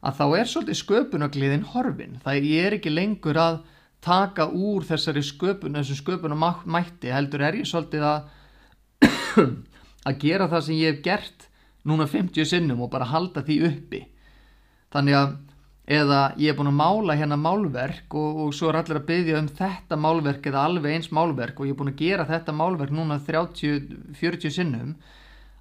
að 0.00 0.16
þá 0.16 0.24
er 0.38 0.48
svolítið 0.48 0.78
sköpunagliðin 0.80 1.66
horfin. 1.72 2.20
Það 2.24 2.46
er 2.60 2.76
ekki 2.78 2.92
lengur 2.92 3.40
að 3.40 3.58
taka 4.00 4.46
úr 4.48 4.86
þessari 4.88 5.22
sköpun 5.26 5.76
þessum 5.76 5.98
sköpunum 5.98 6.46
mætti 6.70 7.10
heldur 7.12 7.44
er 7.44 7.58
ég 7.58 7.68
svolítið 7.68 8.06
að 8.08 8.30
að 10.08 10.20
gera 10.22 10.48
það 10.48 10.64
sem 10.66 10.78
ég 10.78 10.94
hef 10.94 11.02
gert 11.04 11.46
núna 11.88 12.06
50 12.08 12.48
sinnum 12.48 12.84
og 12.84 12.92
bara 12.92 13.08
halda 13.10 13.44
því 13.44 13.58
uppi. 13.68 14.04
Þannig 14.94 15.18
að 15.18 15.36
eða 15.90 16.18
ég 16.38 16.52
er 16.52 16.58
búin 16.58 16.70
að 16.70 16.78
mála 16.78 17.16
hérna 17.18 17.38
málverk 17.40 18.14
og, 18.14 18.42
og 18.44 18.50
svo 18.54 18.68
er 18.70 18.80
allir 18.80 19.00
að 19.00 19.08
byggja 19.08 19.40
um 19.40 19.48
þetta 19.58 19.96
málverk 19.98 20.44
eða 20.46 20.66
alveg 20.68 20.94
eins 20.94 21.08
málverk 21.14 21.58
og 21.58 21.66
ég 21.66 21.74
er 21.74 21.80
búin 21.80 21.90
að 21.90 22.02
gera 22.04 22.26
þetta 22.28 22.54
málverk 22.54 22.94
núna 22.94 23.16
30-40 23.26 24.54
sinnum 24.54 24.92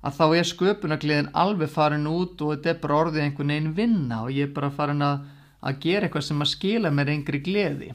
að 0.05 0.19
þá 0.19 0.25
er 0.27 0.49
sköpunagliðin 0.51 1.31
alveg 1.33 1.73
farin 1.73 2.05
út 2.07 2.43
og 2.45 2.53
þetta 2.53 2.71
er 2.71 2.83
bara 2.83 2.99
orðið 3.05 3.25
einhvern 3.25 3.55
veginn 3.55 3.73
vinna 3.79 4.21
og 4.27 4.35
ég 4.35 4.47
er 4.47 4.53
bara 4.53 4.69
farin 4.75 5.01
að, 5.03 5.25
að 5.65 5.81
gera 5.87 6.07
eitthvað 6.07 6.27
sem 6.29 6.45
að 6.45 6.51
skila 6.53 6.93
mér 6.93 7.11
einhverju 7.15 7.43
gleði. 7.49 7.89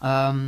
Um, 0.00 0.42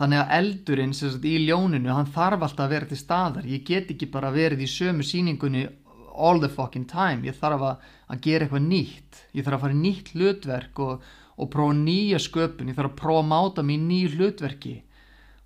þannig 0.00 0.22
að 0.22 0.32
eldurinn 0.38 0.94
sagt, 0.96 1.26
í 1.28 1.34
ljóninu 1.44 1.92
hann 1.92 2.08
þarf 2.14 2.46
alltaf 2.46 2.64
að 2.64 2.74
vera 2.76 2.88
til 2.88 3.00
staðar. 3.02 3.50
Ég 3.50 3.66
get 3.66 3.92
ekki 3.92 4.08
bara 4.14 4.32
verið 4.32 4.64
í 4.64 4.70
sömu 4.70 5.04
síningunni 5.06 5.66
all 6.14 6.40
the 6.40 6.48
fucking 6.48 6.86
time. 6.90 7.26
Ég 7.26 7.36
þarf 7.38 7.66
að, 7.66 7.90
að 8.12 8.22
gera 8.26 8.46
eitthvað 8.46 8.66
nýtt. 8.68 9.20
Ég 9.32 9.46
þarf 9.46 9.58
að 9.58 9.64
fara 9.66 9.78
nýtt 9.78 10.12
hlutverk 10.16 10.82
og, 10.84 11.06
og 11.36 11.52
prófa 11.52 11.76
nýja 11.78 12.20
sköpun, 12.22 12.70
ég 12.70 12.78
þarf 12.78 12.92
að 12.92 12.98
prófa 13.00 13.22
að 13.22 13.30
máta 13.32 13.64
mér 13.66 13.86
nýju 13.86 14.12
hlutverki. 14.16 14.74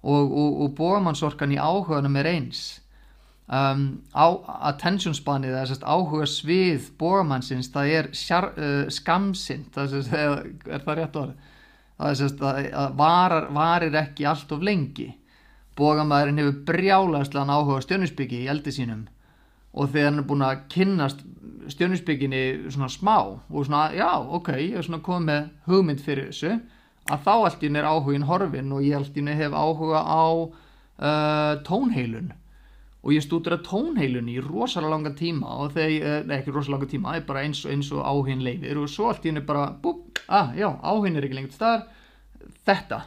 Og, 0.06 0.24
og, 0.30 0.58
og 0.64 0.74
bógamannsorkan 0.78 1.54
í 1.54 1.60
áhuganum 1.60 2.18
er 2.20 2.30
eins. 2.30 2.64
Um, 3.46 4.02
á, 4.10 4.26
attention 4.72 5.14
spanið 5.14 5.52
eða 5.52 5.66
sérst, 5.70 5.84
áhuga 5.86 6.26
svið 6.26 6.88
bógamannsins 6.98 7.68
það 7.70 7.90
er 7.94 8.08
uh, 8.10 8.88
skamsinn 8.90 9.68
það 9.70 9.94
er, 10.02 10.40
er 10.66 10.82
það 10.82 10.96
rétt 10.98 11.18
orð? 11.20 11.52
Það 11.94 12.10
er 12.10 12.18
sérst, 12.18 12.42
að, 12.42 12.58
að 12.82 12.96
varar, 12.98 13.46
varir 13.54 13.98
ekki 14.02 14.26
allt 14.26 14.50
of 14.50 14.66
lengi. 14.66 15.12
Bógamæðurinn 15.78 16.42
hefur 16.42 16.58
brjálaðslan 16.72 17.52
áhuga 17.54 17.84
stjörnusbyggi 17.84 18.42
í 18.42 18.50
eldi 18.50 18.74
sínum 18.74 19.06
og 19.76 19.90
þegar 19.92 20.10
hann 20.10 20.22
er 20.22 20.28
búin 20.28 20.46
að 20.46 20.62
kynnast 20.72 21.24
stjörnusbygginni 21.70 22.70
svona 22.70 22.88
smá 22.92 23.16
og 23.18 23.66
svona 23.66 23.90
já 23.96 24.10
ok, 24.16 24.54
ég 24.62 24.78
er 24.78 24.86
svona 24.86 25.02
komið 25.04 25.28
með 25.28 25.48
hugmynd 25.68 26.02
fyrir 26.04 26.30
þessu 26.30 26.56
að 27.10 27.22
þá 27.26 27.32
allt 27.34 27.62
í 27.62 27.68
hún 27.70 27.78
er 27.80 27.88
áhugin 27.90 28.26
horfin 28.26 28.72
og 28.74 28.82
ég 28.84 28.98
allt 28.98 29.16
í 29.16 29.22
hún 29.22 29.36
hef 29.38 29.54
áhuga 29.54 30.02
á 30.02 30.26
uh, 30.26 31.54
tónheilun. 31.66 32.32
Og 33.06 33.14
ég 33.14 33.22
stútur 33.22 33.54
að 33.54 33.66
tónheilun 33.68 34.30
í 34.32 34.40
rosalega 34.42 34.90
langa 34.90 35.12
tíma 35.14 35.58
og 35.62 35.76
þegar, 35.76 36.24
uh, 36.26 36.34
ekki 36.38 36.54
rosalega 36.54 36.80
langa 36.80 36.90
tíma, 36.90 37.12
það 37.12 37.20
er 37.20 37.26
bara 37.28 37.44
eins 37.46 37.62
eins 37.70 37.92
og 37.94 38.02
áhugin 38.02 38.42
leifir 38.42 38.80
og 38.82 38.90
svo 38.90 39.10
allt 39.12 39.26
í 39.26 39.34
er 39.34 39.46
bara 39.46 39.68
bú, 39.82 39.94
ah 40.26 40.50
já, 40.58 40.68
áhugin 40.82 41.20
er 41.20 41.28
ekki 41.28 41.38
lengt 41.38 41.54
staðar. 41.54 41.86
Þetta, 42.66 43.02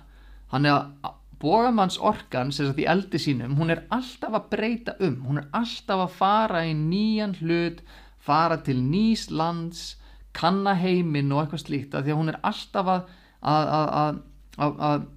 hann 0.54 0.68
er 0.70 0.78
að 0.78 1.19
Bógamanns 1.40 1.98
orkan 1.98 2.52
sem 2.52 2.68
sagt 2.68 2.82
í 2.84 2.88
eldi 2.90 3.20
sínum 3.22 3.56
hún 3.60 3.72
er 3.72 3.86
alltaf 3.96 4.36
að 4.36 4.50
breyta 4.52 4.98
um. 5.00 5.22
Hún 5.28 5.40
er 5.42 5.48
alltaf 5.56 6.04
að 6.04 6.18
fara 6.18 6.66
í 6.68 6.74
nýjan 6.76 7.38
hlut 7.40 7.80
fara 8.20 8.60
til 8.66 8.82
nýs 8.84 9.30
lands 9.32 9.96
kanna 10.36 10.76
heiminn 10.78 11.32
og 11.32 11.46
eitthvað 11.46 11.64
slíkt 11.64 11.96
að 11.96 12.06
því 12.06 12.14
að 12.14 12.20
hún 12.20 12.34
er 12.34 12.40
alltaf 12.52 12.92
að 12.96 13.08
að, 13.40 13.70
að, 13.70 14.20
að, 14.60 15.08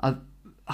að 0.00 0.18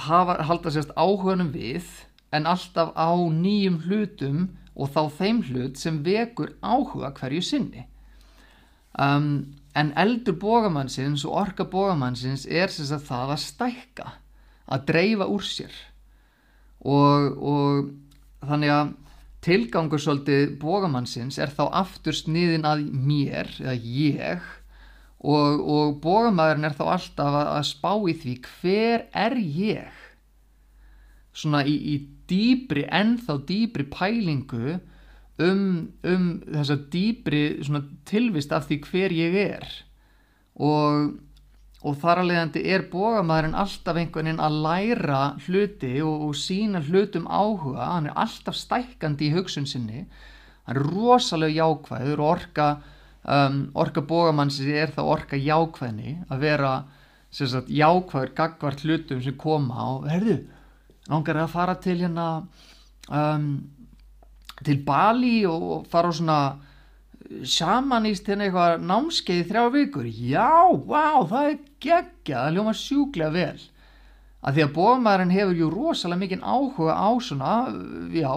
hafa, 0.07 0.37
halda 0.47 0.73
sérst 0.73 0.93
áhugunum 0.95 1.51
við 1.53 1.87
en 2.31 2.47
alltaf 2.47 2.93
á 2.95 3.11
nýjum 3.11 3.81
hlutum 3.85 4.43
og 4.75 4.93
þá 4.95 5.01
þeim 5.19 5.41
hlut 5.49 5.79
sem 5.79 5.99
vekur 6.05 6.53
áhuga 6.63 7.11
hverju 7.17 7.43
sinni. 7.43 7.85
Um, 8.95 9.57
en 9.75 9.91
eldur 9.99 10.37
bógamannsins 10.39 11.25
og 11.27 11.35
orka 11.43 11.67
bógamannsins 11.67 12.45
er 12.47 12.71
sérst 12.71 12.95
að 12.95 13.07
það 13.07 13.35
að 13.35 13.43
stækka 13.45 14.09
að 14.67 14.85
dreifa 14.91 15.27
úr 15.31 15.45
sér. 15.45 15.73
Og, 16.81 17.37
og 17.37 17.91
þannig 18.49 18.73
að 18.73 18.93
tilgangur 19.45 20.01
svolítið 20.01 20.55
bógamannsins 20.61 21.39
er 21.41 21.53
þá 21.53 21.63
aftur 21.81 22.17
sniðin 22.17 22.67
að 22.67 22.85
mér 22.93 23.49
eða 23.61 23.75
ég 23.77 24.43
og, 25.21 25.61
og 25.61 25.97
bógamæðurinn 26.01 26.69
er 26.69 26.77
þá 26.77 26.85
alltaf 26.95 27.37
að, 27.39 27.49
að 27.57 27.67
spá 27.69 27.91
í 28.09 28.15
því 28.21 28.35
hver 28.47 29.05
er 29.23 29.37
ég? 29.41 29.99
Svona 31.33 31.63
í, 31.65 31.75
í 31.77 31.95
dýbri, 32.29 32.85
ennþá 32.89 33.37
dýbri 33.47 33.85
pælingu 33.91 34.77
um, 35.41 35.91
um 36.05 36.27
þessa 36.45 36.77
dýbri 36.93 37.43
tilvist 38.09 38.53
af 38.55 38.67
því 38.69 38.79
hver 38.87 39.15
ég 39.15 39.37
er. 39.45 39.67
Og 40.61 41.13
og 41.81 41.97
þar 41.97 42.21
að 42.21 42.27
leiðandi 42.29 42.61
er 42.75 42.83
bógamæðurinn 42.91 43.57
alltaf 43.57 43.97
einhvern 43.97 44.27
veginn 44.29 44.43
að 44.45 44.57
læra 44.65 45.21
hluti 45.47 45.93
og, 46.05 46.27
og 46.27 46.35
sína 46.37 46.81
hlutum 46.85 47.25
áhuga. 47.25 47.87
Hann 47.95 48.09
er 48.11 48.19
alltaf 48.21 48.57
stækkandi 48.59 49.31
í 49.31 49.35
hugsun 49.35 49.65
sinni. 49.69 50.05
Hann 50.67 50.77
er 50.77 50.89
rosalega 50.91 51.63
jákvæður 51.63 52.21
og 52.21 52.33
orka 52.35 52.67
um, 53.25 53.61
orka 53.73 54.03
bógamannsins 54.05 54.69
er 54.69 54.93
það 54.93 55.11
orka 55.15 55.39
jákvæðni 55.39 56.15
að 56.29 56.45
vera 56.45 56.71
sagt, 57.31 57.69
jákvæður 57.69 58.33
gagvart 58.37 58.85
hlutum 58.85 59.21
sem 59.23 59.37
koma 59.39 59.87
og 59.95 60.09
herðu, 60.11 60.41
langar 61.09 61.43
að 61.43 61.53
fara 61.53 61.77
til 61.81 61.97
hérna 62.03 62.27
um, 63.09 63.47
til 64.61 64.81
Bali 64.85 65.41
og 65.49 65.87
fara 65.89 66.11
á 66.11 66.13
svona 66.13 66.39
samanýst 67.47 68.27
hérna 68.27 68.47
eitthvað 68.47 68.85
námskeið 68.85 69.45
þrjá 69.49 69.65
vikur, 69.73 70.07
já, 70.07 70.51
wow, 70.69 71.23
það 71.29 71.53
er 71.53 71.59
geggja, 71.81 72.45
það 72.45 72.57
ljóma 72.57 72.73
sjúklega 72.77 73.33
vel. 73.35 73.67
Að 74.41 74.57
því 74.57 74.63
að 74.65 74.73
bóðmæðurinn 74.77 75.33
hefur 75.35 75.59
ju 75.59 75.67
rosalega 75.69 76.21
mikinn 76.23 76.45
áhuga 76.45 76.95
á 76.97 77.09
svona, 77.21 77.51
já, 78.09 78.31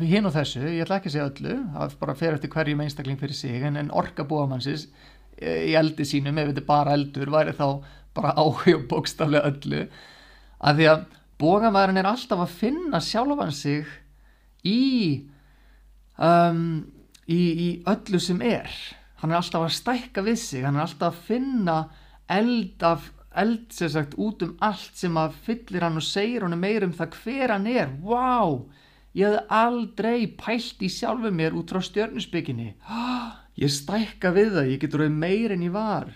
hinn 0.00 0.28
og 0.28 0.32
þessu, 0.32 0.62
ég 0.64 0.86
ætla 0.86 0.96
ekki 0.96 1.10
að 1.10 1.16
segja 1.16 1.28
öllu, 1.28 1.56
það 1.74 1.98
bara 2.00 2.16
fer 2.16 2.36
eftir 2.38 2.52
hverjum 2.54 2.82
einstakling 2.86 3.20
fyrir 3.20 3.36
sig, 3.36 3.60
en, 3.68 3.76
en 3.76 3.92
orka 3.92 4.24
bóðmannsins 4.28 4.86
e, 5.36 5.52
í 5.68 5.76
eldi 5.76 6.08
sínum, 6.08 6.40
ef 6.40 6.50
þetta 6.50 6.64
er 6.64 6.68
bara 6.70 6.96
eldur, 6.96 7.32
væri 7.36 7.52
þá 7.58 7.66
bara 8.16 8.32
áhuga 8.40 8.80
bókstaflega 8.88 9.52
öllu, 9.52 9.84
að 10.64 10.80
því 10.80 10.90
að 10.94 11.06
bóðmæðurinn 11.44 12.00
er 12.00 12.10
alltaf 12.14 12.46
að 12.46 12.58
finna 12.62 13.02
sjálfan 13.04 13.52
sig 13.52 13.92
í 14.64 14.80
um, 16.16 16.86
í, 17.26 17.38
í 17.38 17.68
öllu 17.88 18.20
sem 18.22 18.40
er. 18.44 18.72
Hann 19.20 19.32
er 19.32 19.40
alltaf 19.40 19.66
að 19.66 19.76
stækka 19.76 20.24
við 20.26 20.40
sig 20.42 20.64
hann 20.66 20.78
er 20.78 20.86
alltaf 20.86 21.14
að 21.14 21.22
finna 21.28 21.76
eld 22.32 22.82
af 22.82 23.12
eld 23.36 23.72
sem 23.74 23.90
sagt 23.92 24.16
út 24.16 24.42
um 24.44 24.56
allt 24.64 24.96
sem 24.96 25.16
að 25.20 25.36
fyllir 25.46 25.84
hann 25.84 26.00
og 26.00 26.04
segir 26.04 26.44
hann 26.46 26.56
meir 26.60 26.86
um 26.86 26.94
það 26.96 27.18
hver 27.20 27.52
hann 27.52 27.68
er. 27.68 27.92
Wow, 28.02 28.66
ég 29.16 29.34
hef 29.34 29.52
aldrei 29.52 30.26
pælt 30.40 30.82
í 30.84 30.90
sjálfu 30.92 31.32
mér 31.32 31.56
út 31.56 31.72
frá 31.72 31.82
stjörnusbygginni 31.84 32.72
ég 33.62 33.72
stækka 33.72 34.32
við 34.36 34.54
það, 34.56 34.72
ég 34.72 34.82
get 34.82 34.96
rauð 34.96 35.20
meir 35.20 35.54
en 35.54 35.64
ég 35.66 35.76
var. 35.76 36.10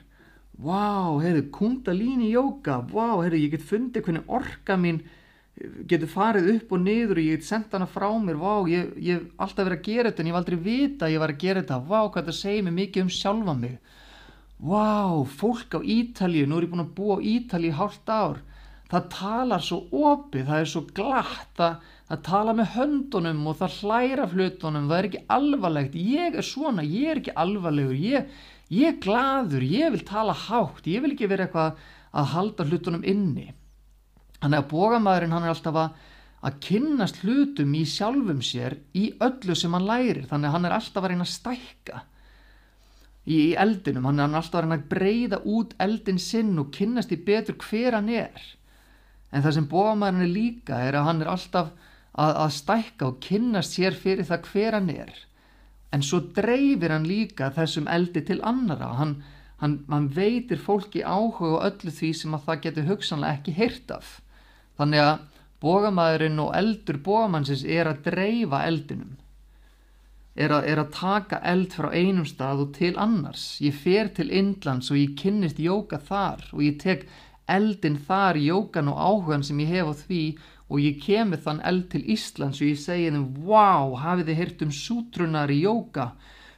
Wow, 0.61 1.21
heyrðu, 1.23 1.47
kundalíni 1.57 2.35
jóka 2.35 2.83
wow, 2.93 3.23
heyrðu, 3.25 3.45
ég 3.47 3.57
get 3.57 3.65
fundið 3.65 4.07
hvernig 4.07 4.29
orka 4.41 4.77
mín 4.77 5.01
getur 5.89 6.09
farið 6.09 6.55
upp 6.55 6.71
og 6.73 6.83
niður 6.85 7.19
og 7.21 7.27
ég 7.27 7.41
get 7.41 7.49
sendt 7.49 7.73
hana 7.77 7.89
frá 7.89 8.09
mér. 8.21 8.37
Vá, 8.41 8.65
ég 8.69 8.93
hef 8.97 9.25
alltaf 9.37 9.67
verið 9.67 9.81
að 9.81 9.89
gera 9.89 10.11
þetta 10.13 10.23
en 10.23 10.29
ég 10.29 10.35
hef 10.35 10.41
aldrei 10.41 10.61
vita 10.65 11.07
að 11.09 11.15
ég 11.15 11.23
var 11.23 11.33
að 11.35 11.43
gera 11.43 11.63
þetta. 11.63 11.81
Vá, 11.85 11.99
hvað 12.01 12.21
þetta 12.21 12.37
segir 12.39 12.65
mér 12.65 12.77
mikið 12.79 13.05
um 13.05 13.13
sjálfa 13.13 13.57
mig 13.61 13.89
vá, 14.61 15.25
fólk 15.25 15.77
á 15.77 15.81
Ítalju 15.81 16.47
nú 16.47 16.61
er 16.61 16.67
ég 16.67 16.73
búin 16.73 16.85
að 16.85 16.95
búa 16.97 17.17
á 17.17 17.25
Ítalju 17.25 17.73
hálft 17.79 18.11
ár. 18.13 18.41
Það 18.91 19.07
talar 19.15 19.63
svo 19.63 19.79
opið 19.95 20.49
það 20.49 20.61
er 20.61 20.69
svo 20.69 20.83
glatt 20.97 21.53
það, 21.57 21.77
það 22.11 22.23
tala 22.27 22.55
með 22.59 22.73
höndunum 22.75 23.45
og 23.47 23.59
það 23.61 23.77
hlæra 23.81 24.27
flutunum 24.33 24.91
það 24.91 24.99
er 24.99 25.09
ekki 25.09 25.23
alvarlegt. 25.37 25.95
Ég 25.95 26.37
er 26.37 26.47
svona, 26.47 26.85
ég 26.85 27.13
er 27.13 27.23
ekki 27.23 27.37
alvarlegur 27.45 27.97
ég, 27.97 28.29
ég 28.75 28.91
er 28.91 29.01
gladur, 29.01 29.65
ég 29.65 29.95
vil 29.95 30.05
tala 30.05 30.35
hátt 30.35 30.91
ég 30.91 31.05
vil 31.05 31.15
ekki 31.15 31.31
vera 31.31 31.47
eitthvað 31.47 31.81
að 32.11 32.31
halda 32.35 32.67
hlutunum 32.67 33.07
inni. 33.07 33.49
Þannig 34.41 34.59
að 34.59 34.71
bógamæðurinn 34.73 35.37
hann 35.37 35.47
er 35.47 35.55
alltaf 35.55 35.79
að, 35.79 35.99
að 36.49 36.61
kynnast 36.67 37.23
hlutum 37.23 37.75
í 37.79 37.85
sjálfum 37.87 38.41
sér 38.43 38.81
í 38.97 39.13
öllu 39.23 39.55
sem 39.55 39.77
hann 39.77 39.87
lærir. 39.87 40.25
Þannig 40.27 40.51
að 40.51 40.57
hann 40.57 40.67
er 40.69 40.77
alltaf 40.81 41.05
að 41.05 41.13
reyna 41.15 41.29
að 41.29 41.37
stækka 41.37 42.05
í, 43.31 43.41
eldinum. 43.55 44.09
Hann 44.11 44.22
er 44.22 44.35
alltaf 44.35 44.61
að 44.61 44.66
reyna 44.66 44.81
að 44.81 44.89
breyða 44.91 45.41
út 45.47 45.76
eldin 45.78 46.18
sinn 46.22 46.57
og 46.59 46.72
kynnast 46.74 47.14
í 47.14 47.20
betur 47.26 47.59
hver 47.62 47.99
hann 47.99 48.11
er. 48.11 48.45
En 49.31 49.45
það 49.45 49.57
sem 49.57 49.70
bógamæðurinn 49.70 50.26
er 50.26 50.35
líka 50.35 50.83
er 50.85 50.99
að 50.99 51.09
hann 51.09 51.24
er 51.24 51.33
alltaf 51.33 51.72
að, 52.12 52.37
að 52.45 52.55
stækka 52.59 53.11
og 53.11 53.20
kynnast 53.24 53.76
sér 53.76 53.97
fyrir 53.97 54.26
það 54.26 54.49
hver 54.51 54.78
hann 54.81 54.95
er 54.95 55.26
en 55.95 56.05
svo 56.07 56.20
dreifir 56.37 56.95
hann 56.95 57.09
líka 57.09 57.51
þessum 57.55 57.89
eldi 57.91 58.22
til 58.26 58.39
annara 58.47 58.93
hann, 58.99 59.16
hann, 59.62 59.81
hann 59.91 60.09
veitir 60.14 60.61
fólki 60.62 61.03
áhuga 61.03 61.57
og 61.57 61.64
öllu 61.70 61.95
því 61.95 62.12
sem 62.20 62.37
að 62.37 62.47
það 62.47 62.62
getur 62.66 62.89
hugsanlega 62.91 63.39
ekki 63.41 63.57
heyrt 63.59 63.95
af 63.95 64.12
þannig 64.78 65.05
að 65.07 65.24
bógamæðurinn 65.61 66.45
og 66.45 66.55
eldur 66.57 67.01
bógamannsins 67.05 67.66
er 67.66 67.91
að 67.91 68.05
dreifa 68.07 68.62
eldinum 68.68 69.18
er 70.41 70.55
að, 70.57 70.68
er 70.72 70.80
að 70.80 70.93
taka 70.97 71.41
eld 71.53 71.74
frá 71.76 71.91
einum 71.93 72.26
stað 72.28 72.64
og 72.64 72.70
til 72.76 72.95
annars 73.01 73.45
ég 73.64 73.76
fer 73.76 74.09
til 74.16 74.30
Indlands 74.32 74.91
og 74.93 75.01
ég 75.01 75.16
kynnist 75.20 75.61
jóka 75.61 76.01
þar 76.01 76.47
og 76.55 76.62
ég 76.64 76.78
tek 76.80 77.05
eldin 77.51 77.99
þar 78.07 78.38
jókan 78.41 78.91
og 78.93 79.01
áhugan 79.01 79.45
sem 79.47 79.61
ég 79.61 79.74
hef 79.74 79.93
á 79.93 79.95
því 80.05 80.24
og 80.70 80.78
ég 80.78 81.01
kemur 81.03 81.41
þann 81.43 81.62
eld 81.66 81.88
til 81.91 82.03
Íslands 82.14 82.61
og 82.62 82.70
ég 82.70 82.78
segi 82.78 83.09
þeim, 83.11 83.26
wow, 83.43 83.97
hafið 83.99 84.30
þið 84.30 84.41
heyrt 84.41 84.61
um 84.66 84.74
sútrunar 84.74 85.51
í 85.51 85.62
jóka, 85.64 86.12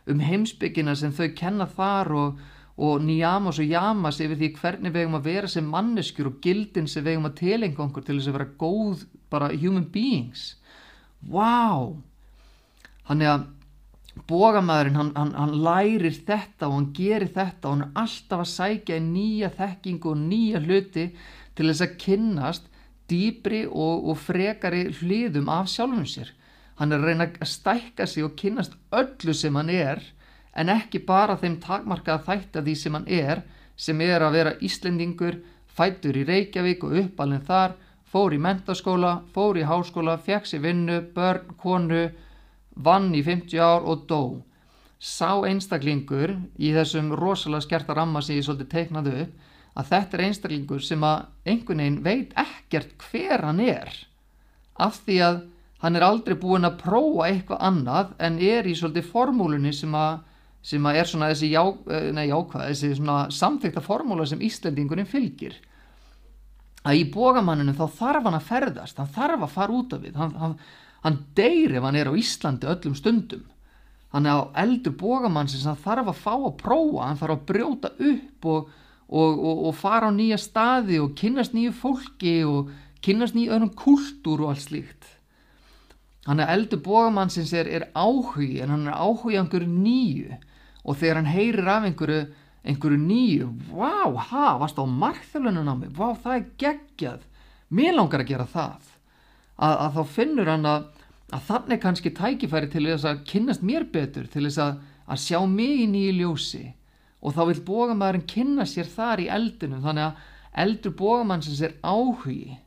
um 0.04 0.20
heimsbyggina 0.20 0.94
sem 0.98 1.14
þau 1.16 1.30
kenna 1.38 1.66
þar 1.70 2.12
og, 2.20 2.42
og 2.76 3.00
nýjamas 3.06 3.62
og 3.62 3.72
jamas 3.72 4.20
yfir 4.20 4.36
því 4.40 4.50
hvernig 4.58 4.92
við 4.92 5.06
hefum 5.06 5.18
að 5.20 5.28
vera 5.30 5.48
sem 5.48 5.72
manneskjur 5.72 6.28
og 6.28 6.38
gildin 6.44 6.90
sem 6.90 7.06
við 7.06 7.16
hefum 7.16 7.30
að 7.30 7.38
telenga 7.40 7.84
okkur 7.86 8.04
til 8.04 8.18
þess 8.18 8.32
að 8.32 8.38
vera 8.38 8.50
góð, 8.60 9.06
bara 9.32 9.52
human 9.56 9.88
beings. 9.94 10.44
Wow! 11.24 11.96
Þannig 13.08 13.32
að 13.32 13.48
bógamæðurinn, 14.28 14.98
hann, 14.98 15.12
hann, 15.16 15.32
hann 15.34 15.54
lærir 15.64 16.12
þetta 16.12 16.68
og 16.68 16.74
hann 16.76 16.90
gerir 16.96 17.30
þetta 17.32 17.68
og 17.68 17.72
hann 17.72 17.84
er 17.86 18.02
alltaf 18.02 18.42
að 18.44 18.50
sækja 18.52 18.98
í 19.00 19.04
nýja 19.06 19.50
þekkingu 19.56 20.12
og 20.12 20.20
nýja 20.20 20.60
hluti 20.62 21.06
til 21.56 21.68
þess 21.68 21.84
að 21.86 21.96
kynnast 22.04 22.68
dýbri 23.10 23.64
og, 23.66 24.08
og 24.08 24.20
frekari 24.20 24.86
hliðum 25.00 25.50
af 25.52 25.70
sjálfum 25.72 26.06
sér. 26.08 26.32
Hann 26.78 26.92
er 26.92 27.02
að 27.02 27.08
reyna 27.10 27.28
að 27.32 27.50
stækka 27.50 28.06
sig 28.08 28.26
og 28.26 28.36
kynast 28.38 28.76
öllu 28.92 29.34
sem 29.36 29.56
hann 29.56 29.72
er 29.72 30.02
en 30.52 30.72
ekki 30.72 31.00
bara 31.08 31.38
þeim 31.40 31.58
takmarkaða 31.64 32.24
þætti 32.26 32.60
að 32.60 32.68
því 32.68 32.76
sem 32.82 32.98
hann 32.98 33.08
er 33.08 33.42
sem 33.76 34.00
er 34.04 34.22
að 34.22 34.36
vera 34.36 34.52
Íslendingur, 34.60 35.38
fættur 35.72 36.18
í 36.20 36.26
Reykjavík 36.28 36.84
og 36.84 36.98
uppalinn 37.00 37.44
þar, 37.46 37.78
fór 38.04 38.36
í 38.36 38.40
mentaskóla, 38.44 39.22
fór 39.32 39.58
í 39.58 39.64
háskóla, 39.64 40.18
fekk 40.20 40.50
sér 40.50 40.62
vinnu, 40.66 40.98
börn, 41.14 41.54
konu, 41.62 42.02
vann 42.74 43.12
í 43.14 43.22
50 43.24 43.60
ár 43.60 43.86
og 43.88 44.06
dó. 44.08 44.22
Sá 45.02 45.42
einstaklingur 45.48 46.36
í 46.58 46.72
þessum 46.74 47.10
rosalega 47.18 47.66
skerta 47.66 47.96
ramma 47.98 48.22
sem 48.22 48.38
ég 48.38 48.46
svolítið 48.46 48.70
teiknaði 48.70 49.16
upp 49.24 49.48
að 49.72 49.88
þetta 49.88 50.16
er 50.16 50.24
einstaklingur 50.26 50.84
sem 50.84 51.04
að 51.06 51.24
einhvern 51.48 51.80
veginn 51.80 52.02
veit 52.04 52.34
ekkert 52.38 52.92
hver 53.08 53.44
hann 53.46 53.62
er 53.64 53.90
af 54.80 55.00
því 55.06 55.16
að 55.24 55.40
hann 55.82 55.98
er 55.98 56.06
aldrei 56.06 56.36
búin 56.38 56.68
að 56.68 56.78
prófa 56.84 57.28
eitthvað 57.28 57.64
annað 57.68 58.12
en 58.22 58.38
er 58.38 58.68
í 58.68 58.74
svolítið 58.78 59.08
formúlunni 59.10 59.72
sem 59.74 59.94
að, 59.96 60.20
sem 60.62 60.86
að 60.86 60.98
er 61.00 61.10
svona 61.10 61.30
þessi 61.32 61.50
já, 61.50 61.62
eh, 61.90 62.08
nei, 62.14 62.26
jákvæð, 62.28 62.66
þessi 62.68 62.92
svona 63.00 63.18
samþykta 63.34 63.82
formúla 63.84 64.26
sem 64.28 64.44
Íslandingurinn 64.44 65.08
fylgir 65.08 65.58
að 66.82 67.00
í 67.00 67.08
bógamanninu 67.14 67.74
þá 67.78 67.84
þarf 67.98 68.28
hann 68.28 68.38
að 68.38 68.48
ferðast, 68.48 68.98
hann 68.98 69.12
þarf 69.16 69.46
að 69.46 69.54
fara 69.56 69.76
út 69.78 69.96
af 69.96 70.02
við, 70.02 70.16
hann, 70.18 70.32
hann, 70.38 70.56
hann 71.02 71.18
deyr 71.36 71.78
ef 71.78 71.86
hann 71.86 71.98
er 71.98 72.10
á 72.10 72.14
Íslandi 72.14 72.68
öllum 72.70 72.94
stundum. 72.98 73.44
Er 74.12 74.28
á 74.28 74.50
eldur 74.62 74.94
bógamann 74.98 75.48
sem 75.48 75.64
hann 75.66 75.80
þarf 75.80 76.12
að 76.12 76.22
fá 76.22 76.34
að 76.36 76.56
prófa, 76.60 77.08
hann 77.08 77.20
þarf 77.20 77.36
að 77.38 77.46
brjóta 77.48 77.92
upp 77.98 78.48
og 78.52 78.70
og, 79.12 79.44
og, 79.44 79.64
og 79.68 79.74
fara 79.76 80.08
á 80.08 80.12
nýja 80.12 80.38
staði 80.40 81.00
og 81.02 81.16
kynast 81.18 81.56
nýju 81.56 81.72
fólki 81.76 82.36
og 82.48 82.70
kynast 83.04 83.36
nýju 83.36 83.52
öðrum 83.52 83.74
kultúr 83.76 84.44
og 84.44 84.54
allt 84.54 84.64
slíkt. 84.64 85.08
Hann 86.24 86.40
er 86.40 86.52
eldur 86.54 86.80
bógamannsins 86.84 87.52
er, 87.52 87.68
er 87.68 87.88
áhugi 87.98 88.62
en 88.62 88.72
hann 88.72 88.88
er 88.88 88.96
áhugi 88.96 89.36
á 89.36 89.42
einhverju 89.42 89.68
nýju. 89.68 90.38
Og 90.86 90.96
þegar 90.98 91.20
hann 91.20 91.34
heyrir 91.34 91.68
af 91.68 91.88
einhverju 91.88 92.22
einhverju 92.62 92.98
nýju, 93.02 93.48
vá, 93.74 94.06
ha, 94.30 94.56
varst 94.62 94.78
á 94.78 94.86
margþjálunum 94.86 95.66
á 95.66 95.74
mig, 95.74 95.90
vá, 95.98 96.14
það 96.14 96.36
er 96.36 96.44
geggjað. 96.62 97.24
Mér 97.74 97.96
langar 97.98 98.22
að 98.22 98.30
gera 98.30 98.46
það 98.46 98.91
að, 99.62 99.76
að 99.84 99.96
þá 99.96 100.14
finnur 100.16 100.50
hann 100.52 100.68
að, 100.68 100.88
að 101.32 101.46
þannig 101.48 101.82
kannski 101.82 102.14
tækifæri 102.18 102.70
til 102.72 102.86
þess 102.88 103.08
að 103.08 103.22
kynnast 103.30 103.66
mér 103.66 103.86
betur, 103.92 104.26
til 104.30 104.46
þess 104.48 104.60
að, 104.64 104.82
að 105.06 105.22
sjá 105.24 105.38
mig 105.48 105.84
í 105.84 105.88
nýju 105.92 106.16
ljósi. 106.18 106.64
Og 107.22 107.36
þá 107.36 107.42
vil 107.52 107.62
bógamæðurinn 107.68 108.28
kynna 108.30 108.66
sér 108.66 108.88
þar 108.90 109.22
í 109.22 109.30
eldinu 109.30 109.78
þannig 109.84 110.08
að 110.08 110.28
eldur 110.64 110.94
bógamannsins 110.98 111.62
er 111.64 111.76
áhugi 111.86 112.58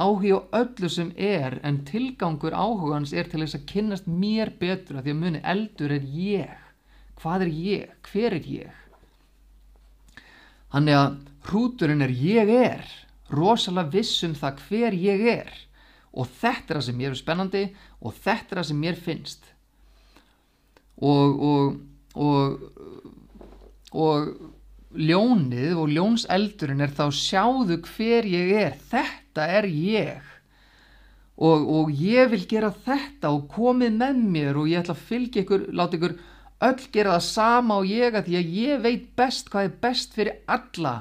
áhugi 0.00 0.32
á 0.32 0.40
öllu 0.60 0.88
sem 0.88 1.12
er 1.16 1.58
en 1.62 1.82
tilgangur 1.84 2.54
áhugans 2.54 3.12
er 3.12 3.28
til 3.28 3.42
þess 3.42 3.58
að 3.58 3.66
kynnast 3.72 4.06
mér 4.06 4.52
betur 4.60 5.00
að 5.00 5.06
því 5.06 5.14
að 5.14 5.22
muni 5.22 5.40
eldur 5.52 5.94
er 5.94 6.04
ég. 6.14 6.52
Hvað 7.20 7.46
er 7.46 7.50
ég, 7.52 7.96
hver 8.08 8.36
er 8.38 8.46
ég? 8.48 8.76
Þannig 10.70 10.96
að 10.96 11.18
hrúturinn 11.50 12.06
er 12.06 12.14
ég 12.14 12.52
er. 12.54 12.86
Rosalega 13.30 13.92
vissum 13.92 14.34
það 14.38 14.62
hver 14.68 14.96
ég 14.96 15.26
er 15.36 15.50
og 16.10 16.26
þetta 16.40 16.74
er 16.74 16.80
það 16.80 16.86
sem 16.88 16.98
mér 16.98 17.12
er 17.12 17.20
spennandi 17.20 17.64
og 18.00 18.16
þetta 18.16 18.54
er 18.54 18.60
það 18.62 18.68
sem 18.70 18.80
mér 18.84 18.98
finnst. 19.08 19.52
Og, 21.00 21.44
og, 21.50 21.76
og 22.20 22.90
og 23.90 24.30
ljónið 24.94 25.78
og 25.78 25.92
ljónseldurinn 25.94 26.82
er 26.82 26.92
þá 26.94 27.06
sjáðu 27.14 27.78
hver 27.86 28.26
ég 28.26 28.52
er. 28.58 28.74
Þetta 28.90 29.46
er 29.58 29.68
ég. 29.70 30.26
Og, 31.40 31.64
og 31.64 31.94
ég 31.96 32.30
vil 32.34 32.42
gera 32.46 32.70
þetta 32.70 33.30
og 33.32 33.46
komið 33.50 33.94
með 33.96 34.18
mér 34.34 34.58
og 34.60 34.68
ég 34.68 34.82
ætla 34.82 34.96
að 34.96 35.06
fylgja 35.08 35.44
ykkur, 35.44 35.70
láta 35.72 35.96
ykkur 35.96 36.18
öll 36.60 36.82
gera 36.92 37.14
það 37.16 37.24
sama 37.30 37.78
og 37.80 37.88
ég 37.88 38.18
að 38.18 38.26
því 38.26 38.36
að 38.36 38.50
ég 38.58 38.82
veit 38.84 39.06
best 39.16 39.48
hvað 39.48 39.70
er 39.70 39.78
best 39.86 40.18
fyrir 40.18 40.42
alla. 40.46 40.94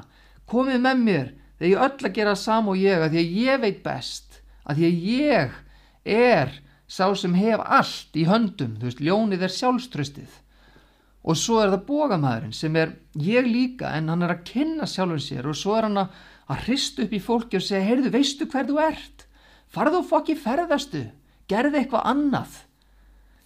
Komið 0.50 0.80
með 0.86 1.04
mér 1.04 1.34
þegar 1.60 1.74
ég 1.74 1.84
öll 1.84 2.08
að 2.08 2.16
gera 2.16 2.36
það 2.36 2.44
sama 2.46 2.72
og 2.74 2.80
ég 2.80 3.04
að 3.04 3.12
því 3.12 3.24
að 3.26 3.38
ég 3.44 3.64
veit 3.66 3.84
best 3.84 4.29
að 4.70 4.80
því 4.80 4.90
að 4.90 5.08
ég 5.10 5.58
er 6.20 6.54
sá 6.90 7.06
sem 7.18 7.36
hef 7.38 7.62
allt 7.66 8.18
í 8.18 8.26
höndum 8.30 8.78
þú 8.80 8.90
veist, 8.90 9.02
ljónið 9.04 9.46
er 9.46 9.56
sjálfströstið 9.56 10.38
og 11.30 11.38
svo 11.38 11.60
er 11.62 11.74
það 11.74 11.86
bógamæðurinn 11.90 12.56
sem 12.56 12.76
er 12.80 12.96
ég 13.20 13.48
líka 13.48 13.92
en 13.98 14.10
hann 14.12 14.24
er 14.26 14.34
að 14.34 14.46
kynna 14.50 14.88
sjálfur 14.90 15.22
sér 15.24 15.50
og 15.50 15.58
svo 15.58 15.76
er 15.78 15.90
hann 15.90 16.02
að, 16.06 16.14
að 16.50 16.64
hrist 16.68 17.02
upp 17.04 17.14
í 17.14 17.22
fólki 17.24 17.60
og 17.60 17.66
segja 17.66 17.86
heyrðu 17.86 18.14
veistu 18.14 18.48
hver 18.50 18.70
þú 18.70 18.80
ert? 18.86 19.26
Farðu 19.70 20.02
og 20.02 20.08
fokki 20.10 20.34
ferðastu. 20.40 21.04
Gerði 21.50 21.84
eitthvað 21.84 22.08
annað. 22.10 22.56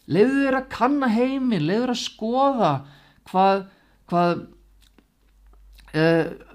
Leiðu 0.08 0.46
þér 0.46 0.58
að 0.60 0.70
kanna 0.72 1.10
heiminn 1.12 1.66
leiðu 1.66 1.82
þér 1.84 1.94
að 1.94 2.02
skoða 2.04 2.72
hvað 3.28 3.66
hvað 4.12 4.32
uh, 5.96 6.00
að 6.00 6.00
þið 6.00 6.53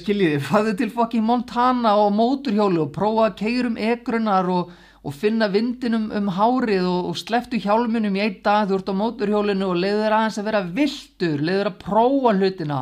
skiljiði 0.00 0.42
farðu 0.44 0.76
til 0.76 0.90
fokki 0.92 1.22
Montana 1.24 1.94
og 2.00 2.12
móturhjólu 2.16 2.84
og 2.84 2.94
prófa 2.94 3.30
að 3.30 3.36
keirum 3.42 3.80
egrunar 3.80 4.48
og 4.52 4.72
og 5.00 5.14
finna 5.16 5.46
vindinum 5.48 6.10
um 6.12 6.26
hárið 6.36 6.84
og, 6.84 7.06
og 7.08 7.16
sleftu 7.16 7.56
hjálmunum 7.56 8.18
í 8.18 8.20
einn 8.20 8.42
dag. 8.44 8.66
Þú 8.68 8.76
ert 8.76 8.90
á 8.92 9.00
móturhjólinu 9.00 9.70
og 9.70 9.78
leiður 9.80 10.12
aðeins 10.12 10.36
að 10.36 10.50
vera 10.50 10.60
viltur, 10.76 11.40
leiður 11.40 11.70
að 11.70 11.78
prófa 11.80 12.34
hlutina. 12.36 12.80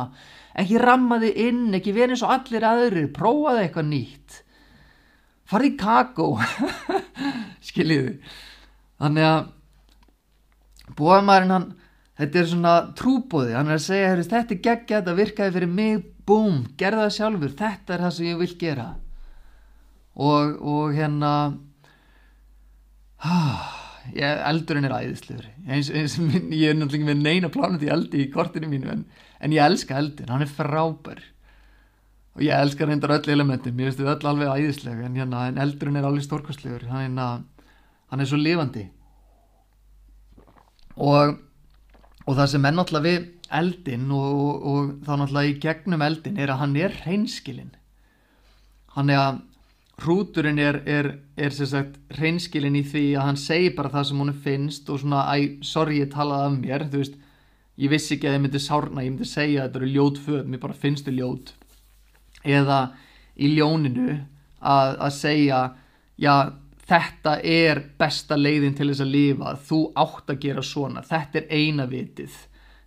Ekki 0.59 0.81
ramma 0.83 1.21
þið 1.21 1.39
inn, 1.45 1.61
ekki 1.77 1.93
vera 1.95 2.11
eins 2.11 2.25
og 2.27 2.33
allir 2.35 2.65
aðrir, 2.67 3.07
prófa 3.15 3.55
þið 3.55 3.61
eitthvað 3.63 3.87
nýtt. 3.93 4.41
Farið 5.49 5.71
í 5.71 5.77
kakó 5.79 6.27
skiljiði 7.69 8.17
þannig 8.99 9.25
að 9.25 9.39
bóðamærin 10.99 11.53
hann 11.55 11.67
þetta 12.19 12.41
er 12.41 12.49
svona 12.51 12.73
trúbóði 12.99 13.55
hann 13.55 13.71
er 13.71 13.79
að 13.79 13.85
segja, 13.85 14.15
þetta 14.19 14.55
er 14.55 14.63
geggja, 14.67 14.99
þetta 14.99 15.15
virkaði 15.17 15.55
fyrir 15.55 15.71
mig 15.71 16.03
búm, 16.29 16.61
gerða 16.79 17.07
það 17.07 17.15
sjálfur 17.17 17.55
þetta 17.59 17.95
er 17.95 18.03
það 18.05 18.13
sem 18.17 18.29
ég 18.29 18.39
vil 18.43 18.53
gera. 18.61 18.87
Og, 20.19 20.53
og 20.59 20.93
hérna 20.97 21.31
ég, 24.19 24.43
eldurinn 24.51 24.87
er 24.89 24.95
æðislegur. 24.99 25.49
Eins, 25.67 25.89
eins, 25.89 26.19
ég 26.19 26.71
er 26.71 26.77
náttúrulega 26.77 27.09
með 27.11 27.25
neina 27.25 27.51
plánut 27.53 27.83
í 27.85 27.91
eldi 27.93 28.23
í 28.25 28.29
kortinu 28.33 28.69
mínu 28.71 28.93
en, 28.93 29.03
en 29.39 29.55
ég 29.55 29.65
elska 29.65 29.97
eldin, 29.99 30.31
hann 30.31 30.45
er 30.45 30.53
frábær. 30.53 31.23
Og 32.37 32.45
ég 32.45 32.55
elska 32.55 32.87
reyndar 32.87 33.17
öll 33.17 33.33
elementin 33.33 33.75
mér 33.75 33.89
finnst 33.89 33.99
þið 34.03 34.13
öll 34.13 34.31
alveg 34.31 34.55
æðisleg 34.55 35.03
en, 35.03 35.19
hérna, 35.19 35.49
en 35.49 35.59
eldurinn 35.65 35.99
er 35.99 36.07
alveg 36.07 36.27
stórkostlegur. 36.27 36.87
Hann, 36.93 37.19
hann 37.19 38.23
er 38.23 38.29
svo 38.29 38.39
lifandi. 38.39 38.85
Og 40.99 41.37
og 42.29 42.37
það 42.37 42.49
sem 42.51 42.65
er 42.67 42.75
náttúrulega 42.75 43.07
við 43.07 43.27
eldin 43.55 44.09
og, 44.13 44.39
og, 44.39 44.65
og 44.71 44.89
þá 45.05 45.13
náttúrulega 45.15 45.51
í 45.51 45.59
gegnum 45.63 46.05
eldin 46.05 46.39
er 46.39 46.53
að 46.53 46.61
hann 46.63 46.75
er 46.79 46.97
hreinskilin 47.03 47.71
hann 48.95 49.13
er 49.13 49.21
að 49.21 49.39
hrúturinn 49.99 50.59
er, 50.59 50.79
er, 50.87 51.09
er 51.37 51.55
hreinskilin 52.15 52.77
í 52.79 52.83
því 52.87 53.05
að 53.17 53.25
hann 53.27 53.39
segi 53.39 53.71
bara 53.75 53.91
það 53.93 54.07
sem 54.09 54.21
hún 54.23 54.35
finnst 54.45 54.89
og 54.91 55.01
svona, 55.01 55.25
æ, 55.35 55.59
sorry 55.65 55.99
ég 56.01 56.13
talaði 56.13 56.47
af 56.47 56.55
mér, 56.59 56.85
veist. 56.93 57.17
Ég 57.79 57.91
vissi 57.93 58.15
ekki 58.17 58.27
að 58.27 58.33
ég 58.35 58.41
myndi 58.43 58.59
sárna, 58.59 59.03
ég 59.05 59.13
myndi 59.13 59.27
segja 59.27 59.63
að 59.63 59.69
þetta 59.69 59.79
eru 59.79 59.91
ljót 59.93 60.17
föð, 60.19 60.41
mér 60.51 60.61
bara 60.63 60.75
finnst 60.75 61.05
þau 61.07 61.13
ljót. 61.15 61.53
Eða 62.43 62.79
í 63.39 63.53
ljóninu 63.55 64.17
að, 64.59 64.97
að 64.99 65.13
segja 65.15 65.59
já, 66.19 66.33
þetta 66.89 67.37
er 67.39 67.83
besta 67.99 68.35
leiðin 68.39 68.75
til 68.75 68.89
þess 68.91 69.05
að 69.05 69.13
lifa. 69.13 69.55
Þú 69.69 69.79
átt 70.03 70.33
að 70.33 70.41
gera 70.43 70.65
svona, 70.65 71.05
þetta 71.07 71.39
er 71.39 71.53
eina 71.55 71.87
vitið 71.87 72.35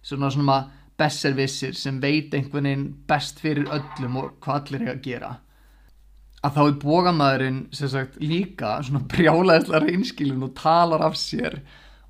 svona 0.02 0.30
svona 0.32 0.58
besservissir 0.98 1.74
sem 1.78 2.00
veit 2.02 2.34
einhvern 2.34 2.68
veginn 2.68 2.84
best 3.08 3.40
fyrir 3.42 3.70
öllum 3.72 4.20
og 4.20 4.36
hvað 4.44 4.60
allir 4.60 4.84
er 4.86 4.92
að 4.94 5.02
gera. 5.06 5.32
Að 6.42 6.56
þá 6.56 6.62
er 6.64 6.78
bógamæðurinn 6.82 7.60
sagt, 7.78 8.18
líka 8.20 8.76
svona 8.82 9.04
brjálæðislega 9.12 9.84
reynskilun 9.86 10.46
og 10.48 10.54
talar 10.58 11.04
af 11.06 11.18
sér 11.18 11.60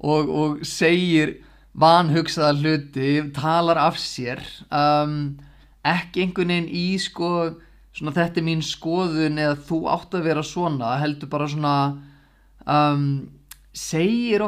og, 0.00 0.28
og 0.28 0.62
segir 0.66 1.36
vanhugsaða 1.78 2.56
hluti, 2.60 3.10
talar 3.36 3.80
af 3.80 4.00
sér 4.00 4.42
um, 4.68 5.36
ekki 5.84 6.26
einhvern 6.26 6.52
veginn 6.52 6.72
í 6.72 6.86
sko 7.00 7.30
svona 7.92 8.14
þetta 8.16 8.40
er 8.40 8.46
mín 8.46 8.64
skoðun 8.64 9.40
eða 9.40 9.58
þú 9.68 9.82
átt 9.92 10.16
að 10.16 10.26
vera 10.28 10.44
svona 10.46 10.96
heldur 11.02 11.30
bara 11.32 11.48
svona 11.50 11.76
um, 12.64 13.06
segir 13.72 14.42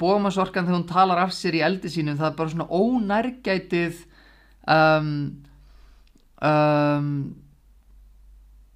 bóðmannsorkan 0.00 0.64
þegar 0.64 0.78
hún 0.78 0.88
talar 0.88 1.20
af 1.26 1.32
sér 1.36 1.58
í 1.58 1.64
eldi 1.66 1.90
sínum 1.92 2.16
það 2.16 2.30
er 2.30 2.36
bara 2.38 2.52
svona 2.52 2.68
ónærgætið 2.72 3.98
um, 4.72 5.10
um, 6.40 7.10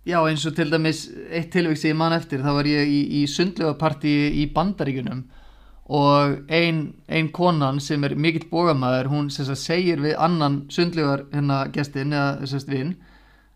já 0.09 0.19
eins 0.21 0.45
og 0.49 0.57
til 0.57 0.71
dæmis 0.73 1.07
eitt 1.31 1.51
tilvæg 1.53 1.81
sem 1.81 1.93
ég 1.95 1.99
man 2.01 2.17
eftir 2.17 2.45
þá 2.45 2.53
var 2.59 2.69
ég 2.69 2.89
í, 2.89 3.01
í 3.21 3.27
sundlegaparti 3.29 4.15
í 4.43 4.47
bandaríkunum 4.53 5.25
og 5.89 6.53
ein, 6.53 6.83
ein 7.09 7.31
konan 7.33 7.81
sem 7.81 8.05
er 8.05 8.13
mikill 8.17 8.45
bógamæður 8.51 9.09
hún 9.09 9.31
sagt, 9.33 9.57
segir 9.57 10.03
við 10.05 10.19
annan 10.21 10.67
sundlegar 10.73 11.25
hérna 11.33 11.63
gestin 11.73 12.13
eða 12.13 12.43
þessast 12.43 12.73
vinn 12.73 12.93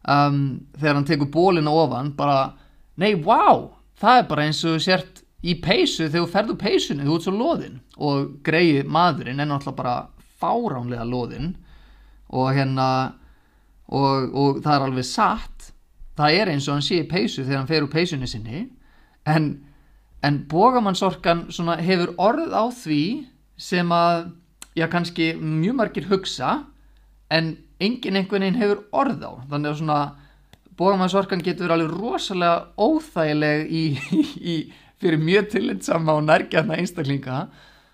um, 0.08 0.62
þegar 0.78 0.96
hann 0.96 1.08
tekur 1.08 1.32
bólina 1.32 1.76
ofan 1.76 2.14
bara 2.16 2.54
nei 2.96 3.14
wow 3.20 3.68
það 4.00 4.22
er 4.22 4.30
bara 4.32 4.48
eins 4.48 4.64
og 4.68 4.80
sért 4.80 5.21
í 5.42 5.56
peysu 5.62 6.06
þegar 6.06 6.26
þú 6.26 6.30
ferður 6.32 6.58
peysunni, 6.60 7.06
þú 7.06 7.16
ert 7.16 7.26
svo 7.26 7.34
loðinn. 7.34 7.80
Og 7.98 8.30
greið 8.46 8.86
maðurinn 8.90 9.42
er 9.42 9.50
náttúrulega 9.50 9.78
bara 9.78 9.96
fáránlega 10.42 11.06
loðinn. 11.08 11.52
Og 12.32 12.52
hérna 12.54 12.88
og, 13.92 14.30
og 14.32 14.62
það 14.62 14.76
er 14.76 14.86
alveg 14.86 15.08
satt. 15.08 15.72
Það 16.18 16.38
er 16.38 16.52
eins 16.52 16.68
og 16.68 16.78
hann 16.78 16.86
sé 16.86 17.00
í 17.02 17.08
peysu 17.08 17.42
þegar 17.42 17.62
hann 17.62 17.70
fer 17.70 17.86
úr 17.86 17.92
peysunni 17.92 18.30
sinni. 18.30 18.66
En, 19.28 19.52
en 20.22 20.40
bógamannsorkan 20.50 21.48
hefur 21.82 22.14
orð 22.20 22.54
á 22.54 22.64
því 22.74 23.02
sem 23.60 23.92
að 23.94 24.30
já 24.78 24.86
kannski 24.88 25.34
mjög 25.36 25.76
margir 25.76 26.08
hugsa 26.08 26.62
en 27.32 27.56
engin 27.82 28.16
einhvern 28.16 28.46
veginn 28.46 28.60
hefur 28.60 28.84
orð 28.94 29.24
á. 29.26 29.32
Þannig 29.50 29.72
að 29.72 29.80
svona 29.80 30.00
bógamannsorkan 30.78 31.44
getur 31.44 31.72
alveg 31.74 31.92
rosalega 31.92 32.68
óþægileg 32.80 33.66
í, 33.68 33.84
í, 34.20 34.24
í 34.40 34.56
fyrir 35.02 35.20
mjög 35.22 35.50
tillitsama 35.56 36.16
og 36.16 36.24
nærgjafna 36.28 36.78
einstaklinga 36.78 37.42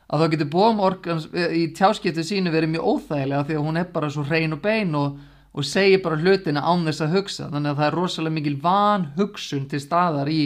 að 0.09 0.23
þá 0.23 0.31
getur 0.33 0.51
bómorgan 0.53 1.25
í 1.57 1.65
tjáskiptu 1.77 2.25
sínu 2.25 2.53
verið 2.53 2.75
mjög 2.77 2.87
óþægilega 2.93 3.49
því 3.49 3.59
að 3.59 3.67
hún 3.67 3.81
er 3.81 3.91
bara 3.93 4.11
svo 4.13 4.25
hrein 4.29 4.57
og 4.57 4.63
bein 4.65 4.95
og, 4.97 5.19
og 5.53 5.67
segir 5.69 6.01
bara 6.05 6.21
hlutina 6.21 6.65
án 6.65 6.87
þess 6.89 7.05
að 7.05 7.17
hugsa. 7.19 7.49
Þannig 7.53 7.73
að 7.73 7.81
það 7.81 7.89
er 7.89 7.99
rosalega 7.99 8.37
mikil 8.39 8.57
van 8.63 9.09
hugsun 9.19 9.67
til 9.69 9.83
staðar 9.85 10.31
í, 10.33 10.43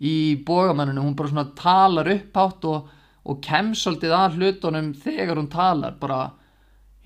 í 0.00 0.16
bógamanninu 0.44 1.04
hún 1.04 1.16
bara 1.16 1.32
svona 1.32 1.46
talar 1.56 2.12
upphátt 2.12 2.68
og, 2.68 2.90
og 3.28 3.40
kemsaldið 3.44 4.16
að 4.18 4.36
hlutunum 4.36 4.92
þegar 5.00 5.40
hún 5.40 5.48
talar 5.52 5.96
bara 6.00 6.26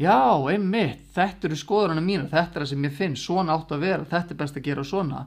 já, 0.02 0.18
einmitt, 0.50 1.06
þetta 1.14 1.48
eru 1.48 1.58
skoðurinn 1.58 2.02
mínu, 2.02 2.26
þetta 2.30 2.58
er 2.58 2.64
það 2.64 2.70
sem 2.72 2.86
ég 2.88 2.94
finn, 2.96 3.16
svona 3.18 3.54
átt 3.54 3.74
að 3.74 3.84
vera 3.86 4.08
þetta 4.08 4.34
er 4.34 4.40
best 4.40 4.58
að 4.58 4.66
gera 4.66 4.84
svona 4.86 5.26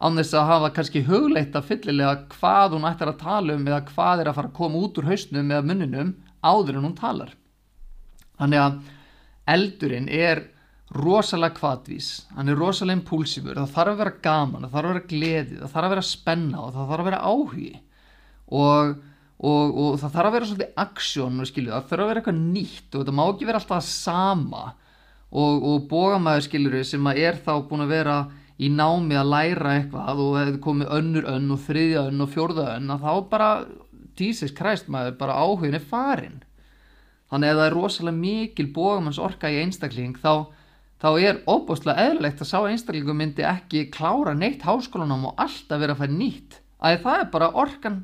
án 0.00 0.16
þess 0.16 0.36
að 0.36 0.48
hafa 0.48 0.70
kannski 0.76 1.02
hugleitt 1.04 1.56
að 1.56 1.66
fyllilega 1.68 2.22
hvað 2.32 2.76
hún 2.76 2.86
ættir 2.88 3.10
að 3.10 3.20
tala 3.20 3.56
um 3.56 3.66
eða 3.68 3.82
hvað 3.90 4.22
er 4.22 4.30
að 4.30 4.38
fara 4.38 4.50
að 4.50 4.56
koma 4.56 4.80
út 4.80 5.00
úr 5.00 5.10
hausnum 5.10 5.52
eða 5.52 5.66
munninum 5.68 6.14
áður 6.40 6.78
en 6.78 6.86
hún 6.88 6.96
talar. 6.96 7.34
Þannig 8.40 8.62
að 8.64 8.78
eldurinn 9.54 10.08
er 10.08 10.42
rosalega 10.96 11.54
kvadvís, 11.58 12.08
hann 12.34 12.50
er 12.50 12.58
rosalega 12.58 12.98
impulsífur, 12.98 13.60
það 13.60 13.76
þarf 13.76 13.92
að 13.92 14.00
vera 14.00 14.16
gaman, 14.24 14.64
það 14.64 14.72
þarf 14.74 14.88
að 14.88 14.94
vera 14.94 15.06
gleði, 15.12 15.60
það 15.60 15.74
þarf 15.74 15.86
að 15.86 15.94
vera 15.94 16.08
spenna 16.08 16.64
og 16.64 16.72
það 16.74 16.90
þarf 16.90 17.04
að 17.04 17.08
vera 17.10 17.20
áhugi 17.30 17.70
og, 18.50 18.96
og, 19.38 19.78
og 19.84 20.00
það 20.00 20.16
þarf 20.16 20.30
að 20.30 20.36
vera 20.36 20.48
svolítið 20.50 20.82
aksjón 20.84 21.44
og 21.44 21.50
skilju, 21.50 21.74
það 21.76 21.88
þarf 21.92 22.04
að 22.04 22.10
vera 22.10 22.22
eitthvað 22.22 22.40
nýtt 22.40 22.88
og 22.90 23.04
þetta 23.04 23.16
má 23.20 23.22
ekki 23.28 23.50
vera 23.50 23.62
alltaf 23.62 23.86
sama 23.86 24.64
og, 25.30 25.68
og 25.70 25.86
bógamæður 25.92 26.46
skiljuru 26.48 26.82
sem 26.88 27.10
er 27.12 27.38
þá 27.44 27.52
búin 27.70 27.86
að 27.86 27.94
vera 27.94 28.18
í 28.60 28.68
námi 28.68 29.16
að 29.16 29.32
læra 29.32 29.74
eitthvað 29.78 30.22
og 30.24 30.36
hefði 30.38 30.60
komið 30.66 30.94
önnur 30.98 31.28
önn 31.32 31.50
og 31.54 31.62
þriðja 31.64 32.06
önn 32.10 32.24
og 32.24 32.32
fjórða 32.34 32.68
önn 32.76 32.92
að 32.92 33.06
þá 33.06 33.12
bara, 33.30 33.50
Jesus 34.20 34.52
Christ 34.52 34.90
maður, 34.92 35.16
bara 35.16 35.38
áhugin 35.40 35.78
er 35.78 35.84
farin 35.90 36.40
þannig 37.30 37.52
að 37.52 37.60
það 37.60 37.66
er 37.66 37.76
rosalega 37.76 38.18
mikil 38.18 38.66
bógamanns 38.74 39.20
orka 39.22 39.50
í 39.50 39.60
einstakling 39.62 40.16
þá, 40.18 40.50
þá 41.00 41.10
er 41.22 41.42
óbúslega 41.46 42.06
eðlilegt 42.08 42.42
að 42.42 42.50
sá 42.50 42.58
einstaklingu 42.60 43.14
myndi 43.16 43.46
ekki 43.46 43.86
klára 43.94 44.34
neitt 44.36 44.64
háskólanum 44.66 45.28
og 45.30 45.42
alltaf 45.42 45.80
vera 45.80 45.94
að 45.94 46.02
færa 46.02 46.16
nýtt. 46.16 46.58
Að 46.80 46.98
það 47.04 47.20
er 47.20 47.30
bara 47.34 47.52
orkan 47.62 48.00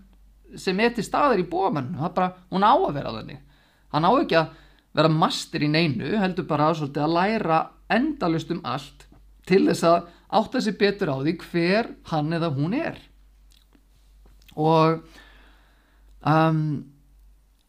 sem 0.56 0.78
er 0.80 0.94
til 0.94 1.04
staðir 1.04 1.42
í 1.42 1.48
bógamann 1.50 1.96
það 1.96 2.08
er 2.10 2.14
bara, 2.20 2.30
hún 2.54 2.66
á 2.66 2.74
að 2.74 2.94
vera 3.00 3.14
þannig. 3.18 3.42
Hann 3.94 4.06
á 4.06 4.12
ekki 4.14 4.38
að 4.38 4.54
vera 4.96 5.12
master 5.12 5.64
í 5.66 5.72
neinu 5.72 6.12
heldur 6.22 6.46
bara 6.48 6.70
að, 6.70 6.86
að 6.94 7.16
læra 7.16 7.62
endalust 7.92 8.52
um 8.54 8.62
allt 8.64 9.08
til 9.46 9.64
þess 9.66 9.86
að 9.86 10.06
átta 10.28 10.62
sér 10.62 10.76
betur 10.80 11.12
á 11.12 11.16
því 11.20 11.36
hver 11.44 11.92
hann 12.10 12.34
eða 12.34 12.50
hún 12.54 12.74
er. 12.76 12.98
Og 14.56 15.02
um, 16.26 16.60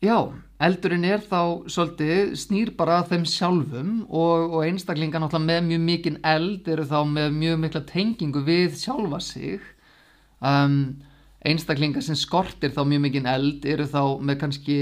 já, 0.02 0.18
eldurinn 0.64 1.06
er 1.06 1.22
þá 1.22 1.68
svolítið 1.70 2.36
snýr 2.40 2.74
bara 2.78 3.04
þeim 3.08 3.26
sjálfum 3.30 3.92
og, 4.08 4.54
og 4.56 4.64
einstaklingar 4.66 5.22
náttúrulega 5.22 5.52
með 5.52 5.68
mjög 5.72 5.84
mikinn 5.90 6.22
eld 6.26 6.70
eru 6.72 6.88
þá 6.88 7.00
með 7.12 7.36
mjög 7.42 7.60
mikla 7.66 7.84
tengingu 7.92 8.46
við 8.48 8.80
sjálfa 8.80 9.22
sig. 9.24 9.60
Um, 10.42 10.98
einstaklingar 11.46 12.06
sem 12.06 12.18
skortir 12.18 12.74
þá 12.74 12.84
mjög 12.88 13.06
mikinn 13.06 13.30
eld 13.30 13.66
eru 13.70 13.86
þá 13.90 14.02
með 14.22 14.42
kannski 14.46 14.80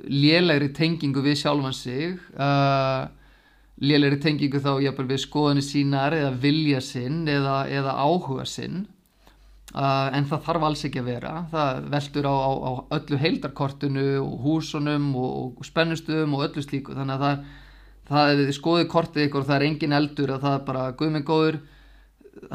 lélegri 0.00 0.70
tengingu 0.72 1.22
við 1.24 1.42
sjálfan 1.42 1.76
sig 1.76 2.14
og 2.36 2.44
uh, 2.44 3.08
lélæri 3.80 4.18
tengingu 4.20 4.60
þá 4.60 4.72
jafnvel 4.84 5.08
við 5.10 5.22
skoðinu 5.24 5.64
sínar 5.64 6.16
eða 6.16 6.32
vilja 6.42 6.80
sinn 6.84 7.22
eða, 7.28 7.62
eða 7.72 7.96
áhuga 7.96 8.46
sinn. 8.48 8.84
Uh, 9.70 10.10
en 10.18 10.26
það 10.26 10.46
þarf 10.48 10.66
alls 10.66 10.84
ekki 10.88 11.00
að 11.00 11.10
vera. 11.12 11.34
Það 11.52 11.82
veldur 11.94 12.26
á, 12.26 12.34
á, 12.34 12.50
á 12.58 12.72
öllu 12.98 13.18
heildarkortinu 13.22 14.06
og 14.24 14.38
húsunum 14.44 15.10
og, 15.14 15.58
og 15.60 15.66
spennustum 15.68 16.34
og 16.34 16.46
öllu 16.48 16.64
slíku. 16.64 16.96
Þannig 16.96 17.16
að 17.16 17.26
það, 17.26 17.44
það 18.10 18.32
er 18.34 18.54
skoðið 18.56 18.88
kortið 18.90 19.28
ykkur 19.28 19.44
og 19.44 19.50
það 19.50 19.58
er 19.60 19.66
engin 19.68 19.98
eldur 20.00 20.34
að 20.34 20.48
það 20.48 20.56
er 20.58 20.64
bara 20.72 20.88
guðminn 20.98 21.28
góður 21.28 21.60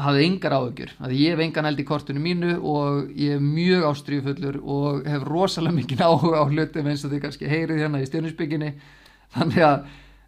hafið 0.00 0.24
yngar 0.26 0.54
áhugjur, 0.56 0.92
að 1.04 1.12
ég 1.14 1.34
hef 1.34 1.42
engan 1.44 1.68
eld 1.68 1.80
í 1.80 1.86
kortinu 1.86 2.22
mínu 2.22 2.54
og 2.58 3.10
ég 3.18 3.36
er 3.36 3.42
mjög 3.44 3.84
ástrífullur 3.90 4.58
og 4.62 5.06
hef 5.08 5.26
rosalega 5.26 5.76
mikið 5.76 6.02
áhuga 6.06 6.42
á 6.42 6.44
hlutum 6.48 6.88
eins 6.90 7.04
og 7.06 7.12
þið 7.12 7.22
kannski 7.24 7.50
heyrið 7.50 7.82
hérna 7.84 8.00
í 8.02 8.08
stjórnusbygginni 8.08 8.72
þannig 9.36 9.66
að 9.66 9.76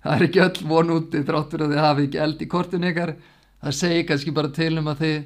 það 0.04 0.14
er 0.14 0.26
ekki 0.28 0.44
öll 0.44 0.62
von 0.70 0.94
úti 0.94 1.24
þráttur 1.26 1.64
að 1.64 1.74
þið 1.74 1.84
hafi 1.84 2.06
ekki 2.08 2.22
eld 2.26 2.44
í 2.44 2.48
kortinu 2.52 2.92
ykkar. 2.92 3.12
Það 3.58 3.76
segir 3.80 4.06
kannski 4.08 4.34
bara 4.34 4.54
til 4.54 4.74
um 4.78 4.90
að 4.92 5.02
þið 5.02 5.18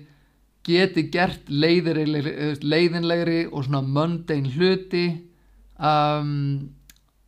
geti 0.67 1.07
gert 1.13 1.51
leiðinlegri 1.51 3.41
og 3.51 3.67
svona 3.67 3.83
mundane 3.83 4.53
hluti 4.55 5.07
um, 5.77 6.71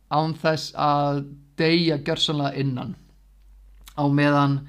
án 0.09 0.35
þess 0.39 0.71
að 0.79 1.25
deyja 1.59 1.99
gjörsanlega 2.03 2.55
innan. 2.63 2.95
Á 3.95 4.03
meðan 4.11 4.59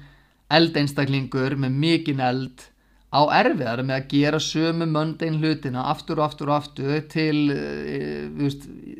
eldeinstaklingur 0.53 1.57
með 1.59 1.79
mikinn 1.81 2.23
eld 2.23 2.67
á 3.11 3.23
erfiðar 3.39 3.81
með 3.87 3.95
að 3.97 4.09
gera 4.11 4.39
sömu 4.43 4.87
mundane 4.91 5.39
hlutina 5.39 5.87
aftur 5.91 6.19
og 6.19 6.27
aftur 6.27 6.51
og 6.51 6.59
aftur 6.59 6.99
til, 7.11 7.51
uh, 7.55 8.51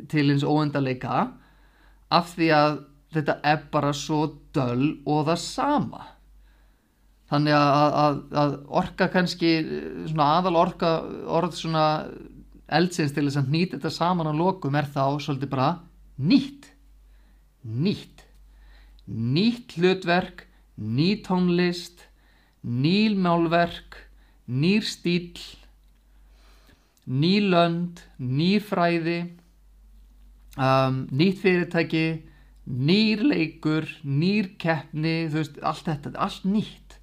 til 0.08 0.30
eins 0.32 0.48
óendarleika 0.48 1.28
af 2.08 2.32
því 2.36 2.48
að 2.56 2.78
þetta 3.16 3.38
er 3.48 3.60
bara 3.72 3.94
svo 3.96 4.24
döl 4.56 4.98
og 5.06 5.28
það 5.30 5.42
sama. 5.44 6.06
Þannig 7.28 7.58
að, 7.58 7.98
að, 8.02 8.20
að 8.42 8.56
orka 8.82 9.10
kannski 9.12 9.52
svona 10.08 10.30
aðal 10.38 10.56
orka 10.62 10.92
orð 11.38 11.58
svona 11.60 11.86
eldsins 12.68 13.14
til 13.16 13.26
þess 13.28 13.42
að 13.42 13.52
nýta 13.52 13.78
þetta 13.78 13.94
saman 13.96 14.32
á 14.32 14.34
lokum 14.36 14.76
er 14.80 14.88
þá 14.92 15.20
svolítið 15.24 15.52
bara 15.52 15.70
nýtt. 16.20 16.70
Nýtt. 17.68 18.24
Nýtt 19.08 19.76
hlutverk 19.80 20.48
ný 20.78 21.18
tónlist 21.26 22.06
nýlmálverk 22.62 23.98
nýr 24.48 24.84
stíl 24.86 25.40
ný 27.08 27.40
lönd 27.42 28.04
ný 28.20 28.60
fræði 28.60 29.20
um, 30.60 31.08
nýtt 31.10 31.42
fyrirtæki 31.42 32.06
nýr 32.68 33.24
leikur, 33.24 33.88
nýr 34.04 34.52
keppni, 34.60 35.28
þú 35.32 35.42
veist, 35.42 35.60
allt 35.64 35.88
þetta, 35.88 36.14
allt 36.20 36.48
nýtt. 36.48 36.98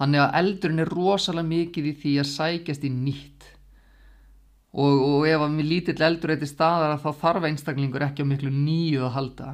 Þannig 0.00 0.22
að 0.24 0.36
eldurinn 0.40 0.80
er 0.80 0.92
rosalega 0.94 1.48
mikið 1.50 1.88
í 1.90 1.96
því 2.02 2.12
að 2.22 2.30
sækjast 2.30 2.86
í 2.88 2.92
nýtt. 2.94 3.48
og, 4.70 5.00
og 5.02 5.26
ef 5.26 5.42
að 5.42 5.50
mér 5.56 5.66
lítill 5.66 6.02
eldur 6.06 6.30
eitthvað 6.30 6.52
staðar 6.52 7.00
þá 7.02 7.10
þarf 7.20 7.46
einstaklingur 7.48 8.04
ekki 8.06 8.22
á 8.22 8.30
miklu 8.30 8.52
nýju 8.54 9.02
að 9.04 9.14
halda. 9.16 9.48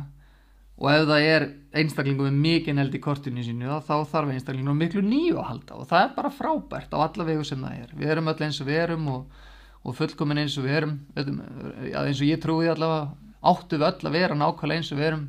Og 0.77 0.91
ef 0.93 1.07
það 1.09 1.27
er 1.31 1.47
einstaklingur 1.81 2.29
með 2.29 2.41
mikinn 2.45 2.83
eld 2.83 2.95
í 2.95 3.01
kortinu 3.01 3.43
sínu 3.43 3.79
þá 3.81 3.95
þarf 4.13 4.35
einstaklingur 4.35 4.77
miklu 4.77 5.03
nýju 5.03 5.39
að 5.41 5.49
halda. 5.51 5.81
Og 5.81 5.89
það 5.89 6.03
er 6.05 6.17
bara 6.19 6.35
frábært 6.37 6.93
á 6.93 6.99
alla 7.01 7.29
vegu 7.33 7.47
sem 7.49 7.65
það 7.65 7.79
er. 7.81 7.95
Við 7.97 8.13
erum 8.13 8.29
öll 8.29 8.43
eins 8.45 8.61
og 8.61 8.69
við 8.69 8.83
erum 8.85 9.09
og, 9.15 9.39
og 9.83 9.97
fullkomin 9.97 10.43
eins 10.45 10.59
og 10.61 10.69
við 10.69 10.77
erum. 10.83 10.99
Eins 11.17 12.21
og 12.21 12.29
ég 12.29 12.43
trúi 12.45 12.69
allavega 12.69 13.26
áttu 13.53 13.79
við 13.79 13.87
öll 13.89 14.11
að 14.11 14.19
vera 14.19 14.39
nákvæmlega 14.39 14.83
eins 14.83 14.93
og 14.93 15.01
við 15.01 15.09
erum. 15.11 15.27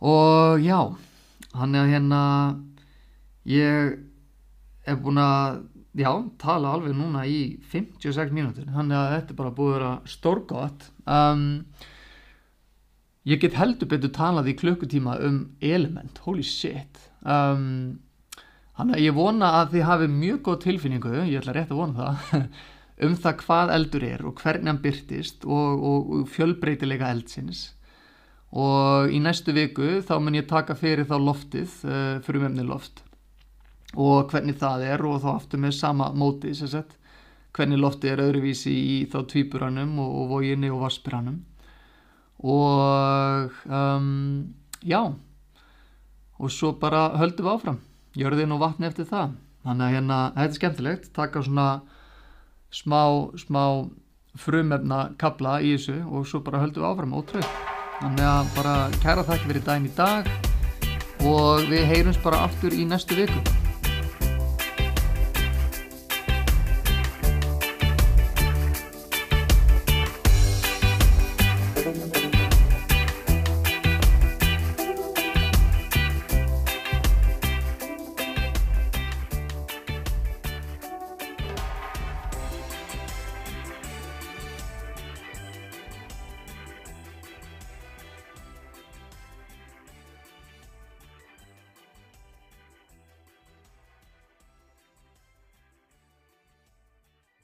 Og 0.00 0.64
já 0.64 0.80
hann 1.56 1.74
er 1.74 1.90
hérna 1.90 2.22
ég 3.48 3.96
er 4.86 4.98
búin 5.02 5.20
að 5.20 5.62
já, 5.98 6.10
tala 6.38 6.74
alveg 6.76 6.94
núna 6.94 7.24
í 7.26 7.58
56 7.72 8.34
mínútur 8.34 8.68
hann 8.74 8.92
er 8.92 9.00
að 9.00 9.14
þetta 9.16 9.38
bara 9.40 9.54
búið 9.54 9.72
að 9.72 9.78
vera 9.78 10.12
stórgótt 10.12 10.86
um, 11.10 11.46
ég 13.26 13.42
get 13.42 13.58
heldur 13.58 13.90
betur 13.90 14.12
talað 14.14 14.52
í 14.52 14.56
klukkutíma 14.58 15.18
um 15.26 15.40
element, 15.60 16.22
holy 16.24 16.44
shit. 16.46 17.02
Um, 17.20 18.00
hann 18.78 18.94
er 18.94 19.02
ég 19.02 19.16
vona 19.16 19.50
að 19.60 19.74
þið 19.74 19.88
hafi 19.90 20.10
mjög 20.14 20.42
góð 20.46 20.60
tilfinningu 20.64 21.16
ég 21.18 21.40
ætla 21.42 21.56
rétt 21.56 21.74
að 21.74 21.82
vona 21.82 21.98
það 21.98 22.46
um 23.06 23.16
það 23.16 23.36
hvað 23.44 23.74
eldur 23.76 24.06
er 24.06 24.24
og 24.28 24.40
hvernig 24.42 24.70
hann 24.70 24.80
byrtist 24.84 25.44
og, 25.46 25.84
og, 25.90 26.10
og 26.16 26.32
fjölbreytilega 26.32 27.10
eldsins. 27.14 27.70
Og 28.50 29.12
í 29.14 29.20
næstu 29.22 29.54
viku 29.54 30.00
þá 30.06 30.16
mun 30.18 30.38
ég 30.38 30.48
taka 30.50 30.74
fyrir 30.78 31.06
þá 31.06 31.16
loftið 31.22 31.76
uh, 31.86 31.92
eh, 31.94 32.16
fyrir 32.24 32.42
umefni 32.42 32.66
loft 32.66 33.04
og 33.98 34.30
hvernig 34.30 34.54
það 34.58 34.84
er 34.86 35.02
og 35.02 35.16
þá 35.22 35.30
aftur 35.32 35.58
með 35.62 35.72
sama 35.74 36.12
móti 36.14 36.52
sett, 36.54 36.92
hvernig 37.56 37.80
loftið 37.82 38.12
er 38.12 38.20
öðruvísi 38.28 38.70
í 38.70 38.98
þá 39.10 39.24
tvíburanum 39.32 39.96
og, 39.98 40.12
og 40.20 40.28
vóginni 40.34 40.70
og 40.70 40.84
varspiranum 40.84 41.40
og 42.46 43.50
um, 43.66 44.54
já 44.86 45.10
og 46.40 46.52
svo 46.52 46.72
bara 46.80 47.10
höldum 47.20 47.46
við 47.46 47.54
áfram. 47.54 47.80
Jörðin 48.16 48.54
og 48.54 48.62
vatni 48.62 48.88
eftir 48.88 49.06
það. 49.08 49.34
Þannig 49.66 49.84
að 49.86 49.94
hérna, 49.94 50.18
þetta 50.34 50.46
er 50.46 50.56
skemmtilegt. 50.56 51.10
Taka 51.14 51.42
svona 51.44 51.66
smá, 52.70 53.02
smá 53.38 53.64
frumefna 54.38 55.10
kabla 55.18 55.58
í 55.62 55.74
þessu 55.74 55.98
og 56.06 56.28
svo 56.28 56.42
bara 56.46 56.62
höldum 56.62 56.84
við 56.84 56.90
áfram 56.90 57.16
ótröð 57.18 57.48
þannig 58.00 58.28
að 58.30 58.52
bara 58.56 58.74
kæra 59.02 59.26
þakki 59.26 59.50
fyrir 59.50 59.66
daginn 59.66 59.88
í 59.90 59.96
dag 59.96 60.30
og 61.26 61.66
við 61.68 61.88
heyrums 61.90 62.20
bara 62.22 62.44
aftur 62.46 62.76
í 62.76 62.86
næstu 62.88 63.18
viku 63.18 63.59